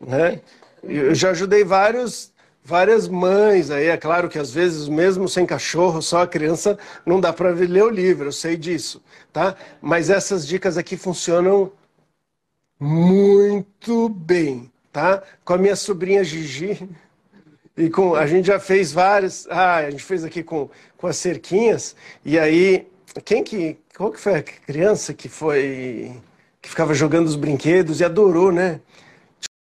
Né? 0.00 0.40
Eu 0.82 1.14
já 1.14 1.30
ajudei 1.30 1.62
vários, 1.62 2.32
várias 2.64 3.06
mães 3.06 3.70
aí. 3.70 3.86
É 3.86 3.96
claro 3.96 4.28
que 4.28 4.38
às 4.38 4.50
vezes, 4.50 4.88
mesmo 4.88 5.28
sem 5.28 5.44
cachorro, 5.46 6.00
só 6.00 6.22
a 6.22 6.26
criança 6.26 6.78
não 7.04 7.20
dá 7.20 7.32
para 7.32 7.50
ler 7.50 7.84
o 7.84 7.90
livro, 7.90 8.28
eu 8.28 8.32
sei 8.32 8.56
disso. 8.56 9.02
Tá? 9.32 9.54
Mas 9.80 10.10
essas 10.10 10.46
dicas 10.46 10.78
aqui 10.78 10.96
funcionam 10.96 11.70
muito 12.78 14.08
bem. 14.08 14.72
Tá? 14.92 15.22
Com 15.44 15.54
a 15.54 15.58
minha 15.58 15.76
sobrinha 15.76 16.24
Gigi, 16.24 16.88
E 17.76 17.88
com, 17.88 18.14
a 18.14 18.26
gente 18.26 18.46
já 18.46 18.58
fez 18.58 18.92
várias. 18.92 19.46
Ah, 19.48 19.76
a 19.76 19.90
gente 19.90 20.02
fez 20.02 20.24
aqui 20.24 20.42
com, 20.42 20.68
com 20.96 21.06
as 21.06 21.16
cerquinhas. 21.16 21.96
E 22.24 22.38
aí, 22.38 22.86
quem 23.24 23.42
que. 23.42 23.78
Qual 23.96 24.10
que 24.10 24.20
foi 24.20 24.34
a 24.36 24.42
criança 24.42 25.14
que 25.14 25.28
foi. 25.28 26.12
que 26.60 26.68
ficava 26.68 26.92
jogando 26.94 27.26
os 27.26 27.36
brinquedos 27.36 28.00
e 28.00 28.04
adorou, 28.04 28.52
né? 28.52 28.80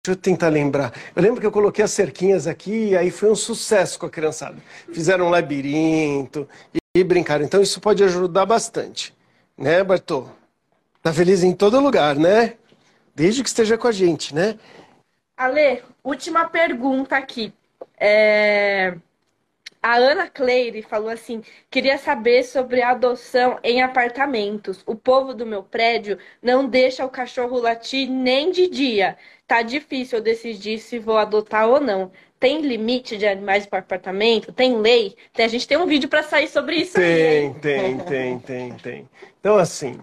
Deixa 0.04 0.18
eu 0.18 0.20
tentar 0.20 0.48
lembrar. 0.48 0.92
Eu 1.14 1.22
lembro 1.22 1.40
que 1.40 1.46
eu 1.46 1.52
coloquei 1.52 1.84
as 1.84 1.92
cerquinhas 1.92 2.48
aqui 2.48 2.88
e 2.88 2.96
aí 2.96 3.08
foi 3.08 3.30
um 3.30 3.36
sucesso 3.36 3.98
com 4.00 4.06
a 4.06 4.10
criançada. 4.10 4.56
Fizeram 4.92 5.26
um 5.26 5.30
labirinto 5.30 6.48
e, 6.92 7.04
brincaram. 7.04 7.44
Então 7.44 7.62
isso 7.62 7.80
pode 7.80 8.02
ajudar 8.02 8.44
bastante. 8.44 9.14
Né, 9.56 9.84
Bartô? 9.84 10.26
Tá 11.00 11.12
feliz 11.12 11.44
em 11.44 11.52
todo 11.52 11.78
lugar, 11.78 12.16
né? 12.16 12.54
Desde 13.14 13.44
que 13.44 13.48
esteja 13.48 13.78
com 13.78 13.86
a 13.86 13.92
gente, 13.92 14.34
né? 14.34 14.58
Ale, 15.36 15.82
última 16.04 16.48
pergunta 16.48 17.16
aqui. 17.16 17.52
É... 17.98 18.96
A 19.82 19.96
Ana 19.96 20.28
Cleire 20.28 20.80
falou 20.82 21.08
assim: 21.08 21.42
queria 21.68 21.98
saber 21.98 22.44
sobre 22.44 22.82
adoção 22.82 23.58
em 23.64 23.82
apartamentos. 23.82 24.82
O 24.86 24.94
povo 24.94 25.34
do 25.34 25.44
meu 25.44 25.62
prédio 25.64 26.18
não 26.40 26.68
deixa 26.68 27.04
o 27.04 27.10
cachorro 27.10 27.58
latir 27.58 28.08
nem 28.08 28.52
de 28.52 28.68
dia. 28.68 29.18
Tá 29.46 29.60
difícil 29.60 30.18
eu 30.18 30.22
decidir 30.22 30.78
se 30.78 31.00
vou 31.00 31.18
adotar 31.18 31.68
ou 31.68 31.80
não. 31.80 32.12
Tem 32.38 32.60
limite 32.60 33.16
de 33.16 33.26
animais 33.26 33.66
para 33.66 33.80
apartamento? 33.80 34.52
Tem 34.52 34.76
lei? 34.76 35.16
A 35.36 35.48
gente 35.48 35.66
tem 35.66 35.76
um 35.76 35.86
vídeo 35.86 36.08
para 36.08 36.22
sair 36.22 36.48
sobre 36.48 36.76
isso. 36.76 36.94
Tem, 36.94 37.52
tem, 37.54 37.98
tem, 37.98 38.38
tem, 38.38 38.74
tem. 38.74 39.08
Então, 39.40 39.56
assim, 39.56 40.00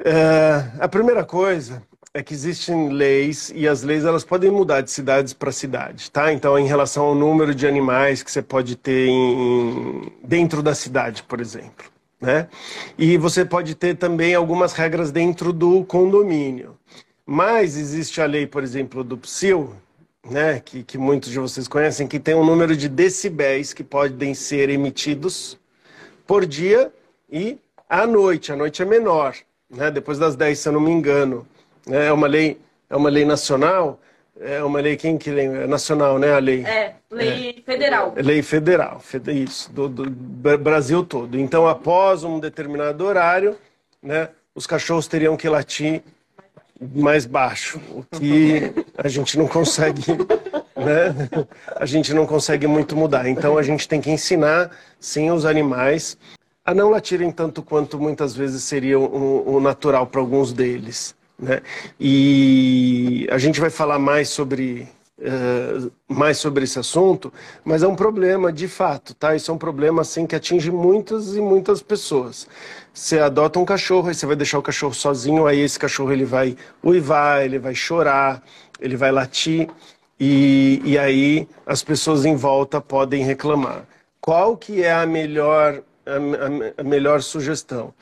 uh, 0.00 0.80
a 0.80 0.88
primeira 0.88 1.24
coisa 1.24 1.82
é 2.16 2.22
que 2.22 2.32
existem 2.32 2.88
leis 2.88 3.52
e 3.54 3.68
as 3.68 3.82
leis 3.82 4.06
elas 4.06 4.24
podem 4.24 4.50
mudar 4.50 4.80
de 4.80 4.90
cidades 4.90 5.34
para 5.34 5.52
cidade, 5.52 6.10
tá? 6.10 6.32
Então, 6.32 6.58
em 6.58 6.66
relação 6.66 7.04
ao 7.04 7.14
número 7.14 7.54
de 7.54 7.66
animais 7.66 8.22
que 8.22 8.30
você 8.30 8.40
pode 8.40 8.74
ter 8.74 9.06
em, 9.06 10.10
dentro 10.24 10.62
da 10.62 10.74
cidade, 10.74 11.22
por 11.22 11.42
exemplo, 11.42 11.84
né? 12.18 12.48
E 12.96 13.18
você 13.18 13.44
pode 13.44 13.74
ter 13.74 13.96
também 13.96 14.34
algumas 14.34 14.72
regras 14.72 15.12
dentro 15.12 15.52
do 15.52 15.84
condomínio. 15.84 16.78
Mas 17.26 17.76
existe 17.76 18.18
a 18.22 18.24
lei, 18.24 18.46
por 18.46 18.62
exemplo, 18.62 19.04
do 19.04 19.18
PSIL, 19.18 19.74
né, 20.24 20.58
que, 20.64 20.82
que 20.84 20.96
muitos 20.96 21.30
de 21.30 21.38
vocês 21.38 21.68
conhecem, 21.68 22.08
que 22.08 22.18
tem 22.18 22.34
um 22.34 22.46
número 22.46 22.74
de 22.74 22.88
decibéis 22.88 23.74
que 23.74 23.84
podem 23.84 24.32
ser 24.32 24.70
emitidos 24.70 25.58
por 26.26 26.46
dia 26.46 26.90
e 27.30 27.58
à 27.90 28.06
noite. 28.06 28.52
A 28.52 28.56
noite 28.56 28.80
é 28.80 28.86
menor, 28.86 29.34
né, 29.68 29.90
depois 29.90 30.18
das 30.18 30.34
10, 30.34 30.58
se 30.58 30.66
eu 30.66 30.72
não 30.72 30.80
me 30.80 30.90
engano. 30.90 31.46
É 31.90 32.12
uma 32.12 32.26
lei, 32.26 32.58
é 32.90 32.96
uma 32.96 33.08
lei 33.08 33.24
nacional. 33.24 34.00
É 34.38 34.62
uma 34.62 34.80
lei, 34.80 34.96
quem 34.96 35.16
que 35.16 35.30
lembra? 35.30 35.64
É 35.64 35.66
nacional, 35.66 36.18
né? 36.18 36.34
A 36.34 36.38
lei. 36.38 36.62
É, 36.64 36.94
lei 37.10 37.56
é, 37.58 37.62
federal. 37.62 38.14
Lei 38.16 38.42
federal, 38.42 39.00
isso, 39.28 39.72
do, 39.72 39.88
do, 39.88 40.58
Brasil 40.58 41.02
todo. 41.02 41.38
Então, 41.38 41.66
após 41.66 42.22
um 42.22 42.38
determinado 42.38 43.04
horário, 43.04 43.56
né, 44.02 44.28
os 44.54 44.66
cachorros 44.66 45.06
teriam 45.06 45.36
que 45.38 45.48
latir 45.48 46.02
mais 46.94 47.24
baixo, 47.24 47.80
o 47.90 48.02
que 48.02 48.70
a 48.98 49.08
gente 49.08 49.38
não 49.38 49.48
consegue, 49.48 50.02
né? 50.76 51.46
A 51.74 51.86
gente 51.86 52.12
não 52.12 52.26
consegue 52.26 52.66
muito 52.66 52.94
mudar. 52.94 53.26
Então, 53.26 53.56
a 53.56 53.62
gente 53.62 53.88
tem 53.88 54.02
que 54.02 54.10
ensinar, 54.10 54.70
sim, 55.00 55.30
os 55.30 55.46
animais 55.46 56.18
a 56.62 56.74
não 56.74 56.90
latirem 56.90 57.30
tanto 57.30 57.62
quanto 57.62 57.98
muitas 57.98 58.34
vezes 58.34 58.64
seria 58.64 58.98
o, 58.98 59.56
o 59.56 59.60
natural 59.60 60.06
para 60.06 60.20
alguns 60.20 60.52
deles. 60.52 61.14
Né? 61.38 61.60
E 62.00 63.26
a 63.30 63.38
gente 63.38 63.60
vai 63.60 63.68
falar 63.68 63.98
mais 63.98 64.28
sobre, 64.30 64.88
uh, 65.18 65.92
mais 66.08 66.38
sobre 66.38 66.64
esse 66.64 66.78
assunto, 66.78 67.32
mas 67.64 67.82
é 67.82 67.88
um 67.88 67.94
problema 67.94 68.52
de 68.52 68.66
fato, 68.66 69.14
tá? 69.14 69.36
Isso 69.36 69.50
é 69.50 69.54
um 69.54 69.58
problema 69.58 70.02
assim, 70.02 70.26
que 70.26 70.34
atinge 70.34 70.70
muitas 70.70 71.36
e 71.36 71.40
muitas 71.40 71.82
pessoas. 71.82 72.48
Você 72.92 73.18
adota 73.18 73.58
um 73.58 73.64
cachorro, 73.64 74.08
aí 74.08 74.14
você 74.14 74.24
vai 74.24 74.36
deixar 74.36 74.58
o 74.58 74.62
cachorro 74.62 74.94
sozinho, 74.94 75.46
aí 75.46 75.60
esse 75.60 75.78
cachorro 75.78 76.12
ele 76.12 76.24
vai 76.24 76.56
uivar, 76.82 77.44
ele 77.44 77.58
vai 77.58 77.74
chorar, 77.74 78.42
ele 78.80 78.96
vai 78.96 79.12
latir, 79.12 79.68
e, 80.18 80.80
e 80.84 80.98
aí 80.98 81.46
as 81.66 81.82
pessoas 81.82 82.24
em 82.24 82.34
volta 82.34 82.80
podem 82.80 83.22
reclamar. 83.22 83.84
Qual 84.20 84.56
que 84.56 84.82
é 84.82 84.92
a 84.92 85.06
melhor 85.06 85.82
a, 86.06 86.80
a, 86.80 86.84
melhor 86.84 87.22
sugestão. 87.22 87.92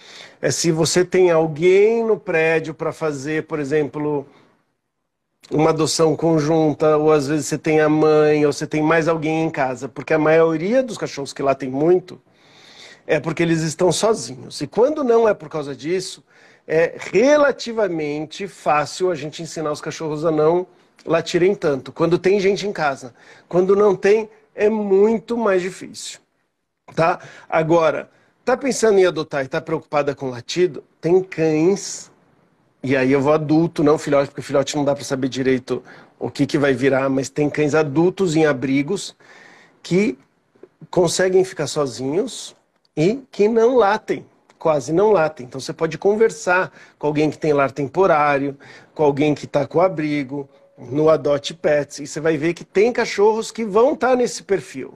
É 0.41 0.51
se 0.51 0.71
você 0.71 1.05
tem 1.05 1.31
alguém 1.31 2.05
no 2.05 2.19
prédio 2.19 2.75
para 2.75 2.93
fazer, 2.93 3.47
por 3.47 3.59
exemplo, 3.59 4.27
uma 5.51 5.71
adoção 5.71 6.15
conjunta, 6.15 6.97
ou 6.97 7.13
às 7.13 7.27
vezes 7.27 7.47
você 7.47 7.59
tem 7.59 7.81
a 7.81 7.89
mãe, 7.89 8.45
ou 8.47 8.53
você 8.53 8.67
tem 8.67 8.83
mais 8.83 9.09
alguém 9.09 9.45
em 9.45 9.51
casa, 9.51 9.89
porque 9.89 10.15
a 10.15 10.19
maioria 10.19 10.83
dos 10.83 10.99
cachorros 10.99 11.33
que 11.33 11.43
lá 11.43 11.55
tem 11.55 11.71
muito 11.71 12.21
é 13.07 13.21
porque 13.21 13.43
eles 13.43 13.63
estão 13.63 13.93
sozinhos. 13.93 14.61
E 14.61 14.67
quando 14.67 15.05
não 15.05 15.29
é 15.29 15.35
por 15.35 15.49
causa 15.49 15.75
disso, 15.75 16.25
é 16.67 16.95
relativamente 17.13 18.49
fácil 18.49 19.11
a 19.11 19.15
gente 19.15 19.43
ensinar 19.43 19.71
os 19.71 19.81
cachorros 19.81 20.25
a 20.25 20.31
não 20.31 20.67
latirem 21.05 21.55
tanto. 21.55 21.93
Quando 21.93 22.19
tem 22.19 22.41
gente 22.41 22.67
em 22.67 22.73
casa. 22.73 23.15
Quando 23.49 23.77
não 23.77 23.95
tem, 23.95 24.31
é 24.55 24.71
muito 24.71 25.37
mais 25.37 25.61
difícil. 25.61 26.24
Tá? 26.95 27.19
Agora, 27.49 28.11
tá 28.45 28.57
pensando 28.57 28.99
em 28.99 29.07
adotar 29.07 29.45
e 29.45 29.49
tá 29.49 29.61
preocupada 29.61 30.15
com 30.15 30.31
latido? 30.31 30.85
Tem 31.01 31.23
cães, 31.23 32.11
e 32.83 32.97
aí 32.97 33.11
eu 33.11 33.21
vou 33.21 33.33
adulto, 33.33 33.83
não 33.83 33.99
filhote, 33.99 34.29
porque 34.29 34.43
filhote 34.43 34.77
não 34.77 34.85
dá 34.85 34.95
para 34.95 35.05
saber 35.05 35.29
direito 35.29 35.83
o 36.19 36.31
que, 36.31 36.47
que 36.47 36.59
vai 36.59 36.73
virar, 36.73 37.09
mas 37.09 37.29
tem 37.29 37.51
cães 37.51 37.75
adultos 37.75 38.37
em 38.37 38.47
abrigos 38.47 39.17
que 39.83 40.19
conseguem 40.91 41.43
ficar 41.45 41.67
sozinhos 41.67 42.55
e 42.97 43.23
que 43.33 43.49
não 43.49 43.77
latem, 43.77 44.25
quase 44.59 44.93
não 44.93 45.11
latem. 45.11 45.47
Então 45.47 45.61
você 45.61 45.73
pode 45.73 45.99
conversar 45.99 46.71
com 46.99 47.07
alguém 47.07 47.31
que 47.31 47.39
tem 47.39 47.53
lar 47.53 47.73
temporário, 47.73 48.57
com 48.95 49.03
alguém 49.03 49.35
que 49.35 49.47
está 49.47 49.67
com 49.67 49.81
abrigo, 49.81 50.49
no 50.79 51.09
Adote 51.09 51.55
Pets, 51.55 52.01
e 52.01 52.07
você 52.07 52.21
vai 52.21 52.37
ver 52.37 52.53
que 52.53 52.65
tem 52.65 52.93
cachorros 52.93 53.51
que 53.51 53.65
vão 53.65 53.95
estar 53.95 54.11
tá 54.11 54.17
nesse 54.17 54.43
perfil 54.43 54.95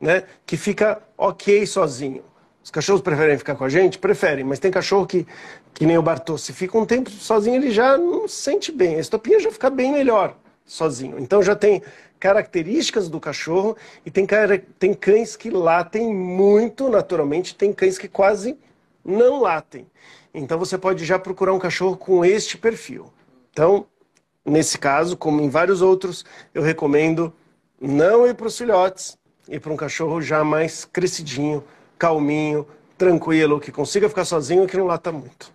né, 0.00 0.24
que 0.46 0.56
fica 0.56 1.02
ok 1.16 1.66
sozinho. 1.66 2.22
Os 2.62 2.70
cachorros 2.70 3.00
preferem 3.00 3.38
ficar 3.38 3.54
com 3.54 3.64
a 3.64 3.68
gente? 3.68 3.98
Preferem, 3.98 4.44
mas 4.44 4.58
tem 4.58 4.70
cachorro 4.70 5.06
que, 5.06 5.26
que 5.72 5.86
nem 5.86 5.96
o 5.96 6.02
Bartô, 6.02 6.36
se 6.36 6.52
fica 6.52 6.76
um 6.76 6.84
tempo 6.84 7.10
sozinho, 7.10 7.56
ele 7.56 7.70
já 7.70 7.96
não 7.96 8.28
se 8.28 8.42
sente 8.42 8.70
bem. 8.70 8.96
A 8.96 9.00
estopinha 9.00 9.40
já 9.40 9.50
fica 9.50 9.70
bem 9.70 9.92
melhor 9.92 10.36
sozinho. 10.66 11.18
Então 11.18 11.42
já 11.42 11.56
tem 11.56 11.82
características 12.20 13.08
do 13.08 13.18
cachorro 13.20 13.76
e 14.04 14.10
tem, 14.10 14.26
tem 14.78 14.92
cães 14.92 15.36
que 15.36 15.50
latem 15.50 16.12
muito 16.12 16.88
naturalmente, 16.88 17.54
tem 17.54 17.72
cães 17.72 17.96
que 17.96 18.08
quase 18.08 18.56
não 19.04 19.40
latem. 19.40 19.86
Então 20.34 20.58
você 20.58 20.76
pode 20.76 21.04
já 21.04 21.18
procurar 21.18 21.52
um 21.52 21.58
cachorro 21.58 21.96
com 21.96 22.24
este 22.24 22.58
perfil. 22.58 23.12
Então, 23.50 23.86
nesse 24.44 24.78
caso, 24.78 25.16
como 25.16 25.40
em 25.40 25.48
vários 25.48 25.80
outros, 25.80 26.24
eu 26.54 26.62
recomendo 26.62 27.32
não 27.80 28.26
ir 28.26 28.34
para 28.34 28.46
os 28.46 28.58
filhotes, 28.58 29.17
e 29.48 29.58
para 29.58 29.72
um 29.72 29.76
cachorro 29.76 30.20
já 30.20 30.44
mais 30.44 30.84
crescidinho, 30.84 31.64
calminho, 31.98 32.66
tranquilo, 32.96 33.60
que 33.60 33.72
consiga 33.72 34.08
ficar 34.08 34.24
sozinho 34.24 34.64
e 34.64 34.66
que 34.66 34.76
não 34.76 34.86
lata 34.86 35.10
muito. 35.10 35.52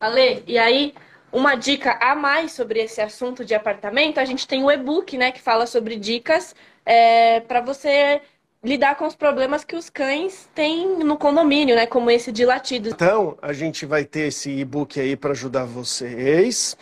Ale, 0.00 0.42
e 0.46 0.58
aí, 0.58 0.94
uma 1.32 1.54
dica 1.54 1.98
a 2.00 2.14
mais 2.14 2.52
sobre 2.52 2.80
esse 2.80 3.00
assunto 3.00 3.44
de 3.44 3.54
apartamento, 3.54 4.18
a 4.18 4.24
gente 4.24 4.46
tem 4.46 4.64
o 4.64 4.70
e-book, 4.70 5.16
né, 5.16 5.30
que 5.30 5.40
fala 5.40 5.66
sobre 5.66 5.96
dicas 5.96 6.54
é, 6.84 7.40
para 7.40 7.60
você 7.60 8.20
lidar 8.62 8.96
com 8.96 9.06
os 9.06 9.14
problemas 9.14 9.64
que 9.64 9.76
os 9.76 9.88
cães 9.88 10.48
têm 10.54 10.98
no 10.98 11.16
condomínio, 11.16 11.76
né, 11.76 11.86
como 11.86 12.10
esse 12.10 12.32
de 12.32 12.44
latidos. 12.44 12.92
Então, 12.92 13.38
a 13.40 13.52
gente 13.52 13.86
vai 13.86 14.04
ter 14.04 14.28
esse 14.28 14.50
e-book 14.50 14.98
aí 14.98 15.16
para 15.16 15.30
ajudar 15.30 15.64
vocês 15.64 16.76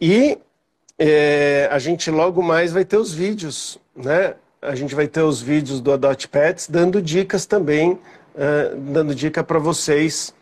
e 0.00 0.38
é, 0.98 1.68
a 1.70 1.78
gente 1.78 2.10
logo 2.10 2.42
mais 2.42 2.72
vai 2.72 2.84
ter 2.84 2.96
os 2.96 3.14
vídeos, 3.14 3.78
né? 3.96 4.34
A 4.62 4.74
gente 4.76 4.94
vai 4.94 5.08
ter 5.08 5.22
os 5.22 5.42
vídeos 5.42 5.80
do 5.80 5.92
Adote 5.92 6.28
Pets 6.28 6.68
dando 6.68 7.02
dicas 7.02 7.44
também, 7.44 7.92
uh, 7.92 8.76
dando 8.76 9.14
dica 9.14 9.42
para 9.42 9.58
vocês 9.58 10.32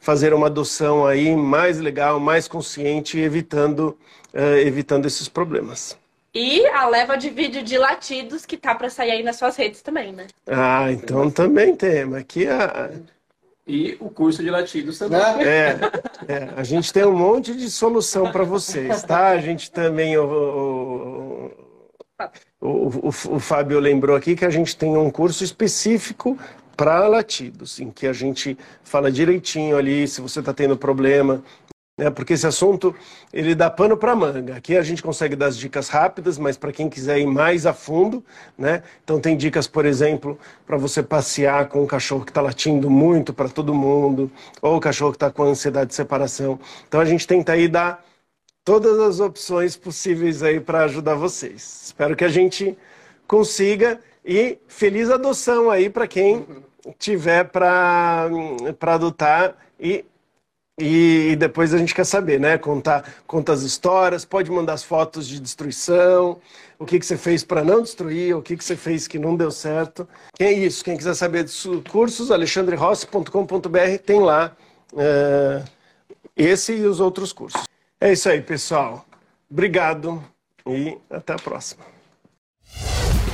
fazer 0.00 0.34
uma 0.34 0.46
adoção 0.46 1.06
aí 1.06 1.34
mais 1.36 1.78
legal, 1.78 2.18
mais 2.18 2.48
consciente, 2.48 3.18
evitando, 3.18 3.96
uh, 4.34 4.56
evitando 4.58 5.06
esses 5.06 5.28
problemas. 5.28 5.96
E 6.34 6.66
a 6.66 6.86
leva 6.88 7.16
de 7.16 7.30
vídeo 7.30 7.62
de 7.62 7.78
latidos 7.78 8.44
que 8.44 8.56
tá 8.56 8.74
para 8.74 8.90
sair 8.90 9.12
aí 9.12 9.22
nas 9.22 9.36
suas 9.36 9.56
redes 9.56 9.80
também, 9.80 10.12
né? 10.12 10.26
Ah, 10.46 10.90
então 10.90 11.30
também 11.30 11.74
tem. 11.74 12.14
Aqui 12.14 12.46
a... 12.46 12.90
E 13.66 13.96
o 14.00 14.08
curso 14.08 14.42
de 14.42 14.50
latidos 14.50 14.98
também. 14.98 15.20
É, 15.20 15.78
é 16.26 16.48
a 16.56 16.62
gente 16.62 16.92
tem 16.92 17.04
um 17.04 17.16
monte 17.16 17.54
de 17.54 17.70
solução 17.70 18.30
para 18.32 18.44
vocês, 18.44 19.02
tá? 19.02 19.28
A 19.28 19.38
gente 19.38 19.70
também... 19.70 20.16
O, 20.16 20.24
o, 20.24 21.50
o, 22.60 22.88
o, 22.88 23.08
o 23.08 23.40
Fábio 23.40 23.78
lembrou 23.78 24.16
aqui 24.16 24.34
que 24.34 24.44
a 24.44 24.50
gente 24.50 24.76
tem 24.76 24.96
um 24.96 25.10
curso 25.10 25.44
específico 25.44 26.38
para 26.76 27.06
latidos, 27.08 27.80
em 27.80 27.90
que 27.90 28.06
a 28.06 28.12
gente 28.12 28.56
fala 28.84 29.10
direitinho 29.10 29.76
ali 29.76 30.06
se 30.06 30.20
você 30.20 30.40
está 30.40 30.52
tendo 30.52 30.76
problema 30.76 31.42
né? 31.98 32.08
Porque 32.10 32.34
esse 32.34 32.46
assunto 32.46 32.94
ele 33.32 33.56
dá 33.56 33.68
pano 33.68 33.96
para 33.96 34.14
manga. 34.14 34.56
Aqui 34.56 34.76
a 34.76 34.82
gente 34.82 35.02
consegue 35.02 35.34
dar 35.34 35.46
as 35.46 35.58
dicas 35.58 35.88
rápidas, 35.88 36.38
mas 36.38 36.56
para 36.56 36.70
quem 36.70 36.88
quiser 36.88 37.18
ir 37.18 37.26
mais 37.26 37.66
a 37.66 37.74
fundo, 37.74 38.24
né? 38.56 38.84
Então 39.02 39.20
tem 39.20 39.36
dicas, 39.36 39.66
por 39.66 39.84
exemplo, 39.84 40.38
para 40.64 40.76
você 40.76 41.02
passear 41.02 41.68
com 41.68 41.82
um 41.82 41.86
cachorro 41.86 42.24
que 42.24 42.30
está 42.30 42.40
latindo 42.40 42.88
muito 42.88 43.34
para 43.34 43.48
todo 43.48 43.74
mundo, 43.74 44.30
ou 44.62 44.76
o 44.76 44.80
cachorro 44.80 45.10
que 45.10 45.16
está 45.16 45.30
com 45.30 45.42
ansiedade 45.42 45.88
de 45.88 45.96
separação. 45.96 46.60
Então 46.86 47.00
a 47.00 47.04
gente 47.04 47.26
tenta 47.26 47.52
aí 47.52 47.66
dar 47.66 48.04
todas 48.68 48.98
as 48.98 49.18
opções 49.18 49.78
possíveis 49.78 50.42
aí 50.42 50.60
para 50.60 50.84
ajudar 50.84 51.14
vocês. 51.14 51.84
Espero 51.86 52.14
que 52.14 52.22
a 52.22 52.28
gente 52.28 52.76
consiga 53.26 53.98
e 54.22 54.58
feliz 54.68 55.08
adoção 55.08 55.70
aí 55.70 55.88
para 55.88 56.06
quem 56.06 56.46
tiver 56.98 57.44
para 57.44 58.28
adotar 58.82 59.56
e 59.80 60.04
e 60.78 61.34
depois 61.36 61.72
a 61.74 61.78
gente 61.78 61.94
quer 61.94 62.04
saber, 62.04 62.38
né? 62.38 62.56
Contar, 62.58 63.10
conta 63.26 63.52
as 63.52 63.62
histórias, 63.62 64.24
pode 64.26 64.48
mandar 64.50 64.74
as 64.74 64.84
fotos 64.84 65.26
de 65.26 65.40
destruição, 65.40 66.38
o 66.78 66.84
que, 66.84 67.00
que 67.00 67.06
você 67.06 67.16
fez 67.16 67.42
para 67.42 67.64
não 67.64 67.82
destruir, 67.82 68.36
o 68.36 68.42
que, 68.42 68.56
que 68.56 68.62
você 68.62 68.76
fez 68.76 69.08
que 69.08 69.18
não 69.18 69.34
deu 69.34 69.50
certo. 69.50 70.06
Quem 70.34 70.46
é 70.46 70.52
isso? 70.52 70.84
Quem 70.84 70.96
quiser 70.96 71.14
saber 71.14 71.42
dos 71.42 71.66
cursos, 71.90 72.30
alexandrerossi.com.br 72.30 73.98
tem 74.04 74.20
lá 74.20 74.54
uh, 74.92 75.64
esse 76.36 76.74
e 76.74 76.86
os 76.86 77.00
outros 77.00 77.32
cursos. 77.32 77.62
É 78.00 78.12
isso 78.12 78.28
aí, 78.28 78.40
pessoal. 78.40 79.04
Obrigado 79.50 80.22
e 80.66 80.96
até 81.10 81.32
a 81.32 81.36
próxima. 81.36 81.84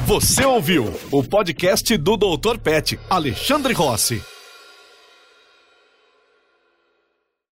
Você 0.07 0.45
ouviu 0.45 0.93
o 1.11 1.25
podcast 1.25 1.97
do 1.97 2.17
Dr. 2.17 2.59
Pet, 2.59 2.99
Alexandre 3.09 3.73
Rossi. 3.73 4.23